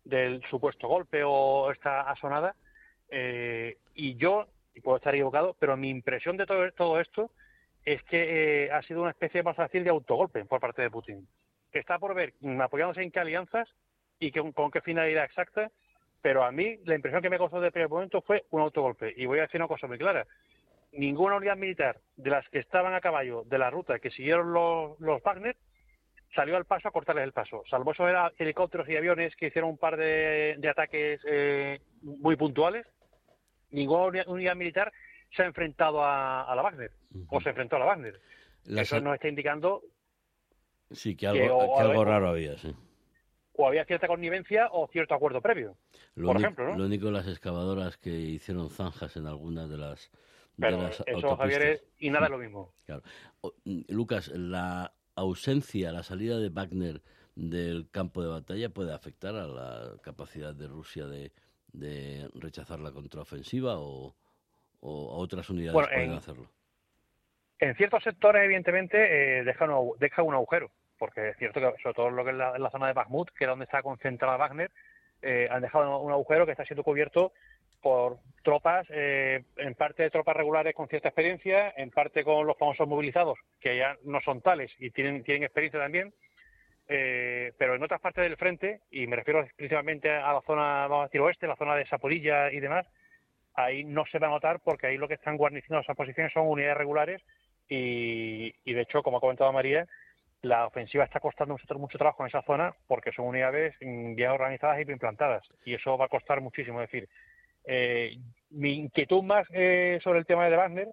del 0.04 0.44
supuesto 0.48 0.88
golpe 0.88 1.24
o 1.26 1.72
esta 1.72 2.02
asonada. 2.02 2.56
y 3.10 4.16
yo, 4.16 4.46
y 4.76 4.82
puedo 4.82 4.98
estar 4.98 5.16
equivocado, 5.16 5.56
pero 5.58 5.76
mi 5.76 5.90
impresión 5.90 6.38
de 6.38 6.46
todo, 6.46 6.72
todo 6.74 7.00
esto 7.00 7.32
es 7.84 8.04
que 8.04 8.70
ha 8.72 8.84
sido 8.84 9.02
una 9.02 9.12
especie, 9.12 9.42
más 9.42 9.56
fácil 9.56 9.84
de 9.84 9.90
autogolpe 9.90 10.46
por 10.46 10.60
parte 10.60 10.84
de 10.84 10.92
Putin 10.92 11.28
que 11.74 11.80
está 11.80 12.00
por 12.00 12.14
ver 12.14 12.34
mm, 12.40 12.62
apoyándose 12.62 13.02
en 13.02 13.12
qué 13.12 13.20
alianzas 13.20 13.68
y 14.20 14.32
con 14.32 14.72
qué 14.72 14.80
finalidad 14.80 15.26
exacta, 15.26 15.70
pero 16.22 16.46
a 16.46 16.52
mí 16.52 16.78
la 16.86 16.96
impresión 16.96 17.22
que 17.22 17.30
me 17.30 17.38
causó 17.38 17.60
de 17.60 17.72
primer 17.72 17.90
momento 17.90 18.22
fue 18.22 18.46
un 18.52 18.62
autogolpe. 18.62 19.14
Y 19.18 19.26
voy 19.26 19.40
a 19.40 19.42
decir 19.42 19.60
una 19.60 19.68
cosa 19.68 19.88
muy 19.88 19.98
clara. 19.98 20.26
Ninguna 20.94 21.36
unidad 21.36 21.58
militar 21.58 22.00
de 22.16 22.30
las 22.30 22.48
que 22.50 22.60
estaban 22.60 22.94
a 22.94 23.02
caballo 23.02 23.44
de 23.44 23.58
la 23.58 23.70
ruta 23.70 24.00
que 24.00 24.12
siguieron 24.12 24.54
los, 24.54 24.98
los 25.02 25.22
Wagner 25.24 25.58
salió 26.34 26.56
al 26.56 26.66
paso 26.66 26.88
a 26.88 26.92
cortarles 26.92 27.26
el 27.26 27.34
paso, 27.34 27.64
salvo 27.70 27.92
esos 27.92 28.10
helicópteros 28.38 28.88
y 28.90 28.96
aviones 28.96 29.36
que 29.36 29.48
hicieron 29.48 29.72
un 29.72 29.78
par 29.78 29.98
de, 29.98 30.58
ataques 30.70 31.22
eh, 31.28 31.80
muy 32.02 32.36
puntuales. 32.36 32.88
Ninguna 33.72 34.24
unidad 34.28 34.56
militar 34.56 34.92
se 35.36 35.44
ha 35.44 35.46
enfrentado 35.46 36.04
a, 36.04 36.52
la 36.56 36.62
Wagner 36.62 36.92
o 37.28 37.42
se 37.42 37.50
enfrentó 37.50 37.76
a 37.76 37.80
la 37.80 37.86
Wagner. 37.86 38.20
Eso 38.66 39.02
nos 39.02 39.16
está 39.16 39.28
indicando 39.28 39.82
Sí, 40.94 41.16
que 41.16 41.28
algo, 41.28 41.80
algo 41.80 42.06
raro 42.06 42.30
había, 42.30 42.58
sí. 42.58 42.74
O 43.56 43.68
había 43.68 43.86
cierta 43.86 44.08
connivencia 44.08 44.68
o 44.72 44.88
cierto 44.88 45.14
acuerdo 45.14 45.42
previo, 45.42 45.78
por 46.16 46.38
ejemplo, 46.38 46.70
¿no? 46.70 46.78
Lo 46.78 46.86
único 46.86 47.12
las 47.12 47.28
excavadoras 47.28 47.98
que 47.98 48.10
hicieron 48.10 48.70
zanjas 48.70 49.16
en 49.16 49.28
algunas 49.28 49.70
de 49.70 49.78
las 49.78 50.12
Pero 50.58 50.88
eso, 50.88 51.36
Javier, 51.36 51.62
es, 51.62 51.86
y 52.00 52.10
nada 52.10 52.26
es 52.26 52.32
lo 52.32 52.38
mismo. 52.38 52.74
Claro. 52.86 53.04
Mm, 53.66 53.82
Lucas, 53.90 54.30
la 54.30 54.94
ausencia, 55.16 55.92
la 55.92 56.04
salida 56.04 56.40
de 56.40 56.50
Wagner 56.50 57.02
del 57.36 57.90
campo 57.92 58.22
de 58.22 58.30
batalla 58.30 58.70
puede 58.70 58.94
afectar 58.94 59.36
a 59.36 59.48
la 59.48 59.98
capacidad 60.02 60.54
de 60.54 60.68
Rusia 60.68 61.06
de, 61.06 61.32
de 61.74 62.30
rechazar 62.34 62.80
la 62.80 62.92
contraofensiva 62.92 63.78
o, 63.78 64.16
o 64.80 65.12
a 65.12 65.18
otras 65.18 65.50
unidades 65.50 65.88
pueden 65.88 66.14
hacerlo. 66.14 66.50
En 67.60 67.76
ciertos 67.76 68.04
sectores, 68.04 68.44
evidentemente, 68.44 69.40
eh, 69.40 69.44
deja, 69.44 69.66
un, 69.66 69.98
deja 69.98 70.22
un 70.22 70.34
agujero, 70.34 70.72
porque 70.98 71.30
es 71.30 71.38
cierto 71.38 71.60
que, 71.60 71.82
sobre 71.82 71.94
todo 71.96 72.10
lo 72.10 72.24
que 72.24 72.32
es 72.32 72.36
la, 72.36 72.70
zona 72.72 72.88
de 72.88 72.94
Bakhmut, 72.94 73.30
que 73.32 73.46
es 73.46 73.50
donde 73.50 73.66
está 73.66 73.82
concentrada 73.82 74.38
Wagner, 74.38 74.72
eh, 75.22 75.48
han 75.50 75.62
dejado 75.62 76.00
un 76.00 76.12
agujero 76.12 76.46
que 76.46 76.52
está 76.52 76.66
siendo 76.66 76.84
cubierto 76.84 77.32
por 77.82 78.18
tropas, 78.44 78.88
eh, 78.90 79.44
en 79.58 79.76
parte 79.76 80.04
de 80.04 80.10
tropas 80.10 80.38
regulares 80.38 80.74
con 80.74 80.88
cierta 80.88 81.10
experiencia, 81.10 81.74
en 81.76 81.92
parte 81.92 82.24
con 82.24 82.48
los 82.48 82.58
famosos 82.58 82.88
movilizados, 82.88 83.38
que 83.60 83.78
ya 83.78 83.98
no 84.04 84.22
son 84.22 84.42
tales 84.42 84.72
y 84.80 84.92
tienen, 84.92 85.24
tienen 85.24 85.44
experiencia 85.44 85.80
también, 85.80 86.14
pero 86.86 87.76
en 87.76 87.84
otras 87.84 88.02
partes 88.02 88.24
del 88.24 88.38
frente, 88.38 88.82
y 88.92 89.08
me 89.08 89.16
refiero 89.16 89.48
principalmente 89.56 90.12
a 90.12 90.32
la 90.32 90.42
zona, 90.42 90.88
vamos 90.88 91.02
a 91.02 91.08
decir, 91.08 91.22
oeste, 91.22 91.48
la 91.48 91.56
zona 91.56 91.76
de 91.76 91.88
Saporilla 91.88 92.52
y 92.52 92.60
demás, 92.60 92.86
ahí 93.56 93.84
no 93.84 94.06
se 94.06 94.20
va 94.20 94.28
a 94.28 94.32
notar 94.32 94.60
porque 94.60 94.88
ahí 94.88 94.98
lo 94.98 95.08
que 95.08 95.14
están 95.16 95.38
guarneciendo 95.38 95.80
esas 95.80 95.96
posiciones 95.96 96.34
son 96.34 96.48
unidades 96.48 96.78
regulares 96.78 97.22
y, 97.70 98.52
de 98.66 98.82
hecho, 98.82 99.02
como 99.04 99.18
ha 99.18 99.22
comentado 99.22 99.52
María, 99.52 99.88
la 100.44 100.68
ofensiva 100.68 101.06
está 101.06 101.22
costando 101.22 101.58
mucho, 101.78 101.98
trabajo 101.98 102.22
en 102.24 102.28
esa 102.28 102.42
zona 102.42 102.76
porque 102.88 103.14
son 103.14 103.28
unidades 103.28 103.76
bien 103.80 104.30
organizadas 104.30 104.80
y 104.80 104.84
bien 104.84 105.00
plantadas 105.00 105.42
y 105.66 105.74
eso 105.74 105.98
va 105.98 106.06
a 106.06 106.10
costar 106.10 106.42
muchísimo. 106.42 106.82
Es 106.82 106.92
decir, 106.92 107.10
eh, 107.66 108.18
mi 108.50 108.74
inquietud 108.74 109.24
más 109.24 109.48
eh, 109.52 110.00
sobre 110.04 110.20
el 110.20 110.26
tema 110.26 110.50
de 110.50 110.58
Wagner 110.58 110.90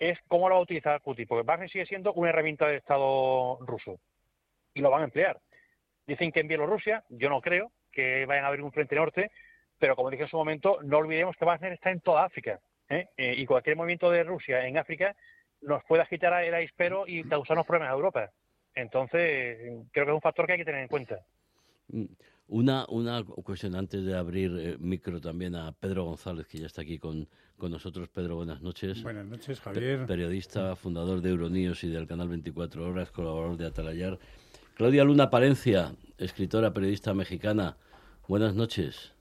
es 0.00 0.18
cómo 0.26 0.48
lo 0.48 0.56
va 0.56 0.58
a 0.58 0.64
utilizar 0.64 1.00
Putin, 1.00 1.28
porque 1.28 1.46
Wagner 1.46 1.70
sigue 1.70 1.86
siendo 1.86 2.12
una 2.14 2.30
herramienta 2.30 2.66
del 2.66 2.78
Estado 2.78 3.56
ruso 3.60 4.00
y 4.74 4.80
lo 4.80 4.90
van 4.90 5.02
a 5.02 5.04
emplear. 5.04 5.38
Dicen 6.04 6.32
que 6.32 6.40
en 6.40 6.48
Bielorrusia, 6.48 7.04
yo 7.08 7.28
no 7.28 7.40
creo 7.40 7.70
que 7.92 8.26
vayan 8.26 8.44
a 8.44 8.48
abrir 8.48 8.64
un 8.64 8.72
frente 8.72 8.96
norte, 8.96 9.30
pero 9.78 9.94
como 9.94 10.10
dije 10.10 10.24
en 10.24 10.28
su 10.28 10.36
momento, 10.36 10.80
no 10.82 10.98
olvidemos 10.98 11.36
que 11.36 11.44
Wagner 11.44 11.72
está 11.72 11.92
en 11.92 12.00
toda 12.00 12.24
África 12.24 12.58
¿eh? 12.88 13.06
y 13.16 13.46
cualquier 13.46 13.76
movimiento 13.76 14.10
de 14.10 14.24
Rusia 14.24 14.66
en 14.66 14.76
África 14.76 15.14
nos 15.60 15.84
puede 15.84 16.02
agitar 16.02 16.42
el 16.42 16.54
aispero 16.54 17.04
y 17.06 17.22
causarnos 17.22 17.64
problemas 17.64 17.92
a 17.92 17.94
Europa. 17.94 18.30
Entonces, 18.74 19.58
creo 19.92 20.06
que 20.06 20.10
es 20.10 20.14
un 20.14 20.20
factor 20.20 20.46
que 20.46 20.52
hay 20.52 20.58
que 20.58 20.64
tener 20.64 20.82
en 20.82 20.88
cuenta. 20.88 21.20
Mm, 21.88 22.04
una, 22.48 22.84
una 22.88 23.24
cuestión 23.24 23.74
antes 23.74 24.04
de 24.04 24.16
abrir 24.16 24.56
eh, 24.58 24.76
micro 24.78 25.20
también 25.20 25.54
a 25.54 25.72
Pedro 25.72 26.04
González, 26.04 26.46
que 26.46 26.58
ya 26.58 26.66
está 26.66 26.82
aquí 26.82 26.98
con, 26.98 27.28
con 27.56 27.70
nosotros. 27.70 28.08
Pedro, 28.08 28.36
buenas 28.36 28.60
noches. 28.60 29.02
Buenas 29.02 29.26
noches, 29.26 29.60
Javier. 29.60 30.06
periodista, 30.06 30.76
fundador 30.76 31.20
de 31.20 31.30
Euronews 31.30 31.84
y 31.84 31.88
del 31.88 32.06
canal 32.06 32.28
24 32.28 32.88
Horas, 32.88 33.10
colaborador 33.10 33.56
de 33.56 33.66
Atalayar. 33.66 34.18
Claudia 34.74 35.04
Luna 35.04 35.30
Palencia, 35.30 35.94
escritora, 36.18 36.72
periodista 36.72 37.14
mexicana. 37.14 37.76
Buenas 38.26 38.54
noches. 38.54 39.11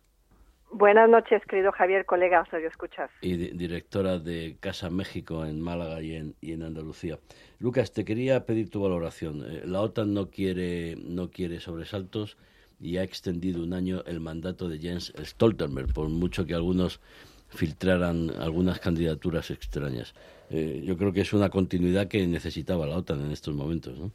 Buenas 0.74 1.10
noches, 1.10 1.42
querido 1.50 1.74
Javier, 1.74 2.06
colega, 2.06 2.46
soy 2.50 2.64
escuchas. 2.64 3.12
Y 3.20 3.36
directora 3.36 4.20
de 4.20 4.56
Casa 4.62 4.90
México 4.90 5.46
en 5.46 5.60
Málaga 5.60 6.02
y 6.02 6.16
en, 6.16 6.36
y 6.40 6.54
en 6.54 6.64
Andalucía. 6.64 7.20
Lucas, 7.60 7.92
te 7.92 8.06
quería 8.06 8.46
pedir 8.46 8.70
tu 8.70 8.82
valoración. 8.82 9.44
Eh, 9.46 9.64
la 9.66 9.82
OTAN 9.82 10.14
no 10.14 10.30
quiere, 10.30 10.96
no 10.96 11.30
quiere 11.30 11.60
sobresaltos 11.60 12.38
y 12.80 12.98
ha 12.98 13.04
extendido 13.04 13.62
un 13.62 13.74
año 13.74 14.02
el 14.06 14.22
mandato 14.22 14.70
de 14.70 14.80
Jens 14.80 15.14
Stoltenberg, 15.18 15.94
por 15.94 16.08
mucho 16.08 16.46
que 16.46 16.56
algunos 16.56 17.02
filtraran 17.50 18.30
algunas 18.40 18.80
candidaturas 18.80 19.52
extrañas. 19.52 20.16
Eh, 20.50 20.82
yo 20.86 20.98
creo 20.98 21.12
que 21.12 21.22
es 21.22 21.34
una 21.34 21.50
continuidad 21.50 22.08
que 22.08 22.26
necesitaba 22.28 22.88
la 22.88 22.96
OTAN 22.96 23.26
en 23.26 23.32
estos 23.32 23.54
momentos, 23.54 24.00
¿no? 24.00 24.12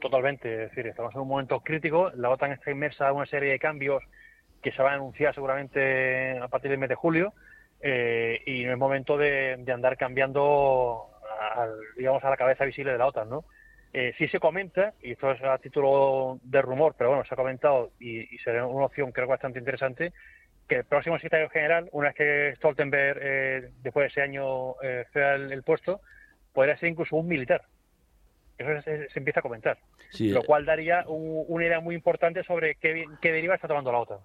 Totalmente, 0.00 0.64
es 0.64 0.70
decir, 0.70 0.86
estamos 0.86 1.14
en 1.14 1.20
un 1.20 1.28
momento 1.28 1.60
crítico, 1.60 2.10
la 2.16 2.30
OTAN 2.30 2.52
está 2.52 2.70
inmersa 2.70 3.08
en 3.10 3.16
una 3.16 3.26
serie 3.26 3.50
de 3.52 3.58
cambios 3.58 4.02
que 4.66 4.72
se 4.72 4.82
van 4.82 4.94
a 4.94 4.96
anunciar 4.96 5.32
seguramente 5.32 6.40
a 6.40 6.48
partir 6.48 6.72
del 6.72 6.80
mes 6.80 6.88
de 6.88 6.96
julio 6.96 7.32
eh, 7.80 8.42
y 8.46 8.64
no 8.64 8.72
es 8.72 8.78
momento 8.78 9.16
de, 9.16 9.64
andar 9.72 9.96
cambiando, 9.96 11.06
digamos, 11.96 12.24
a 12.24 12.30
la 12.30 12.36
cabeza 12.36 12.64
visible 12.64 12.90
de 12.90 12.98
la 12.98 13.06
OTAN, 13.06 13.30
¿no? 13.30 13.44
Eh, 13.92 14.12
sí 14.18 14.26
se 14.26 14.40
comenta, 14.40 14.94
y 15.00 15.12
esto 15.12 15.30
es 15.30 15.40
a 15.44 15.56
título 15.58 16.40
de 16.42 16.60
rumor, 16.62 16.96
pero 16.98 17.10
bueno, 17.10 17.24
se 17.24 17.34
ha 17.34 17.36
comentado 17.36 17.92
y, 18.00 18.34
y 18.34 18.38
será 18.38 18.66
una 18.66 18.86
opción 18.86 19.12
creo 19.12 19.28
bastante 19.28 19.60
interesante, 19.60 20.12
que 20.68 20.78
el 20.78 20.84
próximo 20.84 21.14
secretario 21.14 21.48
general, 21.48 21.88
una 21.92 22.08
vez 22.08 22.16
que 22.16 22.54
Stoltenberg, 22.56 23.20
eh, 23.22 23.70
después 23.84 24.02
de 24.02 24.08
ese 24.08 24.22
año, 24.22 24.72
eh, 24.82 25.04
sea 25.12 25.36
el, 25.36 25.62
puesto, 25.62 26.00
podría 26.52 26.76
ser 26.76 26.88
incluso 26.88 27.14
un 27.14 27.28
militar. 27.28 27.62
Eso 28.58 28.82
se, 28.82 29.06
empieza 29.14 29.38
a 29.38 29.42
comentar. 29.44 29.78
lo 30.18 30.42
cual 30.42 30.64
daría 30.64 31.04
una 31.06 31.64
idea 31.64 31.78
muy 31.78 31.94
importante 31.94 32.42
sobre 32.42 32.74
qué, 32.74 33.04
qué 33.22 33.30
deriva 33.30 33.54
está 33.54 33.68
tomando 33.68 33.92
la 33.92 33.98
OTAN. 33.98 34.18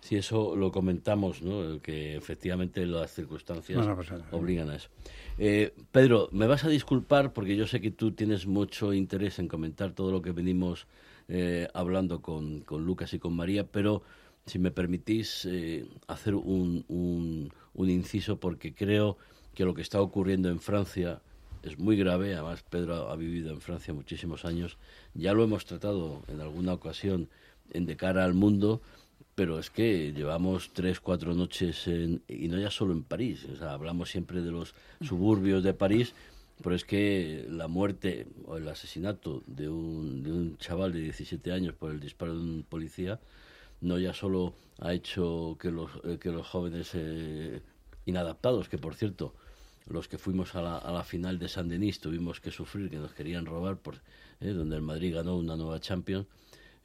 Sí, 0.00 0.16
eso 0.16 0.54
lo 0.56 0.70
comentamos, 0.70 1.42
¿no? 1.42 1.80
que 1.80 2.16
efectivamente 2.16 2.86
las 2.86 3.12
circunstancias 3.12 3.86
obligan 4.30 4.70
a 4.70 4.76
eso. 4.76 4.88
Eh, 5.38 5.74
Pedro, 5.92 6.28
me 6.32 6.46
vas 6.46 6.64
a 6.64 6.68
disculpar 6.68 7.32
porque 7.32 7.56
yo 7.56 7.66
sé 7.66 7.80
que 7.80 7.90
tú 7.90 8.12
tienes 8.12 8.46
mucho 8.46 8.92
interés 8.92 9.38
en 9.38 9.48
comentar 9.48 9.92
todo 9.92 10.10
lo 10.10 10.22
que 10.22 10.32
venimos 10.32 10.86
eh, 11.28 11.68
hablando 11.74 12.22
con, 12.22 12.60
con, 12.60 12.84
Lucas 12.84 13.12
y 13.14 13.18
con 13.18 13.34
María, 13.34 13.66
pero 13.66 14.02
si 14.46 14.58
me 14.58 14.70
permitís 14.70 15.44
eh, 15.44 15.86
hacer 16.06 16.34
un, 16.34 16.84
un, 16.88 17.52
un 17.74 17.90
inciso 17.90 18.38
porque 18.38 18.74
creo 18.74 19.18
que 19.54 19.64
lo 19.64 19.74
que 19.74 19.82
está 19.82 20.00
ocurriendo 20.00 20.48
en 20.48 20.60
Francia 20.60 21.20
es 21.62 21.78
muy 21.78 21.96
grave. 21.96 22.34
Además, 22.34 22.62
Pedro 22.68 23.10
ha 23.10 23.16
vivido 23.16 23.50
en 23.50 23.60
Francia 23.60 23.92
muchísimos 23.92 24.44
años. 24.44 24.78
Ya 25.14 25.32
lo 25.32 25.42
hemos 25.42 25.66
tratado 25.66 26.22
en 26.28 26.40
alguna 26.40 26.72
ocasión 26.72 27.28
en 27.72 27.86
de 27.86 27.96
cara 27.96 28.24
al 28.24 28.34
mundo 28.34 28.80
pero 29.34 29.58
es 29.58 29.70
que 29.70 30.12
llevamos 30.12 30.70
tres, 30.72 31.00
cuatro 31.00 31.34
noches 31.34 31.86
en, 31.88 32.22
y 32.28 32.48
no 32.48 32.58
ya 32.58 32.70
solo 32.70 32.92
en 32.92 33.02
París, 33.02 33.46
o 33.52 33.56
sea, 33.56 33.72
hablamos 33.72 34.10
siempre 34.10 34.40
de 34.40 34.50
los 34.50 34.74
suburbios 35.02 35.62
de 35.62 35.74
París, 35.74 36.14
pero 36.62 36.74
es 36.74 36.84
que 36.84 37.46
la 37.50 37.68
muerte 37.68 38.26
o 38.46 38.56
el 38.56 38.66
asesinato 38.68 39.42
de 39.46 39.68
un, 39.68 40.22
de 40.22 40.32
un 40.32 40.58
chaval 40.58 40.92
de 40.92 41.00
17 41.00 41.52
años 41.52 41.74
por 41.74 41.90
el 41.90 42.00
disparo 42.00 42.34
de 42.34 42.40
un 42.40 42.64
policía 42.68 43.20
no 43.80 43.98
ya 43.98 44.14
solo 44.14 44.54
ha 44.78 44.92
hecho 44.94 45.56
que 45.60 45.70
los, 45.70 45.90
eh, 46.04 46.18
que 46.18 46.30
los 46.30 46.46
jóvenes 46.46 46.90
eh, 46.94 47.60
inadaptados, 48.06 48.68
que 48.68 48.78
por 48.78 48.94
cierto, 48.94 49.34
los 49.86 50.08
que 50.08 50.18
fuimos 50.18 50.54
a 50.54 50.62
la, 50.62 50.78
a 50.78 50.92
la 50.92 51.04
final 51.04 51.38
de 51.38 51.48
San 51.48 51.68
Denis 51.68 52.00
tuvimos 52.00 52.40
que 52.40 52.50
sufrir, 52.50 52.90
que 52.90 52.96
nos 52.96 53.12
querían 53.12 53.46
robar, 53.46 53.76
por, 53.76 53.96
eh, 54.40 54.48
donde 54.48 54.76
el 54.76 54.82
Madrid 54.82 55.14
ganó 55.14 55.36
una 55.36 55.56
nueva 55.56 55.80
Champions, 55.80 56.26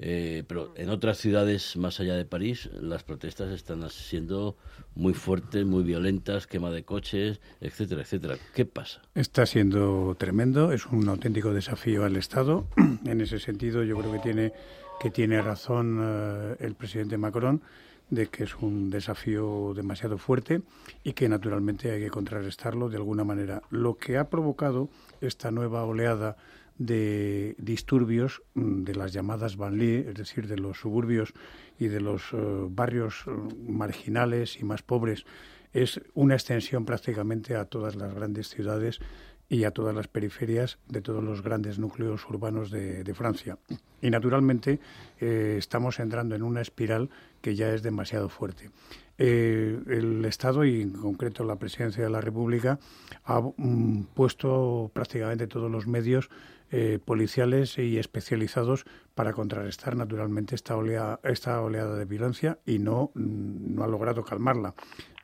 eh, 0.04 0.44
pero 0.48 0.74
en 0.76 0.90
otras 0.90 1.20
ciudades 1.20 1.78
más 1.78 2.00
allá 2.00 2.16
de 2.16 2.26
París 2.26 2.72
las 2.74 3.04
protestas 3.04 3.52
están 3.52 3.88
siendo 3.92 4.58
muy 4.96 5.14
fuertes, 5.14 5.64
muy 5.64 5.84
violentas, 5.84 6.48
quema 6.48 6.72
de 6.72 6.84
coches, 6.84 7.40
etcétera, 7.62 8.02
etcétera. 8.02 8.38
¿Qué 8.56 8.66
pasa? 8.66 9.04
Está 9.14 9.46
siendo 9.46 10.16
tremendo, 10.18 10.72
es 10.72 10.88
un 10.88 11.08
auténtico 11.08 11.54
desafío 11.54 12.04
al 12.04 12.18
Estado. 12.18 12.66
En 13.06 13.22
ese 13.22 13.40
sentido 13.40 13.84
yo 13.84 13.98
creo 13.98 14.12
que 14.12 14.20
tiene, 14.20 14.54
que 15.00 15.12
tiene 15.12 15.42
razón 15.42 16.00
eh, 16.02 16.56
el 16.60 16.76
presidente 16.76 17.18
Macron 17.18 17.62
de 18.10 18.28
que 18.28 18.44
es 18.44 18.56
un 18.56 18.90
desafío 18.90 19.74
demasiado 19.76 20.18
fuerte 20.18 20.62
y 21.04 21.14
que 21.14 21.30
naturalmente 21.30 21.92
hay 21.92 22.02
que 22.02 22.10
contrarrestarlo 22.10 22.90
de 22.90 22.98
alguna 22.98 23.24
manera. 23.24 23.62
Lo 23.70 23.98
que 23.98 24.18
ha 24.18 24.30
provocado 24.30 24.90
esta 25.22 25.50
nueva 25.50 25.84
oleada 25.84 26.38
de 26.86 27.56
disturbios 27.60 28.42
mm, 28.56 28.84
de 28.84 28.96
las 28.96 29.14
llamadas 29.14 29.56
banlieues, 29.56 30.08
es 30.08 30.16
decir, 30.16 30.48
de 30.48 30.58
los 30.58 30.80
suburbios 30.80 31.34
y 31.80 31.88
de 31.88 32.02
los 32.02 32.34
eh, 32.34 32.38
barrios 32.70 33.24
eh, 33.28 33.32
marginales 33.68 34.60
y 34.60 34.64
más 34.64 34.82
pobres, 34.82 35.26
es 35.74 36.02
una 36.16 36.34
extensión 36.34 36.86
prácticamente 36.86 37.56
a 37.56 37.66
todas 37.66 37.96
las 37.96 38.14
grandes 38.14 38.50
ciudades 38.50 39.00
y 39.48 39.64
a 39.66 39.72
todas 39.72 39.94
las 39.94 40.08
periferias 40.08 40.80
de 40.88 41.02
todos 41.02 41.24
los 41.24 41.44
grandes 41.44 41.78
núcleos 41.78 42.28
urbanos 42.28 42.72
de, 42.72 43.14
Francia. 43.14 43.58
Y 44.02 44.10
naturalmente 44.10 44.80
eh, 45.20 45.56
estamos 45.58 46.00
entrando 46.00 46.36
en 46.36 46.42
una 46.42 46.62
espiral 46.62 47.10
que 47.42 47.56
ya 47.56 47.74
es 47.74 47.84
demasiado 47.84 48.28
fuerte. 48.30 48.72
el 49.18 50.26
Estado 50.26 50.66
y 50.66 50.82
en 50.82 50.94
concreto 50.94 51.44
la 51.44 51.58
Presidencia 51.58 52.04
de 52.04 52.10
la 52.10 52.22
República 52.22 52.80
ha 53.26 53.40
mm, 53.42 54.08
puesto 54.16 54.90
prácticamente 54.94 55.48
todos 55.48 55.70
los 55.70 55.86
medios 55.86 56.30
eh, 56.72 57.00
policiales 57.04 57.78
y 57.78 57.98
especializados 57.98 58.86
para 59.14 59.34
contrarrestar 59.34 59.96
naturalmente 59.96 60.56
esta, 60.56 60.78
oleada, 60.78 61.20
esta 61.24 61.62
oleada 61.62 61.98
de 61.98 62.06
violencia 62.06 62.60
y 62.66 62.80
no, 62.80 63.12
mm, 63.14 63.76
no 63.76 63.84
ha 63.84 63.88
logrado 63.88 64.24
calmarla. 64.24 64.74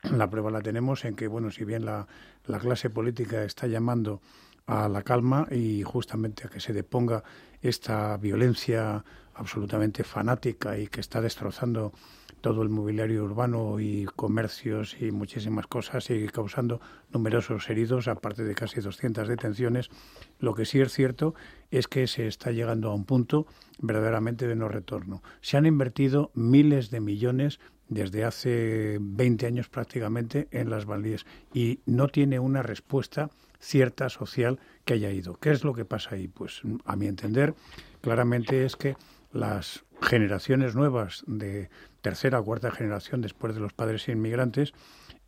La 0.03 0.29
prueba 0.29 0.51
la 0.51 0.61
tenemos 0.61 1.05
en 1.05 1.15
que, 1.15 1.27
bueno, 1.27 1.49
si 1.49 1.63
bien 1.65 1.85
la, 1.85 2.07
la 2.45 2.59
clase 2.59 2.89
política 2.89 3.43
está 3.43 3.67
llamando 3.67 4.21
a 4.65 4.89
la 4.89 5.01
calma 5.01 5.47
y 5.49 5.83
justamente 5.83 6.45
a 6.45 6.49
que 6.49 6.59
se 6.59 6.73
deponga 6.73 7.23
esta 7.61 8.17
violencia 8.17 9.03
absolutamente 9.35 10.03
fanática 10.03 10.77
y 10.77 10.87
que 10.87 11.01
está 11.01 11.21
destrozando 11.21 11.93
todo 12.41 12.61
el 12.61 12.69
mobiliario 12.69 13.23
urbano 13.23 13.79
y 13.79 14.05
comercios 14.15 14.95
y 14.99 15.11
muchísimas 15.11 15.67
cosas 15.67 16.09
y 16.09 16.27
causando 16.27 16.79
numerosos 17.11 17.69
heridos, 17.69 18.07
aparte 18.07 18.43
de 18.43 18.55
casi 18.55 18.79
200 18.79 19.27
detenciones. 19.27 19.89
Lo 20.39 20.53
que 20.53 20.65
sí 20.65 20.79
es 20.79 20.93
cierto 20.93 21.33
es 21.71 21.87
que 21.87 22.07
se 22.07 22.27
está 22.27 22.51
llegando 22.51 22.89
a 22.89 22.95
un 22.95 23.05
punto 23.05 23.47
verdaderamente 23.79 24.47
de 24.47 24.55
no 24.55 24.69
retorno. 24.69 25.23
Se 25.41 25.57
han 25.57 25.65
invertido 25.65 26.31
miles 26.35 26.91
de 26.91 26.99
millones 26.99 27.59
desde 27.89 28.23
hace 28.23 28.97
20 29.01 29.47
años 29.47 29.69
prácticamente 29.69 30.47
en 30.51 30.69
las 30.69 30.85
banlieues 30.85 31.25
y 31.53 31.79
no 31.85 32.09
tiene 32.09 32.39
una 32.39 32.61
respuesta 32.61 33.29
cierta 33.59 34.09
social 34.09 34.59
que 34.85 34.93
haya 34.95 35.11
ido. 35.11 35.35
¿Qué 35.39 35.51
es 35.51 35.63
lo 35.63 35.73
que 35.73 35.85
pasa 35.85 36.15
ahí? 36.15 36.27
Pues 36.27 36.61
a 36.85 36.95
mi 36.95 37.07
entender, 37.07 37.55
claramente 38.01 38.65
es 38.65 38.75
que 38.75 38.95
las 39.31 39.85
generaciones 40.01 40.75
nuevas 40.75 41.23
de 41.27 41.69
tercera 42.01 42.39
o 42.39 42.45
cuarta 42.45 42.71
generación 42.71 43.21
después 43.21 43.53
de 43.55 43.61
los 43.61 43.73
padres 43.73 44.07
inmigrantes 44.07 44.73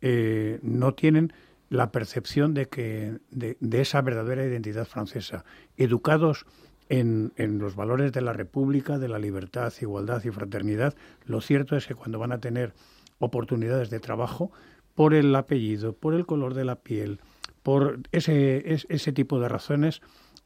eh, 0.00 0.58
no 0.62 0.94
tienen 0.94 1.32
la 1.68 1.92
percepción 1.92 2.54
de 2.54 2.66
que 2.66 3.18
de, 3.30 3.56
esa 3.72 4.02
verdadera 4.02 4.44
identidad 4.44 4.86
francesa 4.86 5.44
educados 5.76 6.46
en, 6.88 7.32
en, 7.36 7.58
los 7.58 7.76
valores 7.76 8.12
de 8.12 8.20
la 8.20 8.32
república 8.32 8.98
de 8.98 9.08
la 9.08 9.18
libertad 9.18 9.72
igualdad 9.80 10.24
y 10.24 10.30
fraternidad 10.30 10.94
lo 11.26 11.40
cierto 11.40 11.76
es 11.76 11.86
que 11.86 11.94
cuando 11.94 12.18
van 12.18 12.32
a 12.32 12.40
tener 12.40 12.74
oportunidades 13.18 13.90
de 13.90 14.00
trabajo 14.00 14.50
por 14.94 15.14
el 15.14 15.34
apellido 15.36 15.92
por 15.92 16.14
el 16.14 16.26
color 16.26 16.54
de 16.54 16.64
la 16.64 16.76
piel 16.76 17.20
por 17.62 18.00
ese, 18.12 18.84
ese 18.88 19.12
tipo 19.12 19.40
de 19.40 19.48
razones 19.48 20.02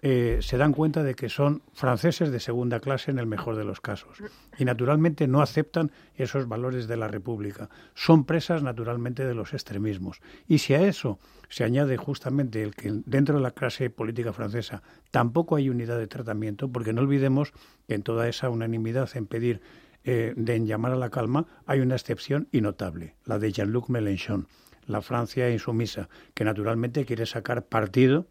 eh, 0.07 0.41
se 0.43 0.59
dan 0.59 0.73
cuenta 0.75 1.03
de 1.03 1.15
que 1.15 1.31
son 1.31 1.63
franceses 1.73 2.31
de 2.31 2.39
segunda 2.39 2.79
clase 2.79 3.11
en 3.11 3.19
el 3.19 3.27
mejor 3.27 3.57
de 3.57 3.65
los 3.65 3.81
casos. 3.81 4.19
Y 4.59 4.67
naturalmente 4.67 5.27
no 5.27 5.41
aceptan 5.41 5.93
esos 6.15 6.47
valores 6.47 6.87
de 6.89 6.99
la 6.99 7.09
República. 7.09 7.71
Son 7.95 8.25
presas 8.27 8.63
naturalmente 8.63 9.25
de 9.25 9.33
los 9.33 9.55
extremismos. 9.55 10.21
Y 10.47 10.59
si 10.59 10.75
a 10.75 10.83
eso 10.83 11.19
se 11.49 11.65
añade 11.65 11.97
justamente 11.97 12.63
el 12.63 12.75
que 12.75 12.93
dentro 13.07 13.37
de 13.37 13.43
la 13.43 13.53
clase 13.53 13.89
política 13.89 14.35
francesa 14.35 14.83
tampoco 15.11 15.57
hay 15.57 15.71
unidad 15.71 15.99
de 15.99 16.07
tratamiento, 16.07 16.69
porque 16.69 16.93
no 16.93 17.01
olvidemos 17.01 17.53
que 17.89 17.95
en 17.95 18.03
toda 18.03 18.29
esa 18.29 18.51
unanimidad 18.51 19.09
en 19.17 19.27
pedir 19.27 19.63
eh, 20.05 20.35
de 20.37 20.55
en 20.55 20.67
llamar 20.67 20.93
a 20.93 20.97
la 20.97 21.09
calma 21.09 21.47
hay 21.65 21.81
una 21.81 21.95
excepción 21.95 22.47
innotable, 22.53 23.15
la 23.25 23.39
de 23.39 23.53
Jean-Luc 23.53 23.89
Mélenchon, 23.89 24.49
la 24.87 25.03
Francia 25.03 25.51
insumisa, 25.51 26.09
que 26.35 26.45
naturalmente 26.45 27.05
quiere 27.05 27.27
sacar 27.27 27.65
partido 27.65 28.27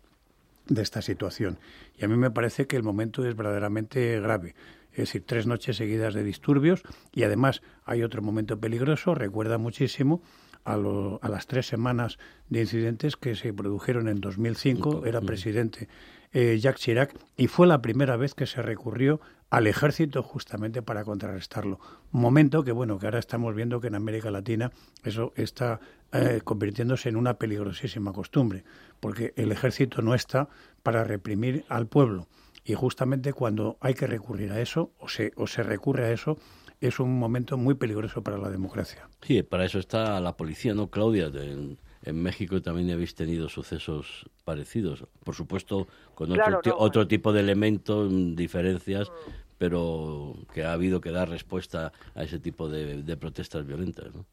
de 0.68 0.82
esta 0.82 1.02
situación. 1.02 1.60
Y 1.98 2.06
a 2.06 2.08
mí 2.08 2.16
me 2.16 2.32
parece 2.32 2.68
que 2.68 2.76
el 2.76 2.84
momento 2.84 3.26
es 3.26 3.36
verdaderamente 3.36 4.20
grave. 4.20 4.56
Es 4.92 4.98
decir, 4.98 5.24
tres 5.26 5.48
noches 5.48 5.78
seguidas 5.78 6.14
de 6.14 6.24
disturbios 6.24 6.84
y 7.12 7.24
además 7.24 7.62
hay 7.84 8.04
otro 8.04 8.22
momento 8.22 8.60
peligroso, 8.60 9.16
recuerda 9.16 9.58
muchísimo 9.58 10.22
a, 10.66 10.74
a 10.76 11.30
las 11.30 11.48
tres 11.48 11.68
semanas 11.68 12.20
de 12.50 12.62
incidentes 12.62 13.18
que 13.18 13.36
se 13.36 13.54
produjeron 13.54 14.08
en 14.08 14.22
2005, 14.22 15.06
era 15.06 15.20
presidente 15.22 15.90
eh, 16.32 16.60
Jacques 16.60 16.82
Chirac, 16.82 17.16
y 17.38 17.48
fue 17.48 17.68
la 17.68 17.82
primera 17.82 18.18
vez 18.18 18.34
que 18.34 18.48
se 18.48 18.62
recurrió 18.62 19.20
al 19.54 19.68
ejército 19.68 20.24
justamente 20.24 20.82
para 20.82 21.04
contrarrestarlo. 21.04 21.80
Momento 22.10 22.64
que, 22.64 22.72
bueno, 22.72 22.98
que 22.98 23.06
ahora 23.06 23.20
estamos 23.20 23.54
viendo 23.54 23.80
que 23.80 23.86
en 23.86 23.94
América 23.94 24.32
Latina 24.32 24.72
eso 25.04 25.32
está 25.36 25.80
eh, 26.12 26.42
convirtiéndose 26.44 27.10
en 27.10 27.18
una 27.18 27.36
peligrosísima 27.36 28.14
costumbre, 28.14 28.64
porque 29.00 29.32
el 29.36 29.52
ejército 29.52 30.02
no 30.02 30.16
está 30.16 30.50
para 30.82 31.04
reprimir 31.04 31.66
al 31.70 31.86
pueblo. 31.86 32.28
Y 32.66 32.74
justamente 32.74 33.32
cuando 33.32 33.78
hay 33.80 33.94
que 33.94 34.08
recurrir 34.08 34.52
a 34.52 34.60
eso, 34.60 34.92
o 34.98 35.08
se, 35.08 35.34
o 35.36 35.46
se 35.46 35.62
recurre 35.62 36.06
a 36.06 36.12
eso, 36.12 36.40
es 36.82 37.00
un 37.00 37.20
momento 37.20 37.56
muy 37.56 37.76
peligroso 37.76 38.24
para 38.24 38.40
la 38.40 38.50
democracia. 38.50 39.08
Sí, 39.22 39.44
para 39.44 39.66
eso 39.66 39.78
está 39.78 40.20
la 40.20 40.36
policía, 40.36 40.74
¿no, 40.74 40.90
Claudia? 40.90 41.28
En, 41.28 41.78
México 42.06 42.62
también 42.62 42.92
habéis 42.92 43.16
tenido 43.16 43.48
sucesos 43.48 44.30
parecidos, 44.44 45.06
por 45.24 45.36
supuesto, 45.36 45.88
con 46.16 46.34
otro, 46.34 46.76
otro 46.78 47.08
tipo 47.08 47.32
de 47.32 47.40
elementos, 47.40 48.12
diferencias, 48.36 49.10
mm 49.10 49.43
pero 49.64 50.34
que 50.54 50.66
ha 50.66 50.74
habido 50.74 51.00
que 51.00 51.10
dar 51.10 51.30
respuesta 51.30 51.94
a 52.16 52.24
ese 52.24 52.38
tipo 52.38 52.68
de, 52.68 53.16
protestas 53.16 53.66
violentas. 53.66 54.14
¿no? 54.14 54.26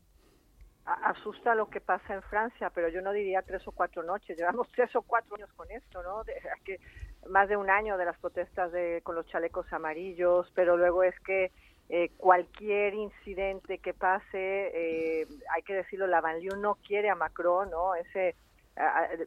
asusta 0.85 1.55
lo 1.55 1.71
que 1.71 1.81
pasa 1.81 2.15
en 2.15 2.23
Francia, 2.23 2.69
pero 2.75 2.89
yo 2.89 3.01
no 3.01 3.13
diría 3.13 3.41
tres 3.43 3.63
o 3.69 3.71
cuatro 3.71 4.03
noches. 4.03 4.37
Llevamos 4.37 4.67
tres 4.75 4.91
o 4.97 5.03
cuatro 5.03 5.37
años 5.37 5.53
con 5.55 5.71
esto, 5.71 6.03
¿no? 6.03 6.25
Más 7.29 7.49
de 7.49 7.57
un 7.57 7.71
año 7.71 7.97
de 7.97 8.07
las 8.07 8.19
protestas 8.19 8.73
de, 8.73 9.03
con 9.05 9.15
los 9.15 9.25
chalecos 9.29 9.73
amarillos, 9.73 10.51
pero 10.53 10.77
luego 10.77 11.05
es 11.05 11.15
que 11.21 11.53
eh, 11.91 12.11
cualquier 12.17 12.95
incidente 12.95 13.79
que 13.79 13.95
pase, 13.95 14.33
eh, 14.35 15.29
hay 15.55 15.63
que 15.63 15.75
decirlo, 15.75 16.09
la 16.09 16.21
Banlieue 16.21 16.57
no 16.57 16.75
quiere 16.75 17.09
a 17.09 17.15
Macron, 17.15 17.71
¿no? 17.71 17.95
Ese, 17.95 18.35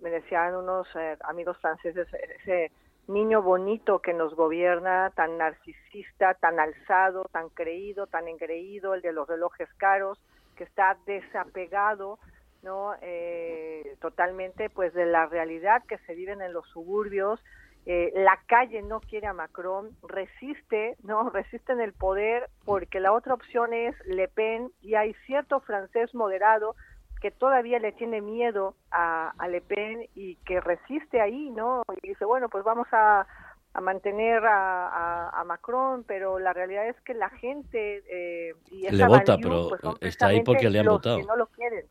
me 0.02 0.10
decían 0.10 0.54
unos 0.54 0.86
eh, 0.98 1.16
amigos 1.22 1.58
franceses, 1.60 2.10
ese 2.42 2.74
niño 3.08 3.42
bonito 3.42 4.00
que 4.00 4.14
nos 4.14 4.36
gobierna, 4.36 5.12
tan 5.16 5.38
narcisista, 5.38 6.34
tan 6.36 6.60
alzado, 6.60 7.26
tan 7.32 7.50
creído, 7.50 8.08
tan 8.08 8.28
engreído, 8.28 8.94
el 8.94 9.02
de 9.02 9.14
los 9.14 9.28
relojes 9.28 9.70
caros, 9.78 10.22
que 10.56 10.64
está 10.64 10.98
desapegado 11.06 12.20
no 12.64 12.94
eh, 13.02 13.98
totalmente 14.00 14.70
pues 14.70 14.94
de 14.94 15.06
la 15.06 15.26
realidad 15.28 15.84
que 15.88 15.98
se 16.00 16.16
viven 16.16 16.42
en 16.42 16.54
los 16.54 16.68
suburbios. 16.70 17.44
Eh, 17.86 18.12
la 18.16 18.40
calle 18.48 18.82
no 18.82 19.02
quiere 19.02 19.28
a 19.28 19.34
Macron 19.34 19.90
resiste 20.04 20.96
no 21.04 21.30
resiste 21.34 21.74
en 21.74 21.82
el 21.82 21.92
poder 21.92 22.50
porque 22.64 23.02
la 23.02 23.12
otra 23.12 23.34
opción 23.34 23.74
es 23.74 23.94
Le 24.06 24.30
Pen 24.30 24.72
y 24.82 24.96
hay 24.96 25.14
cierto 25.26 25.60
francés 25.60 26.16
moderado 26.16 26.76
que 27.24 27.32
todavía 27.32 27.80
le 27.80 27.94
tiene 27.94 28.20
miedo 28.20 28.76
a, 28.92 29.34
Le 29.50 29.62
Pen 29.62 30.10
y 30.14 30.36
que 30.46 30.60
resiste 30.60 31.22
ahí 31.22 31.52
no 31.52 31.82
y 32.04 32.10
dice 32.10 32.26
bueno 32.26 32.50
pues 32.50 32.66
vamos 32.66 32.86
a, 32.92 33.26
a 33.74 33.80
mantener 33.82 34.44
a, 34.46 35.42
Macron, 35.46 36.04
pero 36.04 36.38
la 36.38 36.52
realidad 36.52 36.86
es 36.90 37.00
que 37.02 37.14
la 37.14 37.30
gente 37.30 38.04
eh, 38.10 38.56
y 38.72 38.90
le 38.90 39.08
vota, 39.08 39.38
pero 39.38 39.70
pues, 39.70 39.82
está 40.02 40.28
ahí 40.28 40.42
porque 40.44 40.70
le 40.70 40.80
han 40.80 40.86
votado. 40.86 41.20
no 41.20 41.38
lo 41.38 41.48
quieren. 41.48 41.86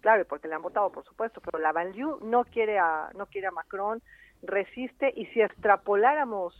Claro, 0.00 0.24
porque 0.24 0.48
le 0.48 0.54
han 0.56 0.62
votado, 0.62 0.90
por 0.90 1.04
supuesto, 1.04 1.40
pero 1.40 1.62
la 1.62 1.70
Banlieue 1.70 2.18
no 2.22 2.42
quiere 2.42 2.80
a 2.80 3.10
no 3.14 3.26
quiere 3.26 3.46
a 3.46 3.52
Macron, 3.52 4.02
resiste 4.42 5.12
y 5.14 5.26
si 5.26 5.42
extrapoláramos 5.42 6.54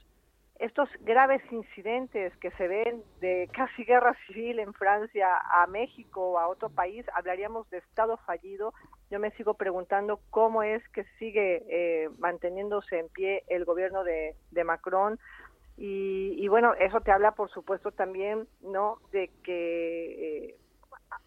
estos 0.62 0.88
graves 1.00 1.42
incidentes 1.50 2.36
que 2.36 2.52
se 2.52 2.68
ven 2.68 3.02
de 3.20 3.50
casi 3.52 3.84
guerra 3.84 4.16
civil 4.26 4.60
en 4.60 4.72
Francia 4.72 5.26
a 5.36 5.66
México 5.66 6.20
o 6.20 6.38
a 6.38 6.46
otro 6.46 6.70
país, 6.70 7.04
hablaríamos 7.14 7.68
de 7.70 7.78
Estado 7.78 8.16
fallido. 8.18 8.72
Yo 9.10 9.18
me 9.18 9.32
sigo 9.32 9.54
preguntando 9.54 10.20
cómo 10.30 10.62
es 10.62 10.80
que 10.90 11.04
sigue 11.18 11.64
eh, 11.68 12.10
manteniéndose 12.18 13.00
en 13.00 13.08
pie 13.08 13.42
el 13.48 13.64
gobierno 13.64 14.04
de, 14.04 14.36
Macron. 14.64 15.18
Y, 15.76 16.46
bueno, 16.46 16.74
eso 16.74 17.00
te 17.00 17.10
habla, 17.10 17.32
por 17.32 17.50
supuesto, 17.50 17.90
también 17.90 18.46
no 18.60 18.98
de 19.10 19.32
que 19.42 20.46
eh, 20.46 20.56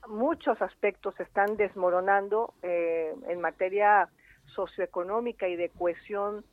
muchos 0.07 0.61
aspectos 0.61 1.13
se 1.15 1.23
están 1.23 1.57
desmoronando 1.57 2.53
eh, 2.63 3.13
en 3.27 3.41
materia 3.41 4.07
socioeconómica 4.45 5.49
y 5.49 5.57
de 5.57 5.71
cohesión 5.71 6.45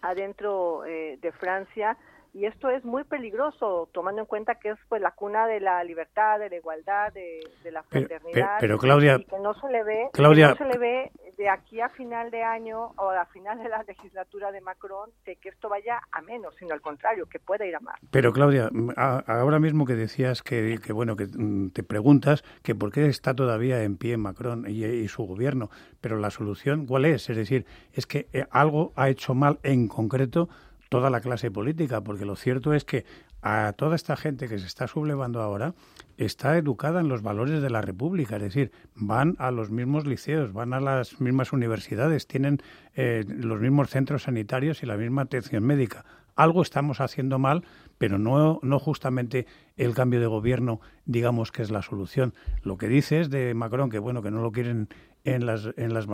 adentro 0.00 0.80
de 0.82 1.32
Francia 1.38 1.96
y 2.34 2.46
esto 2.46 2.70
es 2.70 2.84
muy 2.84 3.04
peligroso 3.04 3.88
tomando 3.92 4.22
en 4.22 4.26
cuenta 4.26 4.54
que 4.54 4.70
es 4.70 4.78
pues 4.88 5.02
la 5.02 5.10
cuna 5.10 5.46
de 5.46 5.60
la 5.60 5.84
libertad 5.84 6.38
de 6.38 6.48
la 6.48 6.56
igualdad 6.56 7.12
de, 7.12 7.40
la 7.70 7.82
fraternidad 7.82 8.56
pero, 8.58 8.78
Claudia 8.78 9.16
y 9.20 9.24
que 9.24 9.38
no 9.38 9.52
se 9.54 9.68
le 9.68 9.84
ve 9.84 10.08
no 10.18 10.56
se 10.56 10.64
le 10.64 10.78
ve 10.78 11.12
de 11.36 11.48
aquí 11.48 11.80
a 11.80 11.88
final 11.90 12.30
de 12.30 12.42
año 12.42 12.92
o 12.96 13.10
a 13.10 13.26
final 13.26 13.62
de 13.62 13.68
la 13.68 13.82
legislatura 13.86 14.50
de 14.50 14.60
Macron 14.60 15.10
de 15.26 15.36
que 15.36 15.50
esto 15.50 15.68
vaya 15.68 16.00
a 16.10 16.22
menos 16.22 16.54
sino 16.58 16.72
al 16.72 16.80
contrario 16.80 17.26
que 17.26 17.38
pueda 17.38 17.66
ir 17.66 17.76
a 17.76 17.80
más. 17.80 17.98
Pero 18.10 18.32
Claudia 18.32 18.70
ahora 18.96 19.58
mismo 19.58 19.84
que 19.84 19.94
decías 19.94 20.42
que, 20.42 20.78
que, 20.82 20.92
bueno 20.92 21.16
que 21.16 21.26
mm, 21.26 21.70
te 21.70 21.82
preguntas 21.82 22.42
que 22.62 22.74
por 22.74 22.92
qué 22.92 23.06
está 23.06 23.34
todavía 23.34 23.82
en 23.82 23.98
pie 23.98 24.16
Macron 24.16 24.64
y, 24.68 24.84
y 24.84 25.08
su 25.08 25.24
gobierno 25.24 25.68
pero 26.00 26.16
la 26.16 26.30
solución 26.30 26.86
cuál 26.86 27.04
es 27.04 27.28
es 27.28 27.36
decir 27.36 27.66
es 27.92 28.06
que 28.06 28.28
eh, 28.32 28.46
algo 28.50 28.92
ha 28.96 29.10
hecho 29.10 29.34
mal 29.34 29.58
en 29.62 29.88
concreto 29.88 30.48
toda 30.92 31.08
la 31.08 31.22
clase 31.22 31.50
política, 31.50 32.02
porque 32.02 32.26
lo 32.26 32.36
cierto 32.36 32.74
es 32.74 32.84
que 32.84 33.06
a 33.40 33.72
toda 33.72 33.96
esta 33.96 34.14
gente 34.14 34.46
que 34.46 34.58
se 34.58 34.66
está 34.66 34.86
sublevando 34.86 35.40
ahora 35.40 35.72
está 36.18 36.58
educada 36.58 37.00
en 37.00 37.08
los 37.08 37.22
valores 37.22 37.62
de 37.62 37.70
la 37.70 37.80
República, 37.80 38.36
es 38.36 38.42
decir, 38.42 38.72
van 38.94 39.34
a 39.38 39.50
los 39.50 39.70
mismos 39.70 40.06
liceos, 40.06 40.52
van 40.52 40.74
a 40.74 40.80
las 40.80 41.18
mismas 41.18 41.54
universidades, 41.54 42.26
tienen 42.26 42.58
eh, 42.94 43.24
los 43.26 43.58
mismos 43.58 43.88
centros 43.88 44.24
sanitarios 44.24 44.82
y 44.82 44.86
la 44.86 44.98
misma 44.98 45.22
atención 45.22 45.64
médica. 45.64 46.04
Algo 46.36 46.60
estamos 46.60 47.00
haciendo 47.00 47.38
mal, 47.38 47.64
pero 47.96 48.18
no, 48.18 48.60
no 48.62 48.78
justamente 48.78 49.46
el 49.78 49.94
cambio 49.94 50.20
de 50.20 50.26
gobierno, 50.26 50.82
digamos 51.06 51.52
que 51.52 51.62
es 51.62 51.70
la 51.70 51.80
solución. 51.80 52.34
Lo 52.62 52.76
que 52.76 52.88
dice 52.88 53.22
es 53.22 53.30
de 53.30 53.54
Macron, 53.54 53.88
que 53.88 53.98
bueno, 53.98 54.20
que 54.22 54.30
no 54.30 54.42
lo 54.42 54.52
quieren 54.52 54.90
en 55.24 55.46
las 55.46 55.68
en 55.76 55.94
las 55.94 56.06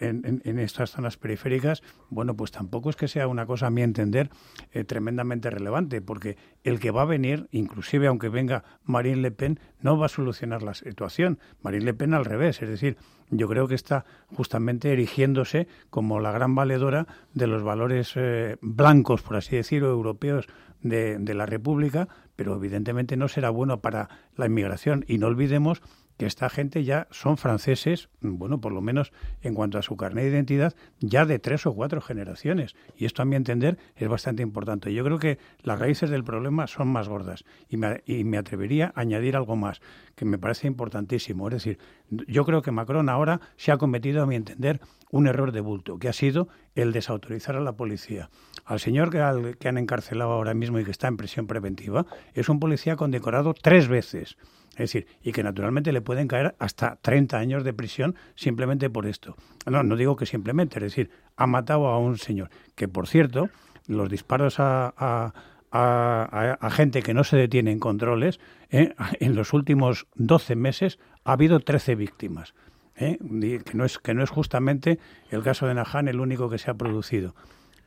en, 0.00 0.58
estas 0.58 0.90
zonas 0.90 1.16
periféricas, 1.16 1.82
bueno, 2.10 2.36
pues 2.36 2.50
tampoco 2.50 2.90
es 2.90 2.96
que 2.96 3.08
sea 3.08 3.28
una 3.28 3.46
cosa, 3.46 3.68
a 3.68 3.70
mi 3.70 3.82
entender, 3.82 4.30
eh, 4.72 4.84
tremendamente 4.84 5.50
relevante, 5.50 6.00
porque 6.02 6.36
el 6.64 6.78
que 6.78 6.90
va 6.90 7.02
a 7.02 7.06
venir, 7.06 7.48
inclusive 7.50 8.06
aunque 8.06 8.28
venga 8.28 8.64
Marine 8.84 9.22
Le 9.22 9.30
Pen, 9.30 9.58
no 9.80 9.98
va 9.98 10.06
a 10.06 10.08
solucionar 10.08 10.62
la 10.62 10.74
situación. 10.74 11.38
Marine 11.62 11.84
Le 11.84 11.94
Pen 11.94 12.14
al 12.14 12.24
revés, 12.24 12.62
es 12.62 12.68
decir, 12.68 12.96
yo 13.30 13.48
creo 13.48 13.66
que 13.68 13.74
está 13.74 14.04
justamente 14.34 14.92
erigiéndose 14.92 15.66
como 15.90 16.20
la 16.20 16.32
gran 16.32 16.54
valedora 16.54 17.06
de 17.32 17.46
los 17.46 17.62
valores 17.62 18.12
eh, 18.16 18.56
blancos, 18.60 19.22
por 19.22 19.36
así 19.36 19.56
decirlo, 19.56 19.90
europeos 19.90 20.46
de, 20.82 21.18
de 21.18 21.34
la 21.34 21.46
República, 21.46 22.08
pero 22.36 22.56
evidentemente 22.56 23.16
no 23.16 23.28
será 23.28 23.50
bueno 23.50 23.80
para 23.80 24.08
la 24.36 24.46
inmigración. 24.46 25.04
Y 25.08 25.18
no 25.18 25.28
olvidemos 25.28 25.82
que 26.22 26.26
esta 26.26 26.48
gente 26.48 26.84
ya 26.84 27.08
son 27.10 27.36
franceses, 27.36 28.08
bueno, 28.20 28.60
por 28.60 28.70
lo 28.70 28.80
menos 28.80 29.12
en 29.40 29.54
cuanto 29.54 29.78
a 29.78 29.82
su 29.82 29.96
carnet 29.96 30.26
de 30.26 30.30
identidad, 30.30 30.72
ya 31.00 31.26
de 31.26 31.40
tres 31.40 31.66
o 31.66 31.74
cuatro 31.74 32.00
generaciones. 32.00 32.76
Y 32.96 33.06
esto, 33.06 33.22
a 33.22 33.24
mi 33.24 33.34
entender, 33.34 33.76
es 33.96 34.06
bastante 34.08 34.40
importante. 34.44 34.94
Yo 34.94 35.02
creo 35.02 35.18
que 35.18 35.40
las 35.64 35.80
raíces 35.80 36.10
del 36.10 36.22
problema 36.22 36.68
son 36.68 36.86
más 36.86 37.08
gordas. 37.08 37.44
Y 37.68 37.76
me, 37.76 38.04
y 38.06 38.22
me 38.22 38.38
atrevería 38.38 38.92
a 38.94 39.00
añadir 39.00 39.34
algo 39.34 39.56
más, 39.56 39.80
que 40.14 40.24
me 40.24 40.38
parece 40.38 40.68
importantísimo. 40.68 41.48
Es 41.48 41.54
decir, 41.54 41.80
yo 42.28 42.44
creo 42.44 42.62
que 42.62 42.70
Macron 42.70 43.08
ahora 43.08 43.40
se 43.56 43.72
ha 43.72 43.76
cometido, 43.76 44.22
a 44.22 44.26
mi 44.26 44.36
entender, 44.36 44.80
un 45.10 45.26
error 45.26 45.50
de 45.50 45.60
bulto, 45.60 45.98
que 45.98 46.08
ha 46.08 46.12
sido 46.12 46.46
el 46.76 46.92
desautorizar 46.92 47.56
a 47.56 47.60
la 47.60 47.72
policía. 47.72 48.30
Al 48.64 48.78
señor 48.78 49.10
que, 49.10 49.56
que 49.58 49.68
han 49.68 49.76
encarcelado 49.76 50.30
ahora 50.30 50.54
mismo 50.54 50.78
y 50.78 50.84
que 50.84 50.92
está 50.92 51.08
en 51.08 51.16
prisión 51.16 51.48
preventiva, 51.48 52.06
es 52.34 52.48
un 52.48 52.60
policía 52.60 52.94
condecorado 52.94 53.54
tres 53.54 53.88
veces 53.88 54.36
es 54.72 54.78
decir, 54.78 55.06
y 55.22 55.32
que 55.32 55.42
naturalmente 55.42 55.92
le 55.92 56.00
pueden 56.00 56.28
caer 56.28 56.54
hasta 56.58 56.96
30 56.96 57.36
años 57.36 57.64
de 57.64 57.74
prisión 57.74 58.14
simplemente 58.34 58.88
por 58.88 59.06
esto. 59.06 59.36
No, 59.66 59.82
no 59.82 59.96
digo 59.96 60.16
que 60.16 60.26
simplemente, 60.26 60.78
es 60.78 60.84
decir, 60.84 61.10
ha 61.36 61.46
matado 61.46 61.88
a 61.88 61.98
un 61.98 62.16
señor. 62.16 62.48
Que 62.74 62.88
por 62.88 63.06
cierto, 63.06 63.50
los 63.86 64.08
disparos 64.08 64.60
a, 64.60 64.94
a, 64.96 65.32
a, 65.72 66.70
gente 66.70 67.02
que 67.02 67.14
no 67.14 67.24
se 67.24 67.36
detiene 67.36 67.70
en 67.70 67.78
controles, 67.78 68.40
¿eh? 68.70 68.94
en 69.20 69.34
los 69.34 69.52
últimos 69.52 70.06
12 70.14 70.56
meses 70.56 70.98
ha 71.24 71.32
habido 71.32 71.60
13 71.60 71.94
víctimas. 71.94 72.54
¿eh? 72.96 73.18
Que, 73.64 73.74
no 73.74 73.84
es, 73.84 73.98
que 73.98 74.14
no 74.14 74.22
es 74.22 74.30
justamente 74.30 74.98
el 75.30 75.42
caso 75.42 75.66
de 75.66 75.74
Nahan 75.74 76.08
el 76.08 76.20
único 76.20 76.48
que 76.48 76.58
se 76.58 76.70
ha 76.70 76.74
producido. 76.74 77.34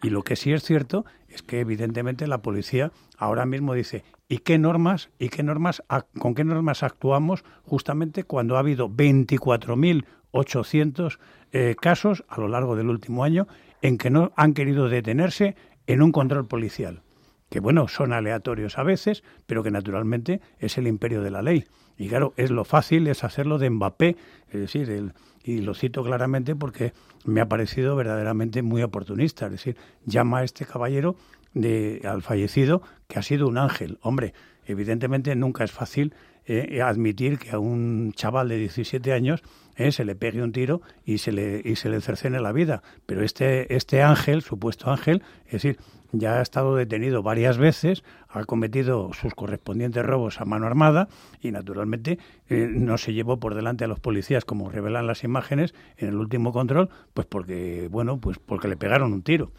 Y 0.03 0.09
lo 0.09 0.23
que 0.23 0.35
sí 0.35 0.53
es 0.53 0.63
cierto 0.63 1.05
es 1.29 1.41
que 1.41 1.61
evidentemente 1.61 2.27
la 2.27 2.39
policía 2.41 2.91
ahora 3.17 3.45
mismo 3.45 3.73
dice 3.73 4.03
¿y 4.27 4.39
qué 4.39 4.57
normas 4.57 5.11
y 5.19 5.29
qué 5.29 5.43
normas 5.43 5.83
con 6.19 6.35
qué 6.35 6.43
normas 6.43 6.83
actuamos 6.83 7.45
justamente 7.63 8.23
cuando 8.23 8.57
ha 8.57 8.59
habido 8.59 8.89
24.800 8.89 11.17
eh, 11.51 11.75
casos 11.79 12.25
a 12.27 12.39
lo 12.39 12.47
largo 12.47 12.75
del 12.75 12.89
último 12.89 13.23
año 13.23 13.47
en 13.81 13.97
que 13.97 14.09
no 14.09 14.31
han 14.35 14.53
querido 14.53 14.89
detenerse 14.89 15.55
en 15.87 16.01
un 16.01 16.11
control 16.11 16.47
policial? 16.47 17.03
Que 17.49 17.59
bueno, 17.59 17.87
son 17.87 18.11
aleatorios 18.11 18.79
a 18.79 18.83
veces, 18.83 19.23
pero 19.45 19.63
que 19.63 19.71
naturalmente 19.71 20.41
es 20.59 20.77
el 20.77 20.87
imperio 20.87 21.21
de 21.21 21.31
la 21.31 21.43
ley. 21.43 21.65
Y 21.97 22.09
claro, 22.09 22.33
es 22.35 22.51
lo 22.51 22.65
fácil 22.65 23.07
es 23.07 23.23
hacerlo 23.23 23.57
de 23.57 23.69
Mbappé, 23.69 24.17
es 24.49 24.59
decir, 24.59 24.89
el, 24.89 25.13
y 25.45 25.61
lo 25.61 25.75
cito 25.75 26.03
claramente 26.03 26.55
porque 26.55 26.93
me 27.23 27.39
ha 27.39 27.47
parecido 27.47 27.95
verdaderamente 27.95 28.63
muy 28.63 28.81
oportunista. 28.81 29.45
Es 29.45 29.51
decir, 29.51 29.77
llama 30.03 30.39
a 30.39 30.43
este 30.43 30.65
caballero 30.65 31.15
de, 31.55 32.01
al 32.03 32.21
fallecido 32.21 32.83
que 33.07 33.17
ha 33.17 33.23
sido 33.23 33.47
un 33.47 33.57
ángel. 33.57 33.97
Hombre, 34.01 34.35
evidentemente 34.67 35.35
nunca 35.35 35.63
es 35.63 35.71
fácil 35.71 36.13
eh, 36.45 36.79
admitir 36.83 37.39
que 37.39 37.49
a 37.49 37.59
un 37.59 38.11
chaval 38.13 38.49
de 38.49 38.57
17 38.57 39.11
años 39.13 39.41
eh, 39.77 39.91
se 39.91 40.05
le 40.05 40.15
pegue 40.15 40.43
un 40.43 40.51
tiro 40.51 40.81
y 41.03 41.17
se 41.17 41.31
le, 41.31 41.59
y 41.65 41.75
se 41.75 41.89
le 41.89 42.01
cercene 42.01 42.39
la 42.39 42.51
vida. 42.51 42.83
Pero 43.07 43.23
este, 43.23 43.75
este 43.75 44.03
ángel, 44.03 44.43
supuesto 44.43 44.91
ángel, 44.91 45.23
es 45.47 45.53
decir, 45.53 45.79
ya 46.11 46.37
ha 46.37 46.41
estado 46.41 46.75
detenido 46.75 47.23
varias 47.23 47.57
veces, 47.57 48.03
ha 48.29 48.43
cometido 48.45 49.11
sus 49.13 49.33
correspondientes 49.33 50.05
robos 50.05 50.39
a 50.39 50.45
mano 50.45 50.67
armada 50.67 51.07
y 51.41 51.51
naturalmente 51.51 52.19
eh, 52.47 52.67
no 52.71 52.97
se 52.97 53.13
llevó 53.13 53.39
por 53.39 53.55
delante 53.55 53.85
a 53.85 53.87
los 53.87 53.99
policías 53.99 54.45
como 54.45 54.69
revelan 54.69 55.07
las 55.07 55.23
imágenes 55.23 55.73
en 55.97 56.09
el 56.09 56.15
último 56.15 56.53
control, 56.53 56.89
pues 57.13 57.27
porque 57.27 57.87
bueno, 57.91 58.19
pues 58.19 58.37
porque 58.39 58.67
le 58.67 58.77
pegaron 58.77 59.13
un 59.13 59.23
tiro. 59.23 59.51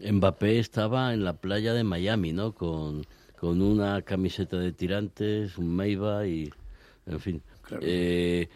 Mbappé 0.00 0.58
estaba 0.58 1.14
en 1.14 1.24
la 1.24 1.34
playa 1.34 1.72
de 1.72 1.84
Miami, 1.84 2.32
¿no? 2.32 2.54
Con, 2.54 3.04
con 3.38 3.62
una 3.62 4.02
camiseta 4.02 4.58
de 4.58 4.72
tirantes, 4.72 5.58
un 5.58 5.74
Meiba 5.74 6.26
y, 6.26 6.50
en 7.06 7.20
fin. 7.20 7.42
Eh, 7.80 8.48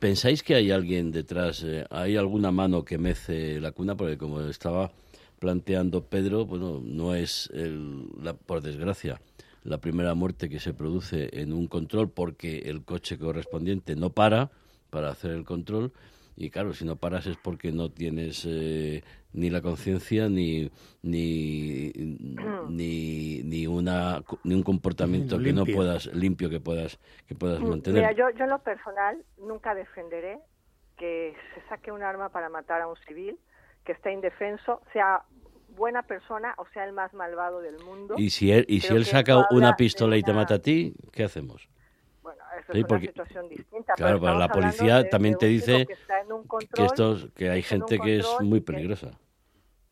¿Pensáis 0.00 0.42
que 0.42 0.54
hay 0.54 0.70
alguien 0.70 1.10
detrás? 1.10 1.62
Eh, 1.64 1.86
¿Hay 1.90 2.16
alguna 2.16 2.50
mano 2.50 2.84
que 2.84 2.98
mece 2.98 3.60
la 3.60 3.72
cuna? 3.72 3.96
Porque 3.96 4.18
como 4.18 4.40
estaba 4.42 4.90
planteando 5.38 6.04
Pedro, 6.04 6.44
bueno, 6.44 6.82
no 6.84 7.14
es, 7.14 7.50
la, 8.20 8.34
por 8.34 8.60
desgracia, 8.60 9.20
la 9.64 9.78
primera 9.78 10.14
muerte 10.14 10.48
que 10.48 10.60
se 10.60 10.74
produce 10.74 11.28
en 11.32 11.52
un 11.52 11.68
control 11.68 12.10
porque 12.10 12.58
el 12.58 12.82
coche 12.82 13.18
correspondiente 13.18 13.96
no 13.96 14.10
para 14.10 14.50
para 14.90 15.10
hacer 15.10 15.32
el 15.32 15.44
control 15.44 15.92
y 16.40 16.50
claro, 16.50 16.72
si 16.72 16.84
no 16.84 16.94
paras 16.94 17.26
es 17.26 17.36
porque 17.36 17.72
no 17.72 17.90
tienes 17.90 18.46
eh, 18.48 19.02
ni 19.32 19.50
la 19.50 19.60
conciencia 19.60 20.28
ni 20.28 20.70
ni, 21.02 21.90
ni 22.68 23.42
ni 23.42 23.66
una 23.66 24.22
ni 24.44 24.54
un 24.54 24.62
comportamiento 24.62 25.40
que 25.40 25.52
no 25.52 25.66
puedas 25.66 26.06
limpio 26.14 26.48
que 26.48 26.60
puedas 26.60 27.00
que 27.26 27.34
puedas 27.34 27.60
mm, 27.60 27.68
mantener. 27.68 28.02
Mira, 28.02 28.12
yo 28.12 28.30
yo 28.38 28.44
en 28.44 28.50
lo 28.50 28.60
personal 28.60 29.24
nunca 29.38 29.74
defenderé 29.74 30.38
que 30.96 31.34
se 31.54 31.68
saque 31.68 31.90
un 31.90 32.04
arma 32.04 32.28
para 32.28 32.48
matar 32.48 32.82
a 32.82 32.86
un 32.86 32.96
civil 33.08 33.36
que 33.84 33.90
está 33.90 34.12
indefenso, 34.12 34.80
sea 34.92 35.22
buena 35.70 36.04
persona 36.04 36.54
o 36.56 36.66
sea 36.72 36.84
el 36.84 36.92
más 36.92 37.12
malvado 37.14 37.60
del 37.60 37.80
mundo. 37.80 38.14
Y 38.16 38.30
si 38.30 38.52
él 38.52 38.64
y 38.68 38.80
si 38.80 38.94
él 38.94 39.06
saca 39.06 39.44
una 39.50 39.74
pistola 39.74 40.16
y 40.16 40.22
te 40.22 40.32
mata 40.32 40.54
a 40.54 40.58
ti, 40.60 40.94
¿qué 41.12 41.24
hacemos? 41.24 41.68
Es 42.58 42.84
una 42.84 43.00
situación 43.00 43.48
distinta. 43.48 43.94
Claro, 43.94 44.20
pero, 44.20 44.38
la 44.38 44.48
policía 44.48 45.08
también 45.08 45.36
te 45.36 45.46
dice 45.46 45.86
que, 45.86 46.84
estos, 46.84 47.28
que 47.34 47.50
hay 47.50 47.62
gente 47.62 47.98
que 47.98 48.18
es 48.18 48.26
muy 48.40 48.60
peligrosa. 48.60 49.10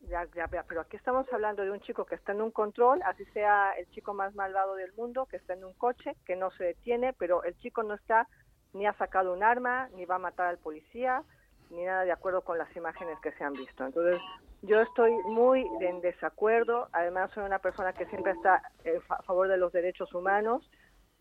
Ya, 0.08 0.24
ya, 0.36 0.46
pero 0.46 0.82
aquí 0.82 0.96
estamos 0.96 1.26
hablando 1.32 1.64
de 1.64 1.70
un 1.72 1.80
chico 1.80 2.04
que 2.04 2.14
está 2.14 2.30
en 2.32 2.40
un 2.40 2.52
control, 2.52 3.02
así 3.04 3.24
sea 3.26 3.72
el 3.72 3.90
chico 3.90 4.14
más 4.14 4.34
malvado 4.36 4.76
del 4.76 4.92
mundo, 4.92 5.26
que 5.26 5.36
está 5.36 5.54
en 5.54 5.64
un 5.64 5.72
coche, 5.74 6.14
que 6.24 6.36
no 6.36 6.52
se 6.52 6.64
detiene, 6.64 7.12
pero 7.12 7.42
el 7.42 7.58
chico 7.58 7.82
no 7.82 7.94
está 7.94 8.28
ni 8.72 8.86
ha 8.86 8.92
sacado 8.94 9.32
un 9.32 9.42
arma, 9.42 9.88
ni 9.94 10.04
va 10.04 10.16
a 10.16 10.18
matar 10.18 10.46
al 10.46 10.58
policía, 10.58 11.22
ni 11.70 11.84
nada 11.84 12.04
de 12.04 12.12
acuerdo 12.12 12.42
con 12.42 12.58
las 12.58 12.74
imágenes 12.76 13.18
que 13.20 13.32
se 13.32 13.42
han 13.42 13.54
visto. 13.54 13.84
Entonces, 13.84 14.20
yo 14.62 14.80
estoy 14.80 15.12
muy 15.28 15.66
en 15.80 16.00
desacuerdo, 16.00 16.88
además 16.92 17.30
soy 17.32 17.44
una 17.44 17.58
persona 17.58 17.92
que 17.92 18.06
siempre 18.06 18.32
está 18.32 18.62
a 19.08 19.22
favor 19.22 19.48
de 19.48 19.56
los 19.56 19.72
derechos 19.72 20.12
humanos, 20.14 20.68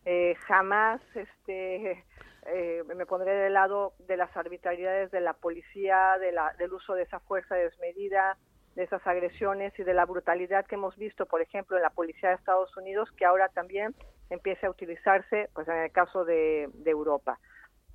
eh, 0.05 0.35
jamás 0.47 1.01
este, 1.15 2.03
eh, 2.45 2.83
me 2.95 3.07
pondré 3.07 3.33
del 3.33 3.53
lado 3.53 3.93
de 3.99 4.17
las 4.17 4.35
arbitrariedades 4.37 5.09
de 5.09 5.19
la 5.19 5.33
policía, 5.33 6.17
de 6.19 6.31
la, 6.31 6.53
del 6.53 6.73
uso 6.73 6.93
de 6.93 7.03
esa 7.03 7.19
fuerza 7.21 7.55
desmedida, 7.55 8.37
de 8.75 8.83
esas 8.83 9.05
agresiones 9.07 9.73
y 9.79 9.83
de 9.83 9.93
la 9.93 10.05
brutalidad 10.05 10.65
que 10.65 10.75
hemos 10.75 10.95
visto, 10.97 11.25
por 11.25 11.41
ejemplo, 11.41 11.75
en 11.75 11.81
la 11.81 11.89
policía 11.89 12.29
de 12.29 12.35
Estados 12.35 12.75
Unidos, 12.77 13.09
que 13.17 13.25
ahora 13.25 13.49
también 13.49 13.95
empieza 14.29 14.67
a 14.67 14.69
utilizarse, 14.69 15.49
pues 15.53 15.67
en 15.67 15.77
el 15.77 15.91
caso 15.91 16.23
de, 16.23 16.69
Europa. 16.85 17.39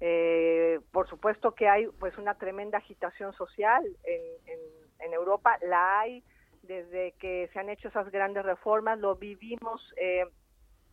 Eh, 0.00 0.80
por 0.92 1.08
supuesto 1.08 1.54
que 1.54 1.68
hay 1.68 1.86
pues 1.98 2.16
una 2.16 2.34
tremenda 2.34 2.78
agitación 2.78 3.34
social 3.34 3.84
en, 4.04 4.58
en, 4.98 5.12
Europa, 5.12 5.58
la 5.60 6.00
hay 6.00 6.24
desde 6.62 7.12
que 7.18 7.50
se 7.52 7.58
han 7.58 7.68
hecho 7.68 7.88
esas 7.88 8.10
grandes 8.10 8.44
reformas, 8.44 8.98
lo 8.98 9.16
vivimos 9.16 9.92
eh, 9.96 10.24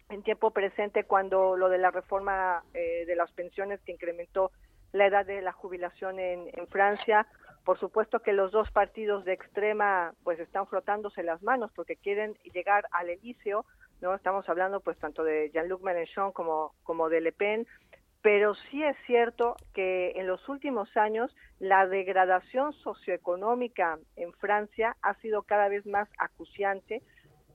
en 0.09 0.23
tiempo 0.23 0.51
presente 0.51 1.03
cuando 1.03 1.57
lo 1.57 1.69
de 1.69 1.77
la 1.77 1.91
reforma 1.91 2.63
eh, 2.73 3.05
de 3.05 3.15
las 3.15 3.31
pensiones 3.31 3.81
que 3.81 3.91
incrementó 3.91 4.51
la 4.93 5.07
edad 5.07 5.25
de 5.25 5.41
la 5.41 5.51
jubilación 5.51 6.19
en, 6.19 6.49
Francia. 6.69 7.27
Por 7.65 7.79
supuesto 7.79 8.19
que 8.19 8.31
los 8.31 8.51
dos 8.51 8.71
partidos 8.71 9.25
de 9.25 9.33
extrema 9.33 10.13
pues 10.23 10.39
están 10.39 10.67
frotándose 10.67 11.23
las 11.23 11.43
manos 11.43 11.71
porque 11.75 11.97
quieren 11.97 12.35
llegar 12.53 12.85
al 12.91 13.09
Elíseo, 13.09 13.65
¿no? 14.01 14.15
Estamos 14.15 14.47
hablando 14.47 14.79
pues 14.79 14.97
tanto 14.97 15.23
de 15.23 15.51
Jean-Luc 15.53 15.81
Mélenchon 15.81 16.31
como, 16.31 16.73
como 16.83 17.09
de 17.09 17.19
Le 17.19 17.33
Pen, 17.33 17.67
pero 18.21 18.55
sí 18.55 18.83
es 18.83 18.95
cierto 19.05 19.55
que 19.73 20.11
en 20.15 20.27
los 20.27 20.47
últimos 20.47 20.95
años 20.95 21.35
la 21.59 21.87
degradación 21.87 22.73
socioeconómica 22.73 23.99
en 24.15 24.33
Francia 24.33 24.95
ha 25.01 25.13
sido 25.15 25.43
cada 25.43 25.67
vez 25.67 25.85
más 25.85 26.09
acuciante, 26.17 27.01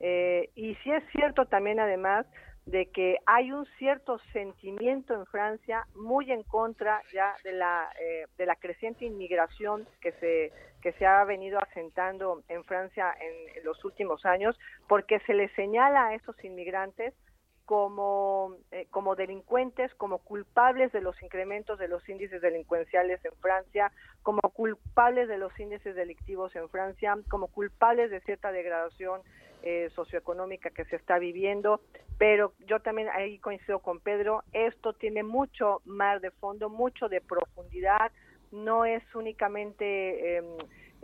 eh, 0.03 0.51
y 0.57 0.75
sí 0.83 0.91
es 0.91 1.05
cierto 1.13 1.47
también 1.47 1.79
además 1.79 2.27
de 2.67 2.87
que 2.87 3.19
hay 3.25 3.53
un 3.53 3.67
cierto 3.79 4.19
sentimiento 4.33 5.15
en 5.15 5.27
Francia 5.27 5.87
muy 5.95 6.31
en 6.31 6.43
contra 6.43 7.03
ya 7.13 7.35
de 7.45 7.53
la 7.53 7.89
eh, 8.01 8.27
de 8.37 8.47
la 8.47 8.57
creciente 8.57 9.05
inmigración 9.05 9.87
que 10.01 10.13
se 10.13 10.53
que 10.81 10.93
se 10.95 11.07
ha 11.07 11.25
venido 11.25 11.61
asentando 11.61 12.43
en 12.49 12.65
Francia 12.65 13.15
en, 13.21 13.65
los 13.65 13.85
últimos 13.85 14.25
años 14.27 14.59
porque 14.89 15.21
se 15.21 15.35
le 15.35 15.49
señala 15.55 16.09
a 16.09 16.15
esos 16.15 16.37
inmigrantes 16.45 17.15
como, 17.65 18.57
eh, 18.73 18.87
como 18.91 19.15
delincuentes, 19.15 19.95
como 19.95 20.19
culpables 20.19 20.91
de 20.91 21.01
los 21.01 21.21
incrementos 21.23 21.79
de 21.79 21.87
los 21.87 22.07
índices 22.09 22.43
delincuenciales 22.43 23.25
en 23.25 23.33
Francia, 23.41 23.93
como 24.23 24.41
culpables 24.41 25.29
de 25.29 25.39
los 25.39 25.59
índices 25.61 25.95
delictivos 25.95 26.55
en 26.57 26.69
Francia, 26.69 27.17
como 27.31 27.47
culpables 27.47 28.11
de 28.11 28.21
cierta 28.23 28.51
degradación 28.51 29.23
eh, 29.63 29.91
socioeconómica 29.95 30.71
que 30.71 30.85
se 30.87 30.97
está 30.97 31.19
viviendo, 31.19 31.81
pero 32.19 32.53
yo 32.67 32.81
también 32.81 33.09
ahí 33.09 33.39
coincido 33.39 33.79
con 33.81 34.01
Pedro, 34.01 34.43
esto 34.53 34.93
tiene 34.93 35.23
mucho 35.23 35.83
más 35.85 36.21
de 36.21 36.31
fondo, 36.31 36.69
mucho 36.69 37.09
de 37.09 37.21
profundidad, 37.21 38.13
no 38.51 38.85
es 38.85 39.03
únicamente 39.15 40.37
em, 40.37 40.45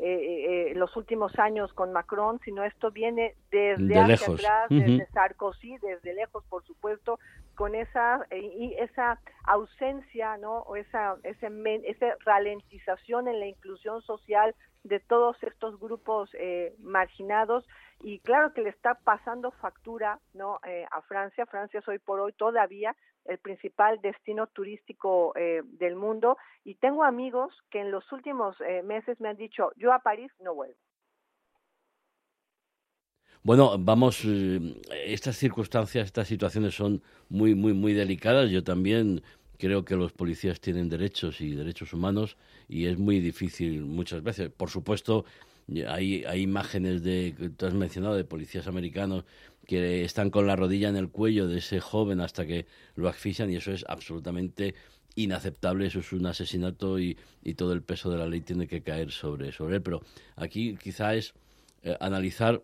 eh, 0.00 0.70
eh, 0.70 0.72
los 0.76 0.96
últimos 0.96 1.36
años 1.38 1.72
con 1.72 1.92
Macron, 1.92 2.38
sino 2.44 2.62
esto 2.62 2.92
viene 2.92 3.34
desde 3.50 3.98
hacia 3.98 4.32
atrás, 4.32 4.66
desde 4.68 5.06
Sarkozy, 5.06 5.76
desde 5.78 6.14
lejos, 6.14 6.44
por 6.48 6.64
supuesto, 6.64 7.18
con 7.58 7.74
esa 7.74 8.24
y 8.30 8.72
esa 8.78 9.18
ausencia, 9.44 10.36
¿no? 10.36 10.60
O 10.60 10.76
esa 10.76 11.16
ese, 11.24 11.48
esa 11.84 12.16
ralentización 12.24 13.26
en 13.26 13.40
la 13.40 13.46
inclusión 13.46 14.00
social 14.02 14.54
de 14.84 15.00
todos 15.00 15.36
estos 15.42 15.78
grupos 15.80 16.30
eh, 16.34 16.72
marginados. 16.78 17.66
Y 18.00 18.20
claro 18.20 18.52
que 18.52 18.62
le 18.62 18.68
está 18.68 18.94
pasando 18.94 19.50
factura 19.50 20.20
no 20.34 20.60
eh, 20.64 20.86
a 20.92 21.02
Francia. 21.02 21.46
Francia 21.46 21.80
es 21.80 21.88
hoy 21.88 21.98
por 21.98 22.20
hoy 22.20 22.32
todavía 22.32 22.94
el 23.24 23.38
principal 23.38 24.00
destino 24.02 24.46
turístico 24.46 25.32
eh, 25.34 25.62
del 25.64 25.96
mundo. 25.96 26.38
Y 26.62 26.76
tengo 26.76 27.02
amigos 27.02 27.52
que 27.70 27.80
en 27.80 27.90
los 27.90 28.10
últimos 28.12 28.56
meses 28.84 29.20
me 29.20 29.30
han 29.30 29.36
dicho 29.36 29.72
yo 29.74 29.92
a 29.92 29.98
París 29.98 30.30
no 30.38 30.54
vuelvo 30.54 30.87
bueno, 33.42 33.76
vamos, 33.78 34.24
estas 35.06 35.36
circunstancias, 35.36 36.06
estas 36.06 36.28
situaciones 36.28 36.74
son 36.74 37.02
muy, 37.28 37.54
muy, 37.54 37.72
muy 37.72 37.92
delicadas. 37.92 38.50
Yo 38.50 38.64
también 38.64 39.22
creo 39.58 39.84
que 39.84 39.96
los 39.96 40.12
policías 40.12 40.60
tienen 40.60 40.88
derechos 40.88 41.40
y 41.40 41.54
derechos 41.54 41.92
humanos 41.92 42.36
y 42.68 42.86
es 42.86 42.98
muy 42.98 43.20
difícil 43.20 43.84
muchas 43.84 44.22
veces. 44.22 44.50
Por 44.50 44.70
supuesto, 44.70 45.24
hay, 45.88 46.24
hay 46.24 46.42
imágenes 46.42 47.02
de, 47.02 47.52
tú 47.56 47.66
has 47.66 47.74
mencionado, 47.74 48.14
de 48.14 48.24
policías 48.24 48.66
americanos 48.66 49.24
que 49.66 50.04
están 50.04 50.30
con 50.30 50.46
la 50.46 50.56
rodilla 50.56 50.88
en 50.88 50.96
el 50.96 51.10
cuello 51.10 51.46
de 51.46 51.58
ese 51.58 51.80
joven 51.80 52.20
hasta 52.20 52.46
que 52.46 52.66
lo 52.94 53.08
asfixian 53.08 53.50
y 53.50 53.56
eso 53.56 53.70
es 53.72 53.84
absolutamente 53.88 54.74
inaceptable, 55.14 55.86
eso 55.86 55.98
es 55.98 56.12
un 56.12 56.26
asesinato 56.26 56.98
y, 56.98 57.18
y 57.42 57.54
todo 57.54 57.72
el 57.72 57.82
peso 57.82 58.10
de 58.10 58.18
la 58.18 58.26
ley 58.26 58.40
tiene 58.40 58.66
que 58.66 58.82
caer 58.82 59.10
sobre, 59.10 59.52
sobre 59.52 59.76
él. 59.76 59.82
Pero 59.82 60.00
aquí 60.36 60.76
quizá 60.80 61.14
es 61.14 61.34
eh, 61.82 61.96
analizar 62.00 62.62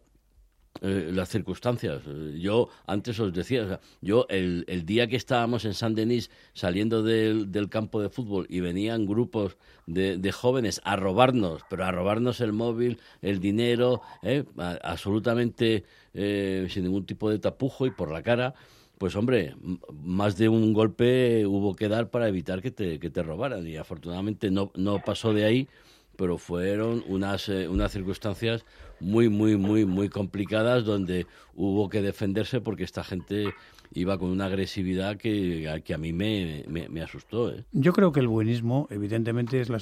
eh, 0.81 1.11
las 1.13 1.29
circunstancias. 1.29 2.03
Yo 2.37 2.69
antes 2.87 3.21
os 3.21 3.33
decía, 3.33 3.81
yo 4.01 4.27
el, 4.29 4.65
el, 4.67 4.85
día 4.85 5.07
que 5.07 5.15
estábamos 5.17 5.65
en 5.65 5.73
San 5.73 5.95
Denis 5.95 6.31
saliendo 6.53 7.05
del, 7.05 7.53
del 7.53 7.69
campo 7.69 8.03
de 8.03 8.09
fútbol 8.09 8.47
y 8.49 8.59
venían 8.59 9.07
grupos 9.07 9.57
de, 9.87 10.19
de, 10.19 10.33
jóvenes 10.33 10.81
a 10.85 10.97
robarnos, 10.97 11.63
pero 11.71 11.85
a 11.85 11.93
robarnos 11.93 12.41
el 12.41 12.53
móvil, 12.53 12.99
el 13.23 13.39
dinero, 13.39 14.03
eh, 14.23 14.45
absolutamente 14.83 15.85
eh, 16.13 16.67
sin 16.69 16.85
ningún 16.85 17.07
tipo 17.07 17.31
de 17.31 17.39
tapujo 17.39 17.87
y 17.87 17.93
por 17.93 18.11
la 18.11 18.25
cara, 18.25 18.55
pues 18.99 19.15
hombre, 19.15 19.55
más 19.93 20.37
de 20.37 20.49
un 20.49 20.73
golpe 20.73 21.47
hubo 21.47 21.77
que 21.77 21.89
dar 21.89 22.11
para 22.11 22.29
evitar 22.29 22.63
que 22.63 22.71
te, 22.73 22.99
que 22.99 23.11
te 23.11 23.23
robaran 23.23 23.67
y 23.67 23.77
afortunadamente 23.77 24.51
no, 24.51 24.73
no 24.75 25.03
pasó 25.05 25.33
de 25.33 25.45
ahí 25.45 25.69
pero 26.17 26.39
fueron 26.39 27.05
unas, 27.07 27.49
unas 27.49 27.93
circunstancias 27.93 28.65
muy, 29.01 29.29
muy, 29.29 29.57
muy, 29.57 29.85
muy 29.85 30.09
complicadas 30.09 30.85
donde 30.85 31.27
hubo 31.55 31.89
que 31.89 32.03
defenderse 32.03 32.61
porque 32.61 32.85
esta 32.85 33.05
gente 33.05 33.55
iba 33.93 34.19
con 34.19 34.31
una 34.31 34.47
agresividad 34.47 35.17
que, 35.17 35.83
que 35.85 35.95
a 35.95 35.99
mí 35.99 36.13
me, 36.13 36.65
me, 36.69 37.03
asustó. 37.03 37.51
¿eh? 37.51 37.65
Yo 37.73 37.93
creo 37.93 38.13
que 38.13 38.21
el 38.21 38.29
buenismo, 38.29 38.89
evidentemente, 38.91 39.61
es 39.61 39.69
la, 39.69 39.79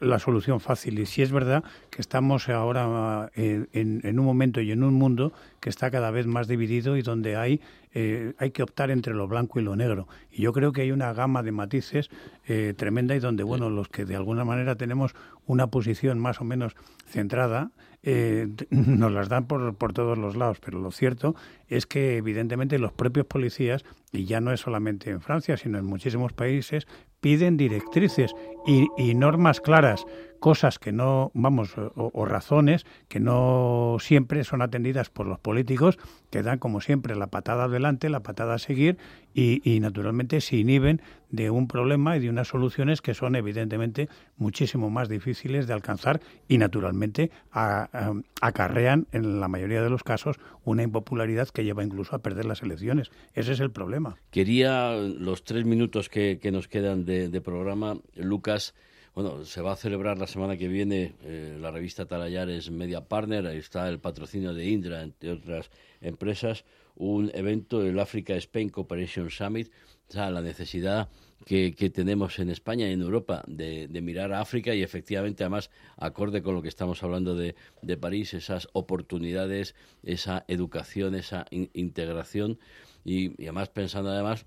la, 0.00 0.18
solución 0.18 0.60
fácil. 0.60 0.98
Y 0.98 1.06
si 1.06 1.22
es 1.22 1.32
verdad 1.32 1.64
que 1.90 2.00
estamos 2.00 2.48
ahora 2.48 3.30
en, 3.34 3.68
en, 3.72 4.18
un 4.18 4.24
momento 4.24 4.60
y 4.60 4.72
en 4.72 4.82
un 4.82 4.94
mundo 4.94 5.32
que 5.60 5.70
está 5.70 5.90
cada 5.90 6.10
vez 6.10 6.26
más 6.26 6.48
dividido 6.48 6.96
y 6.96 7.02
donde 7.02 7.36
hay, 7.36 7.60
eh, 7.94 8.34
hay 8.38 8.50
que 8.50 8.62
optar 8.62 8.90
entre 8.90 9.14
lo 9.14 9.26
blanco 9.26 9.58
y 9.60 9.62
lo 9.62 9.76
negro. 9.76 10.08
Y 10.30 10.42
yo 10.42 10.52
creo 10.52 10.72
que 10.72 10.82
hay 10.82 10.92
una 10.92 11.12
gama 11.12 11.42
de 11.42 11.52
matices 11.52 12.10
eh, 12.46 12.74
tremenda 12.76 13.14
y 13.14 13.20
donde, 13.20 13.42
bueno, 13.42 13.70
los 13.70 13.88
que 13.88 14.04
de 14.04 14.16
alguna 14.16 14.44
manera 14.44 14.76
tenemos 14.76 15.14
una 15.46 15.68
posición 15.68 16.18
más 16.18 16.40
o 16.40 16.44
menos 16.44 16.74
centrada, 17.06 17.70
eh, 18.02 18.48
nos 18.70 19.12
las 19.12 19.28
dan 19.28 19.46
por, 19.46 19.74
por 19.74 19.92
todos 19.92 20.16
los 20.16 20.36
lados, 20.36 20.58
pero 20.60 20.78
lo 20.78 20.90
cierto 20.90 21.34
es 21.68 21.86
que 21.86 22.16
evidentemente 22.16 22.78
los 22.78 22.92
propios 22.92 23.26
policías, 23.26 23.84
y 24.12 24.24
ya 24.24 24.40
no 24.40 24.52
es 24.52 24.60
solamente 24.60 25.10
en 25.10 25.20
Francia, 25.20 25.56
sino 25.56 25.78
en 25.78 25.86
muchísimos 25.86 26.32
países, 26.32 26.86
piden 27.20 27.56
directrices 27.56 28.32
y, 28.66 28.88
y 28.96 29.14
normas 29.14 29.60
claras 29.60 30.06
cosas 30.40 30.78
que 30.78 30.90
no, 30.90 31.30
vamos, 31.34 31.74
o, 31.76 32.24
razones 32.24 32.86
que 33.08 33.20
no 33.20 33.98
siempre 34.00 34.42
son 34.42 34.62
atendidas 34.62 35.10
por 35.10 35.26
los 35.26 35.38
políticos, 35.38 35.98
que 36.30 36.42
dan 36.42 36.58
como 36.58 36.80
siempre 36.80 37.14
la 37.14 37.28
patada 37.28 37.64
adelante, 37.64 38.08
la 38.08 38.20
patada 38.20 38.54
a 38.54 38.58
seguir 38.58 38.96
y, 39.34 39.60
y, 39.70 39.80
naturalmente 39.80 40.40
se 40.40 40.56
inhiben 40.56 41.02
de 41.28 41.50
un 41.50 41.68
problema 41.68 42.16
y 42.16 42.20
de 42.20 42.30
unas 42.30 42.48
soluciones 42.48 43.02
que 43.02 43.14
son 43.14 43.36
evidentemente 43.36 44.08
muchísimo 44.36 44.90
más 44.90 45.08
difíciles 45.08 45.66
de 45.66 45.74
alcanzar 45.74 46.20
y 46.48 46.58
naturalmente 46.58 47.30
acarrean 47.52 49.06
en 49.12 49.40
la 49.40 49.48
mayoría 49.48 49.82
de 49.82 49.90
los 49.90 50.02
casos 50.02 50.36
una 50.64 50.82
impopularidad 50.82 51.48
que 51.48 51.64
lleva 51.64 51.84
incluso 51.84 52.16
a 52.16 52.20
perder 52.20 52.46
las 52.46 52.62
elecciones. 52.62 53.10
Ese 53.34 53.52
es 53.52 53.60
el 53.60 53.70
problema. 53.70 54.16
Quería 54.30 54.92
los 54.96 55.44
tres 55.44 55.64
minutos 55.64 56.08
que, 56.08 56.40
nos 56.50 56.66
quedan 56.66 57.04
de 57.04 57.40
programa, 57.40 57.98
Lucas, 58.16 58.74
bueno, 59.14 59.44
se 59.44 59.60
va 59.60 59.72
a 59.72 59.76
celebrar 59.76 60.18
la 60.18 60.26
semana 60.26 60.56
que 60.56 60.68
viene 60.68 61.14
eh, 61.22 61.56
la 61.60 61.70
revista 61.70 62.06
Talayares 62.06 62.70
Media 62.70 63.08
Partner, 63.08 63.46
ahí 63.46 63.58
está 63.58 63.88
el 63.88 63.98
patrocinio 63.98 64.54
de 64.54 64.66
Indra, 64.66 65.02
entre 65.02 65.32
otras 65.32 65.70
empresas, 66.00 66.64
un 66.94 67.30
evento, 67.34 67.82
el 67.82 67.98
Africa 67.98 68.34
Spain 68.34 68.68
Cooperation 68.68 69.30
Summit, 69.30 69.70
o 70.08 70.12
sea, 70.12 70.30
la 70.30 70.42
necesidad 70.42 71.08
que, 71.44 71.72
tenemos 71.90 72.38
en 72.38 72.50
España 72.50 72.88
y 72.88 72.92
en 72.92 73.00
Europa 73.00 73.42
de, 73.46 73.88
mirar 74.02 74.32
a 74.32 74.40
África 74.40 74.74
y 74.74 74.82
efectivamente, 74.82 75.42
además, 75.42 75.70
acorde 75.96 76.42
con 76.42 76.54
lo 76.54 76.62
que 76.62 76.68
estamos 76.68 77.02
hablando 77.02 77.34
de, 77.34 77.54
París, 77.96 78.34
esas 78.34 78.68
oportunidades, 78.72 79.74
esa 80.02 80.44
educación, 80.48 81.14
esa 81.14 81.46
integración. 81.50 82.58
Y, 83.04 83.42
y 83.42 83.46
además 83.46 83.70
pensando 83.70 84.10
además 84.10 84.44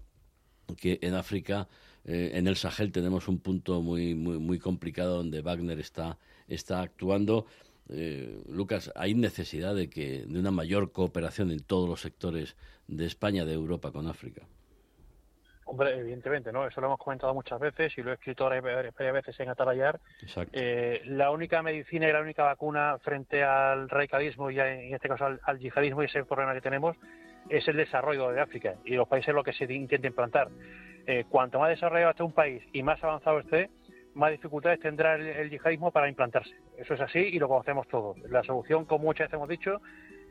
que 0.77 0.99
en 1.01 1.15
África 1.15 1.67
eh, 2.05 2.31
en 2.33 2.47
el 2.47 2.55
Sahel 2.55 2.91
tenemos 2.91 3.27
un 3.27 3.39
punto 3.39 3.81
muy, 3.81 4.15
muy, 4.15 4.39
muy 4.39 4.59
complicado 4.59 5.17
donde 5.17 5.41
Wagner 5.41 5.79
está, 5.79 6.17
está 6.47 6.81
actuando. 6.81 7.45
Eh, 7.89 8.41
Lucas, 8.49 8.91
hay 8.95 9.13
necesidad 9.13 9.75
de, 9.75 9.89
que, 9.89 10.25
de 10.25 10.39
una 10.39 10.51
mayor 10.51 10.91
cooperación 10.91 11.51
en 11.51 11.61
todos 11.61 11.89
los 11.89 12.01
sectores 12.01 12.55
de 12.87 13.05
España, 13.05 13.45
de 13.45 13.53
Europa 13.53 13.91
con 13.91 14.07
África. 14.07 14.41
Hombre, 15.65 15.97
evidentemente, 15.97 16.51
¿no? 16.51 16.67
Eso 16.67 16.81
lo 16.81 16.87
hemos 16.87 16.99
comentado 16.99 17.33
muchas 17.33 17.59
veces 17.59 17.97
y 17.97 18.01
lo 18.01 18.11
he 18.11 18.15
escrito 18.15 18.45
varias 18.45 19.13
veces 19.13 19.39
en 19.39 19.49
Atalayar. 19.49 19.99
Eh, 20.51 21.01
la 21.05 21.31
única 21.31 21.61
medicina 21.61 22.07
y 22.07 22.11
la 22.11 22.21
única 22.21 22.43
vacuna 22.43 22.97
frente 22.99 23.43
al 23.43 23.89
radicalismo 23.89 24.51
y 24.51 24.59
en 24.59 24.93
este 24.93 25.07
caso 25.07 25.25
al, 25.41 25.59
yihadismo 25.59 26.03
y 26.03 26.07
ese 26.07 26.25
problema 26.25 26.53
que 26.53 26.61
tenemos 26.61 26.97
es 27.49 27.65
el 27.67 27.77
desarrollo 27.77 28.29
de 28.31 28.41
África 28.41 28.75
y 28.83 28.95
los 28.95 29.07
países 29.07 29.33
lo 29.33 29.43
que 29.43 29.53
se 29.53 29.71
intenta 29.73 30.07
implantar. 30.07 30.49
Eh, 31.05 31.25
cuanto 31.29 31.59
más 31.59 31.69
desarrollado 31.69 32.11
esté 32.11 32.23
un 32.23 32.31
país 32.31 32.63
y 32.71 32.81
más 32.81 33.03
avanzado 33.03 33.39
esté, 33.39 33.69
más 34.13 34.31
dificultades 34.31 34.79
tendrá 34.79 35.15
el, 35.15 35.49
yihadismo 35.49 35.91
para 35.91 36.07
implantarse. 36.07 36.55
Eso 36.77 36.93
es 36.93 37.01
así 37.01 37.19
y 37.19 37.39
lo 37.39 37.47
conocemos 37.47 37.87
todos. 37.87 38.17
La 38.29 38.43
solución, 38.43 38.85
como 38.85 39.05
muchas 39.05 39.27
veces 39.27 39.33
hemos 39.35 39.49
dicho, 39.49 39.81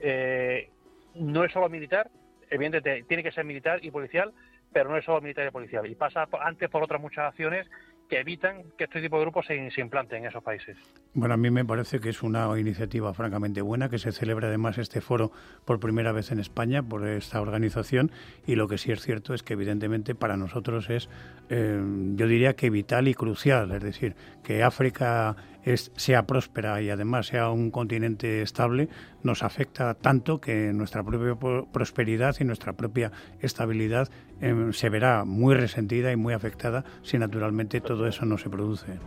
eh, 0.00 0.70
no 1.14 1.44
es 1.44 1.52
solo 1.52 1.68
militar, 1.68 2.10
evidentemente 2.50 3.04
tiene 3.06 3.22
que 3.22 3.32
ser 3.32 3.44
militar 3.44 3.84
y 3.84 3.90
policial, 3.90 4.32
pero 4.72 4.88
no 4.88 4.96
es 4.96 5.04
solo 5.04 5.20
militar 5.20 5.46
y 5.46 5.50
policial. 5.50 5.86
Y 5.86 5.94
pasa 5.94 6.26
antes 6.40 6.70
por 6.70 6.82
otras 6.82 7.00
muchas 7.00 7.28
acciones 7.28 7.68
que 8.12 8.20
evitan 8.20 8.64
que 8.76 8.84
este 8.84 9.00
tipo 9.00 9.16
de 9.16 9.22
grupos 9.22 9.46
se, 9.46 9.56
implanten 9.80 10.18
en 10.18 10.28
esos 10.28 10.42
países. 10.42 10.76
Bueno, 11.14 11.32
a 11.32 11.38
mí 11.38 11.50
me 11.50 11.64
parece 11.64 11.98
que 11.98 12.10
es 12.10 12.22
una 12.22 12.46
iniciativa 12.60 13.14
francamente 13.14 13.62
buena, 13.62 13.88
que 13.88 13.96
se 13.96 14.12
celebra 14.12 14.48
además 14.48 14.76
este 14.76 15.00
foro 15.00 15.32
por 15.64 15.80
primera 15.80 16.12
vez 16.12 16.30
en 16.30 16.38
España 16.38 16.82
por 16.82 17.08
esta 17.08 17.40
organización 17.40 18.12
y 18.46 18.56
lo 18.56 18.68
que 18.68 18.76
sí 18.76 18.92
es 18.92 19.00
cierto 19.00 19.32
es 19.32 19.42
que 19.42 19.54
evidentemente 19.54 20.14
para 20.14 20.36
nosotros 20.36 20.90
es, 20.90 21.08
eh, 21.48 21.80
yo 22.14 22.26
diría 22.26 22.54
que 22.54 22.68
vital 22.68 23.08
y 23.08 23.14
crucial, 23.14 23.72
es 23.72 23.82
decir, 23.82 24.14
que 24.44 24.62
África 24.62 25.34
sea 25.64 26.26
próspera 26.26 26.80
y 26.82 26.90
además 26.90 27.26
sea 27.26 27.50
un 27.50 27.70
continente 27.70 28.42
estable, 28.42 28.88
nos 29.22 29.42
afecta 29.42 29.94
tanto 29.94 30.40
que 30.40 30.72
nuestra 30.72 31.02
propia 31.02 31.36
prosperidad 31.72 32.36
y 32.40 32.44
nuestra 32.44 32.72
propia 32.72 33.12
estabilidad 33.40 34.08
em, 34.40 34.72
se 34.72 34.88
verá 34.88 35.24
muy 35.24 35.54
resentida 35.54 36.12
y 36.12 36.16
muy 36.16 36.34
afectada 36.34 36.84
si 37.02 37.18
naturalmente 37.18 37.80
todo 37.80 38.06
eso 38.06 38.24
no 38.24 38.38
se 38.38 38.50
produce. 38.50 38.98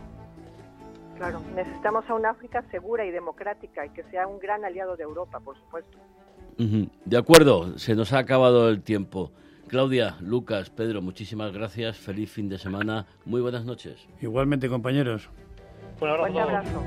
Claro, 1.16 1.40
necesitamos 1.54 2.08
a 2.08 2.14
una 2.14 2.30
África 2.30 2.62
segura 2.70 3.04
y 3.06 3.10
democrática 3.10 3.86
y 3.86 3.90
que 3.90 4.02
sea 4.04 4.26
un 4.26 4.38
gran 4.38 4.64
aliado 4.64 4.96
de 4.96 5.04
Europa, 5.04 5.40
por 5.40 5.56
supuesto. 5.56 5.98
De 6.58 7.16
acuerdo, 7.18 7.78
se 7.78 7.94
nos 7.94 8.12
ha 8.12 8.18
acabado 8.18 8.68
el 8.68 8.82
tiempo. 8.82 9.30
Claudia, 9.68 10.16
Lucas, 10.20 10.70
Pedro, 10.70 11.02
muchísimas 11.02 11.52
gracias. 11.52 11.98
Feliz 11.98 12.30
fin 12.30 12.48
de 12.48 12.58
semana. 12.58 13.06
Muy 13.24 13.40
buenas 13.40 13.64
noches. 13.64 14.06
Igualmente, 14.20 14.68
compañeros. 14.68 15.28
Un 16.00 16.08
abrazo. 16.08 16.82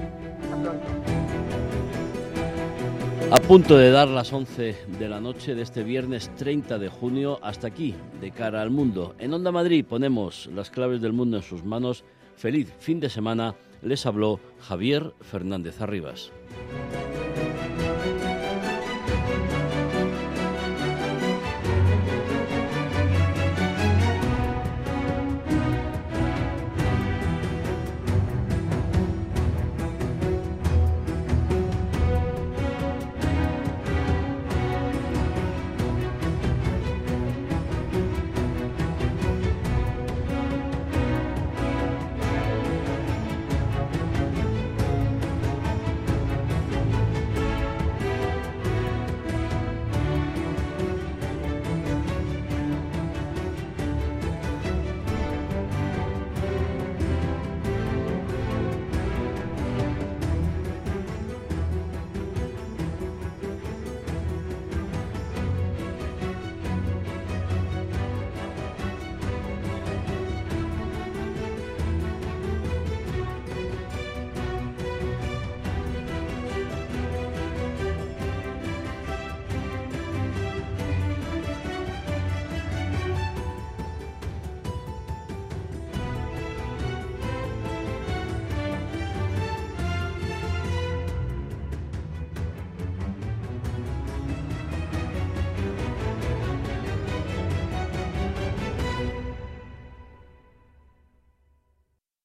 A 3.31 3.35
punto 3.47 3.77
de 3.77 3.89
dar 3.91 4.07
las 4.07 4.31
11 4.31 4.75
de 4.99 5.09
la 5.09 5.19
noche 5.19 5.55
de 5.55 5.63
este 5.63 5.83
viernes 5.83 6.29
30 6.35 6.77
de 6.77 6.89
junio, 6.89 7.39
hasta 7.41 7.67
aquí, 7.67 7.95
de 8.21 8.31
cara 8.31 8.61
al 8.61 8.69
mundo. 8.69 9.15
En 9.19 9.33
Onda 9.33 9.51
Madrid 9.51 9.85
ponemos 9.85 10.47
las 10.53 10.69
claves 10.69 11.01
del 11.01 11.13
mundo 11.13 11.37
en 11.37 11.43
sus 11.43 11.63
manos. 11.63 12.03
Feliz 12.35 12.73
fin 12.79 12.99
de 12.99 13.09
semana. 13.09 13.55
Les 13.81 14.05
habló 14.05 14.39
Javier 14.59 15.13
Fernández 15.21 15.81
Arribas. 15.81 16.31